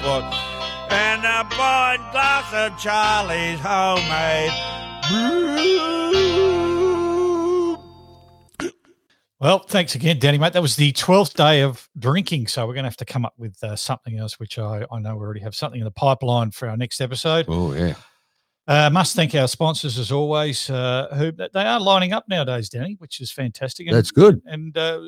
And 0.91 1.25
a 1.25 1.45
pint 1.49 2.11
glass 2.11 2.53
of 2.53 2.77
Charlie's 2.77 3.59
homemade. 3.59 4.53
Well, 9.39 9.59
thanks 9.59 9.95
again, 9.95 10.19
Danny, 10.19 10.37
mate. 10.37 10.51
That 10.51 10.61
was 10.61 10.75
the 10.75 10.91
12th 10.91 11.35
day 11.35 11.61
of 11.61 11.87
drinking. 11.97 12.47
So 12.47 12.67
we're 12.67 12.73
going 12.73 12.83
to 12.83 12.89
have 12.89 12.97
to 12.97 13.05
come 13.05 13.23
up 13.25 13.33
with 13.37 13.63
uh, 13.63 13.77
something 13.77 14.17
else, 14.17 14.37
which 14.37 14.59
I, 14.59 14.85
I 14.91 14.99
know 14.99 15.15
we 15.15 15.23
already 15.23 15.39
have 15.39 15.55
something 15.55 15.79
in 15.79 15.85
the 15.85 15.91
pipeline 15.91 16.51
for 16.51 16.67
our 16.67 16.75
next 16.75 16.99
episode. 16.99 17.45
Oh 17.47 17.73
yeah. 17.73 17.93
Uh, 18.67 18.89
must 18.89 19.15
thank 19.15 19.33
our 19.33 19.47
sponsors 19.47 19.97
as 19.97 20.11
always, 20.11 20.69
uh, 20.69 21.07
who 21.17 21.31
they 21.31 21.63
are 21.63 21.79
lining 21.79 22.13
up 22.13 22.25
nowadays, 22.27 22.69
Danny, 22.69 22.97
which 22.99 23.19
is 23.19 23.31
fantastic. 23.31 23.87
And, 23.87 23.95
That's 23.95 24.11
good. 24.11 24.41
And 24.45 24.77
uh, 24.77 25.01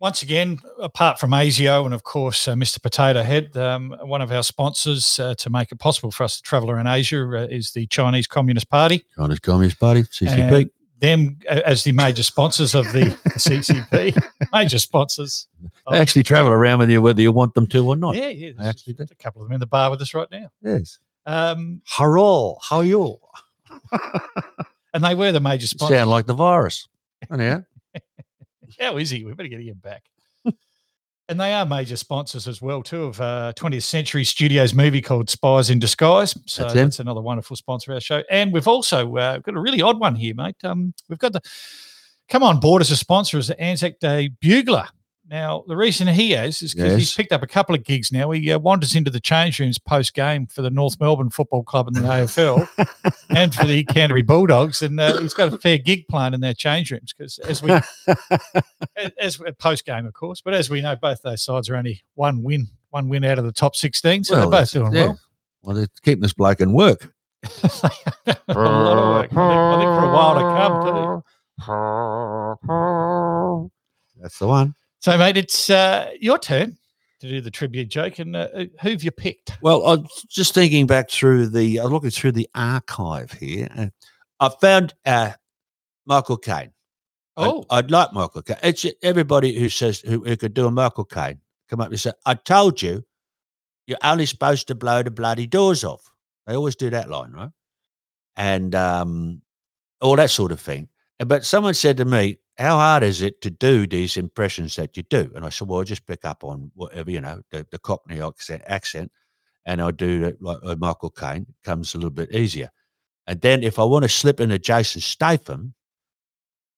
once 0.00 0.22
again, 0.22 0.58
apart 0.80 1.20
from 1.20 1.30
ASIO 1.30 1.84
and 1.84 1.94
of 1.94 2.02
course 2.02 2.48
uh, 2.48 2.54
Mr. 2.54 2.82
Potato 2.82 3.22
Head, 3.22 3.56
um, 3.58 3.94
one 4.00 4.22
of 4.22 4.32
our 4.32 4.42
sponsors 4.42 5.20
uh, 5.20 5.34
to 5.36 5.50
make 5.50 5.70
it 5.70 5.78
possible 5.78 6.10
for 6.10 6.24
us 6.24 6.38
to 6.38 6.42
travel 6.42 6.70
around 6.70 6.86
Asia 6.86 7.22
uh, 7.22 7.46
is 7.48 7.72
the 7.72 7.86
Chinese 7.88 8.26
Communist 8.26 8.70
Party. 8.70 9.04
Chinese 9.16 9.38
Communist 9.40 9.78
Party, 9.78 10.02
CCP. 10.02 10.28
And 10.30 10.70
them 11.04 11.38
as 11.48 11.84
the 11.84 11.92
major 11.92 12.22
sponsors 12.22 12.74
of 12.74 12.84
the 12.92 13.06
CCP, 13.36 14.22
major 14.52 14.78
sponsors. 14.78 15.46
They 15.90 15.98
actually 15.98 16.22
travel 16.22 16.52
around 16.52 16.78
with 16.80 16.90
you 16.90 17.02
whether 17.02 17.20
you 17.20 17.32
want 17.32 17.54
them 17.54 17.66
to 17.68 17.86
or 17.86 17.96
not. 17.96 18.14
Yeah, 18.16 18.28
yeah. 18.28 18.48
They 18.48 18.52
There's 18.52 18.68
actually 18.68 18.92
do. 18.94 19.06
a 19.10 19.14
couple 19.16 19.42
of 19.42 19.48
them 19.48 19.54
in 19.54 19.60
the 19.60 19.66
bar 19.66 19.90
with 19.90 20.00
us 20.00 20.14
right 20.14 20.30
now. 20.30 20.50
Yes. 20.62 20.98
Um, 21.26 21.82
Hurrah! 21.86 22.54
How 22.62 22.80
you? 22.80 23.18
and 24.92 25.04
they 25.04 25.14
were 25.14 25.32
the 25.32 25.40
major 25.40 25.66
sponsors. 25.66 25.96
Sound 25.98 26.10
like 26.10 26.26
the 26.26 26.34
virus. 26.34 26.88
Anyhow, 27.30 27.64
How 28.80 28.96
is 28.96 29.10
he? 29.10 29.24
We 29.24 29.32
better 29.34 29.48
get 29.48 29.60
him 29.60 29.78
back. 29.82 30.04
And 31.28 31.40
they 31.40 31.54
are 31.54 31.64
major 31.64 31.96
sponsors 31.96 32.46
as 32.46 32.60
well, 32.60 32.82
too, 32.82 33.04
of 33.04 33.20
uh, 33.20 33.52
20th 33.56 33.82
Century 33.82 34.24
Studios 34.24 34.74
movie 34.74 35.00
called 35.00 35.30
Spies 35.30 35.70
in 35.70 35.78
Disguise. 35.78 36.36
So 36.46 36.62
That's 36.62 36.74
that's, 36.74 37.00
another 37.00 37.22
wonderful 37.22 37.56
sponsor 37.56 37.92
of 37.92 37.96
our 37.96 38.00
show. 38.00 38.22
And 38.30 38.52
we've 38.52 38.68
also 38.68 39.16
uh, 39.16 39.38
got 39.38 39.54
a 39.54 39.60
really 39.60 39.80
odd 39.80 39.98
one 39.98 40.14
here, 40.14 40.34
mate. 40.34 40.56
Um, 40.64 40.92
we've 41.08 41.18
got 41.18 41.32
the 41.32 41.40
come 42.28 42.42
on 42.42 42.60
board 42.60 42.82
as 42.82 42.90
a 42.90 42.96
sponsor 42.96 43.38
as 43.38 43.48
the 43.48 43.60
Anzac 43.60 43.98
Day 44.00 44.28
Bugler. 44.40 44.86
Now, 45.30 45.64
the 45.66 45.76
reason 45.76 46.06
he 46.06 46.32
has 46.32 46.60
is 46.60 46.74
because 46.74 46.98
he's 46.98 47.14
picked 47.14 47.32
up 47.32 47.42
a 47.42 47.46
couple 47.46 47.74
of 47.74 47.82
gigs 47.82 48.12
now. 48.12 48.30
He 48.30 48.52
uh, 48.52 48.58
wanders 48.58 48.94
into 48.94 49.10
the 49.10 49.20
change 49.20 49.58
rooms 49.58 49.78
post 49.78 50.12
game 50.12 50.46
for 50.46 50.60
the 50.60 50.68
North 50.68 51.00
Melbourne 51.00 51.30
Football 51.30 51.62
Club 51.62 51.88
in 51.88 51.94
the 51.94 52.00
AFL 52.00 52.68
and 53.30 53.54
for 53.54 53.64
the 53.64 53.84
Canterbury 53.84 54.20
Bulldogs. 54.20 54.82
And 54.82 55.00
uh, 55.00 55.18
he's 55.20 55.32
got 55.32 55.50
a 55.52 55.56
fair 55.56 55.78
gig 55.78 56.06
plan 56.08 56.34
in 56.34 56.42
their 56.42 56.52
change 56.52 56.90
rooms 56.90 57.14
because, 57.16 57.38
as 57.38 57.62
we 57.62 57.70
as 59.18 59.40
post 59.58 59.86
game, 59.86 60.04
of 60.04 60.12
course. 60.12 60.42
But 60.42 60.52
as 60.52 60.68
we 60.68 60.82
know, 60.82 60.94
both 60.94 61.22
those 61.22 61.42
sides 61.42 61.70
are 61.70 61.76
only 61.76 62.02
one 62.16 62.42
win, 62.42 62.68
one 62.90 63.08
win 63.08 63.24
out 63.24 63.38
of 63.38 63.46
the 63.46 63.52
top 63.52 63.76
sixteen, 63.76 64.24
so 64.24 64.34
Well, 64.34 64.50
they're 64.50 64.60
both 64.60 64.72
doing 64.72 64.92
yeah. 64.92 65.04
well. 65.06 65.18
well, 65.62 65.76
they're 65.76 65.88
keeping 66.02 66.20
this 66.22 66.34
bloke 66.34 66.60
in 66.60 66.74
work. 66.74 67.10
a 67.44 67.48
lot 68.48 68.98
of 68.98 69.08
work. 69.08 69.32
I 69.32 69.76
think, 69.78 69.88
for 69.88 70.04
a 70.04 70.12
while 70.12 70.34
to 70.34 70.40
come. 71.60 73.70
That's 74.20 74.38
the 74.38 74.48
one. 74.48 74.74
So, 75.04 75.18
mate, 75.18 75.36
it's 75.36 75.68
uh, 75.68 76.12
your 76.18 76.38
turn 76.38 76.78
to 77.20 77.28
do 77.28 77.42
the 77.42 77.50
tribute 77.50 77.90
joke, 77.90 78.20
and 78.20 78.34
uh, 78.34 78.48
who've 78.80 79.04
you 79.04 79.10
picked? 79.10 79.52
Well, 79.60 79.86
I'm 79.86 80.06
just 80.30 80.54
thinking 80.54 80.86
back 80.86 81.10
through 81.10 81.48
the, 81.48 81.78
I 81.78 81.82
was 81.82 81.92
looking 81.92 82.08
through 82.08 82.32
the 82.32 82.48
archive 82.54 83.30
here. 83.32 83.68
And 83.74 83.92
I 84.40 84.48
found 84.62 84.94
uh, 85.04 85.32
Michael 86.06 86.38
Caine. 86.38 86.72
I'd- 87.36 87.50
Oh, 87.50 87.66
I'd, 87.68 87.90
like 87.90 88.14
Michael 88.14 88.40
Caine. 88.40 88.56
It's 88.62 88.86
everybody 89.02 89.58
who 89.58 89.68
says 89.68 90.00
who, 90.00 90.24
who 90.24 90.38
could 90.38 90.54
do 90.54 90.66
a 90.66 90.70
Michael 90.70 91.04
Caine 91.04 91.38
come 91.68 91.82
up 91.82 91.90
and 91.90 92.00
say, 92.00 92.12
"I 92.24 92.32
told 92.32 92.80
you, 92.80 93.04
you're 93.86 93.98
only 94.02 94.24
supposed 94.24 94.68
to 94.68 94.74
blow 94.74 95.02
the 95.02 95.10
bloody 95.10 95.46
doors 95.46 95.84
off." 95.84 96.00
They 96.46 96.56
always 96.56 96.76
do 96.76 96.88
that 96.88 97.10
line, 97.10 97.32
right? 97.32 97.50
And 98.36 98.74
um, 98.74 99.42
all 100.00 100.16
that 100.16 100.30
sort 100.30 100.50
of 100.50 100.60
thing. 100.60 100.88
But 101.18 101.44
someone 101.44 101.74
said 101.74 101.98
to 101.98 102.06
me, 102.06 102.38
"How 102.58 102.76
hard 102.76 103.02
is 103.02 103.22
it 103.22 103.40
to 103.42 103.50
do 103.50 103.86
these 103.86 104.16
impressions 104.16 104.76
that 104.76 104.96
you 104.96 105.02
do?" 105.04 105.30
And 105.34 105.44
I 105.44 105.48
said, 105.48 105.68
"Well, 105.68 105.80
I 105.80 105.84
just 105.84 106.06
pick 106.06 106.24
up 106.24 106.44
on 106.44 106.70
whatever 106.74 107.10
you 107.10 107.20
know, 107.20 107.40
the, 107.50 107.66
the 107.70 107.78
Cockney 107.78 108.20
accent, 108.20 108.62
accent, 108.66 109.10
and 109.66 109.80
I 109.82 109.90
do 109.90 110.24
it 110.24 110.40
like 110.42 110.58
uh, 110.64 110.76
Michael 110.78 111.10
Caine. 111.10 111.46
It 111.48 111.54
comes 111.64 111.94
a 111.94 111.98
little 111.98 112.10
bit 112.10 112.32
easier. 112.34 112.70
And 113.26 113.40
then 113.40 113.62
if 113.62 113.78
I 113.78 113.84
want 113.84 114.02
to 114.02 114.08
slip 114.08 114.38
in 114.40 114.50
a 114.50 114.58
Jason 114.58 115.00
Statham, 115.00 115.74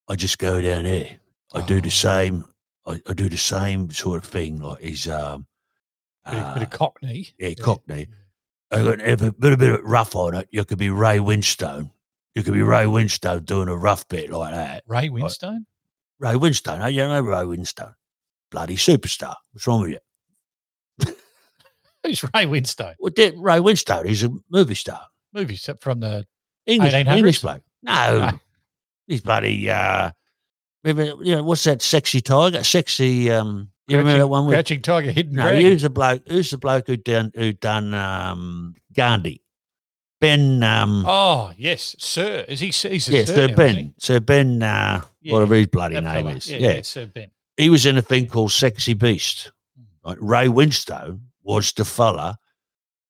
I 0.07 0.15
just 0.15 0.37
go 0.39 0.61
down 0.61 0.83
there. 0.85 1.17
I 1.53 1.61
do 1.61 1.77
Oh. 1.77 1.81
the 1.81 1.91
same. 1.91 2.45
I, 2.85 3.01
I 3.07 3.13
do 3.13 3.27
the 3.27 3.37
same 3.37 3.91
sort 3.91 4.23
of 4.23 4.29
thing. 4.29 4.59
Like 4.61 4.81
he's 4.81 5.07
um, 5.09 5.45
bit, 6.25 6.35
of- 6.35 6.53
bit 6.53 6.61
uh, 6.63 6.65
of 6.65 6.69
Cockney. 6.69 7.29
yeah, 7.37 7.53
Cockney. 7.55 8.07
I 8.71 8.83
got 8.83 8.99
a 9.01 9.15
bit, 9.17 9.53
a 9.53 9.57
bit 9.57 9.71
of 9.79 9.81
rough 9.83 10.15
on 10.15 10.35
it. 10.35 10.47
You 10.51 10.63
could 10.65 10.77
be 10.77 10.89
Ray 10.89 11.19
Winstone. 11.19 11.91
You 12.37 12.43
could 12.43 12.53
be 12.53 12.61
Ray 12.61 12.83
Winstone 12.85 13.45
doing 13.45 13.67
a 13.67 13.75
rough 13.75 14.07
bit 14.09 14.29
like 14.29 14.53
that. 14.53 14.83
Ray 14.85 15.09
Winstone. 15.09 15.65
Ray 16.19 16.33
Winstone. 16.33 16.83
Oh, 16.83 16.85
you 16.85 16.97
know 17.07 17.19
Ray 17.19 17.37
Winstone. 17.37 17.95
Bloody 18.51 18.75
superstar. 18.75 19.33
What's 19.51 19.65
wrong 19.65 19.81
with 19.81 19.97
you? 20.99 21.15
Who's 22.03 22.21
Ray 22.23 22.45
Winstone? 22.45 22.93
Well, 22.99 23.11
Ray 23.17 23.57
Winstone? 23.57 24.05
He's 24.05 24.23
a 24.23 24.29
movie 24.51 24.75
star. 24.75 25.01
Movies 25.33 25.67
from 25.81 25.99
the 25.99 26.27
English, 26.67 26.93
1800s? 26.93 27.17
English 27.17 27.41
bloke. 27.41 27.63
No, 27.81 28.19
No. 28.19 28.39
he's 29.07 29.21
bloody. 29.21 29.67
Uh, 29.67 30.11
remember, 30.83 31.23
you 31.23 31.37
know, 31.37 31.43
what's 31.43 31.63
that 31.63 31.81
sexy 31.81 32.21
tiger? 32.21 32.63
Sexy. 32.63 33.31
Um, 33.31 33.71
you 33.87 33.97
remember 33.97 34.19
that 34.19 34.27
one 34.27 34.45
with 34.45 34.53
Crouching 34.53 34.83
Tiger, 34.83 35.09
Hidden 35.11 35.33
No, 35.33 35.41
Dragon. 35.41 35.61
who's 35.71 35.81
the 35.81 35.89
bloke? 35.89 36.21
Who's 36.27 36.51
the 36.51 36.59
bloke 36.59 36.85
who 36.85 36.97
done 36.97 37.31
who 37.33 37.53
done 37.53 37.95
um, 37.95 38.75
Gandhi? 38.93 39.41
Ben. 40.19 40.63
Um, 40.63 41.03
Oh 41.07 41.51
yes, 41.57 41.95
Sir. 41.99 42.45
Is 42.47 42.59
he? 42.59 42.67
He's 42.67 43.07
a 43.09 43.11
yeah, 43.11 43.25
Sir, 43.25 43.47
now, 43.47 43.55
Ben. 43.55 43.93
Sir 43.99 44.19
Ben. 44.19 44.61
Uh, 44.63 45.01
Yeah, 45.21 45.33
whatever 45.33 45.55
his 45.55 45.67
bloody 45.67 45.95
name 45.95 46.03
fella. 46.05 46.31
is. 46.35 46.49
Yeah, 46.49 46.57
Yeah, 46.57 46.71
yeah, 46.73 46.81
Sir 46.81 47.05
Ben. 47.07 47.29
he 47.57 47.69
was 47.69 47.85
in 47.85 47.97
a 47.97 48.01
thing 48.01 48.27
called 48.27 48.51
Sexy 48.51 48.93
Beast. 48.93 49.51
Hmm. 49.77 50.09
Right? 50.09 50.17
Ray 50.21 50.47
Winstone 50.47 51.19
was 51.43 51.71
the 51.73 51.85
fella 51.85 52.37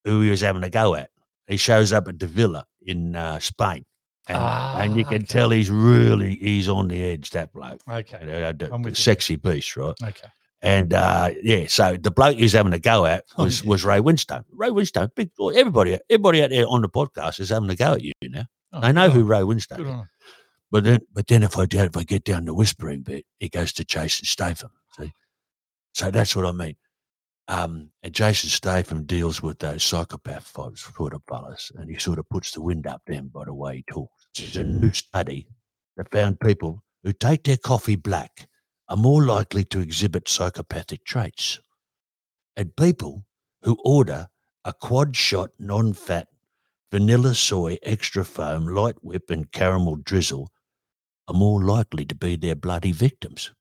who 0.04 0.22
he 0.22 0.30
was 0.30 0.42
having 0.42 0.64
a 0.64 0.70
go 0.70 0.96
at. 0.96 1.10
He 1.48 1.58
shows 1.58 1.94
up 1.94 2.08
at 2.08 2.20
the 2.20 2.28
villa 2.28 2.66
in 2.86 3.16
uh, 3.16 3.40
Spain, 3.40 3.86
and, 4.28 4.38
and 4.38 4.96
you 4.98 5.06
Ah, 5.06 5.10
can 5.10 5.18
okay. 5.24 5.26
tell 5.26 5.50
he's 5.50 5.70
really 5.72 6.36
he's 6.36 6.68
on 6.70 6.88
the 6.90 7.02
edge. 7.04 7.30
That 7.32 7.54
bloke. 7.54 7.82
Okay. 7.90 8.20
The- 8.58 8.70
I'm 8.74 8.84
the 8.84 8.90
you. 8.90 8.96
sexy 8.96 9.38
beast, 9.38 9.76
right? 9.78 9.96
Okay. 10.04 10.28
And 10.62 10.94
uh, 10.94 11.32
yeah, 11.44 11.68
so 11.68 11.98
the 11.98 12.10
bloke 12.12 12.38
he's 12.38 12.54
having 12.54 12.74
a 12.74 12.80
go 12.80 13.06
at 13.06 13.26
Oh, 13.38 13.44
was 13.44 13.62
yeah. 13.64 13.70
was 13.70 13.86
Ray 13.86 14.00
Winstone. 14.00 14.44
Ray 14.52 14.70
Winstone, 14.70 15.10
big 15.16 15.34
boy. 15.36 15.52
Everybody, 15.52 16.00
everybody 16.10 16.44
out 16.44 16.50
there 16.50 16.66
on 16.68 16.82
the 16.82 16.90
podcast 16.90 17.40
is 17.40 17.50
having 17.50 17.70
a 17.70 17.76
go 17.76 17.94
at 17.94 18.02
you 18.04 18.12
now. 18.24 18.46
Oh, 18.74 18.82
They 18.82 18.92
know 18.92 19.10
who 19.10 19.24
Ray 19.24 19.40
Winstone 19.42 20.02
is. 20.02 20.08
But 20.72 20.84
then, 20.84 21.00
but 21.14 21.28
then 21.28 21.44
if 21.44 21.58
I 21.58 21.66
do, 21.66 21.80
if 21.80 21.96
I 21.96 22.04
get 22.04 22.24
down 22.26 22.46
the 22.46 22.54
whispering 22.54 23.02
bit, 23.02 23.26
it 23.40 23.52
goes 23.52 23.72
to 23.74 23.86
Jason 23.86 24.26
Statham. 24.26 24.72
See, 25.00 25.14
so 25.94 26.12
that's 26.12 26.36
what 26.36 26.46
I 26.46 26.52
mean. 26.52 26.76
Um, 27.48 27.92
and 28.04 28.14
Jason 28.14 28.50
Statham 28.50 29.06
deals 29.06 29.42
with 29.42 29.60
those 29.60 29.82
psychopath 29.84 30.44
folks, 30.46 30.92
sort 30.98 31.14
of 31.14 31.22
fellas, 31.30 31.72
and 31.76 31.90
he 31.90 31.98
sort 31.98 32.20
of 32.20 32.28
puts 32.30 32.52
the 32.52 32.62
wind 32.62 32.86
up 32.88 33.02
them 33.08 33.30
by 33.34 33.46
the 33.46 33.54
way 33.54 33.78
he 33.78 33.84
talks. 33.90 34.28
There's 34.36 34.58
a 34.58 34.64
new 34.66 34.92
study 34.92 35.48
that 35.96 36.12
found 36.12 36.42
people 36.42 36.84
who 37.04 37.14
take 37.14 37.44
their 37.46 37.56
coffee 37.58 37.96
black 37.96 38.48
are 38.90 38.98
more 38.98 39.24
likely 39.24 39.64
to 39.66 39.80
exhibit 39.80 40.28
psychopathic 40.28 41.04
traits, 41.04 41.60
and 42.56 42.76
people 42.76 43.26
who 43.62 43.78
order 43.84 44.28
a 44.66 44.74
quad 44.74 45.16
shot 45.16 45.50
non-fat 45.60 46.28
vanilla 46.92 47.36
soy 47.36 47.78
extra 47.84 48.24
foam 48.24 48.66
light 48.68 48.96
whip 49.04 49.30
and 49.30 49.52
caramel 49.52 49.98
drizzle 49.98 50.50
are 51.28 51.36
more 51.36 51.64
likely 51.64 52.06
to 52.06 52.16
be 52.16 52.36
their 52.36 52.56
bloody 52.56 52.92
victims. 52.92 53.52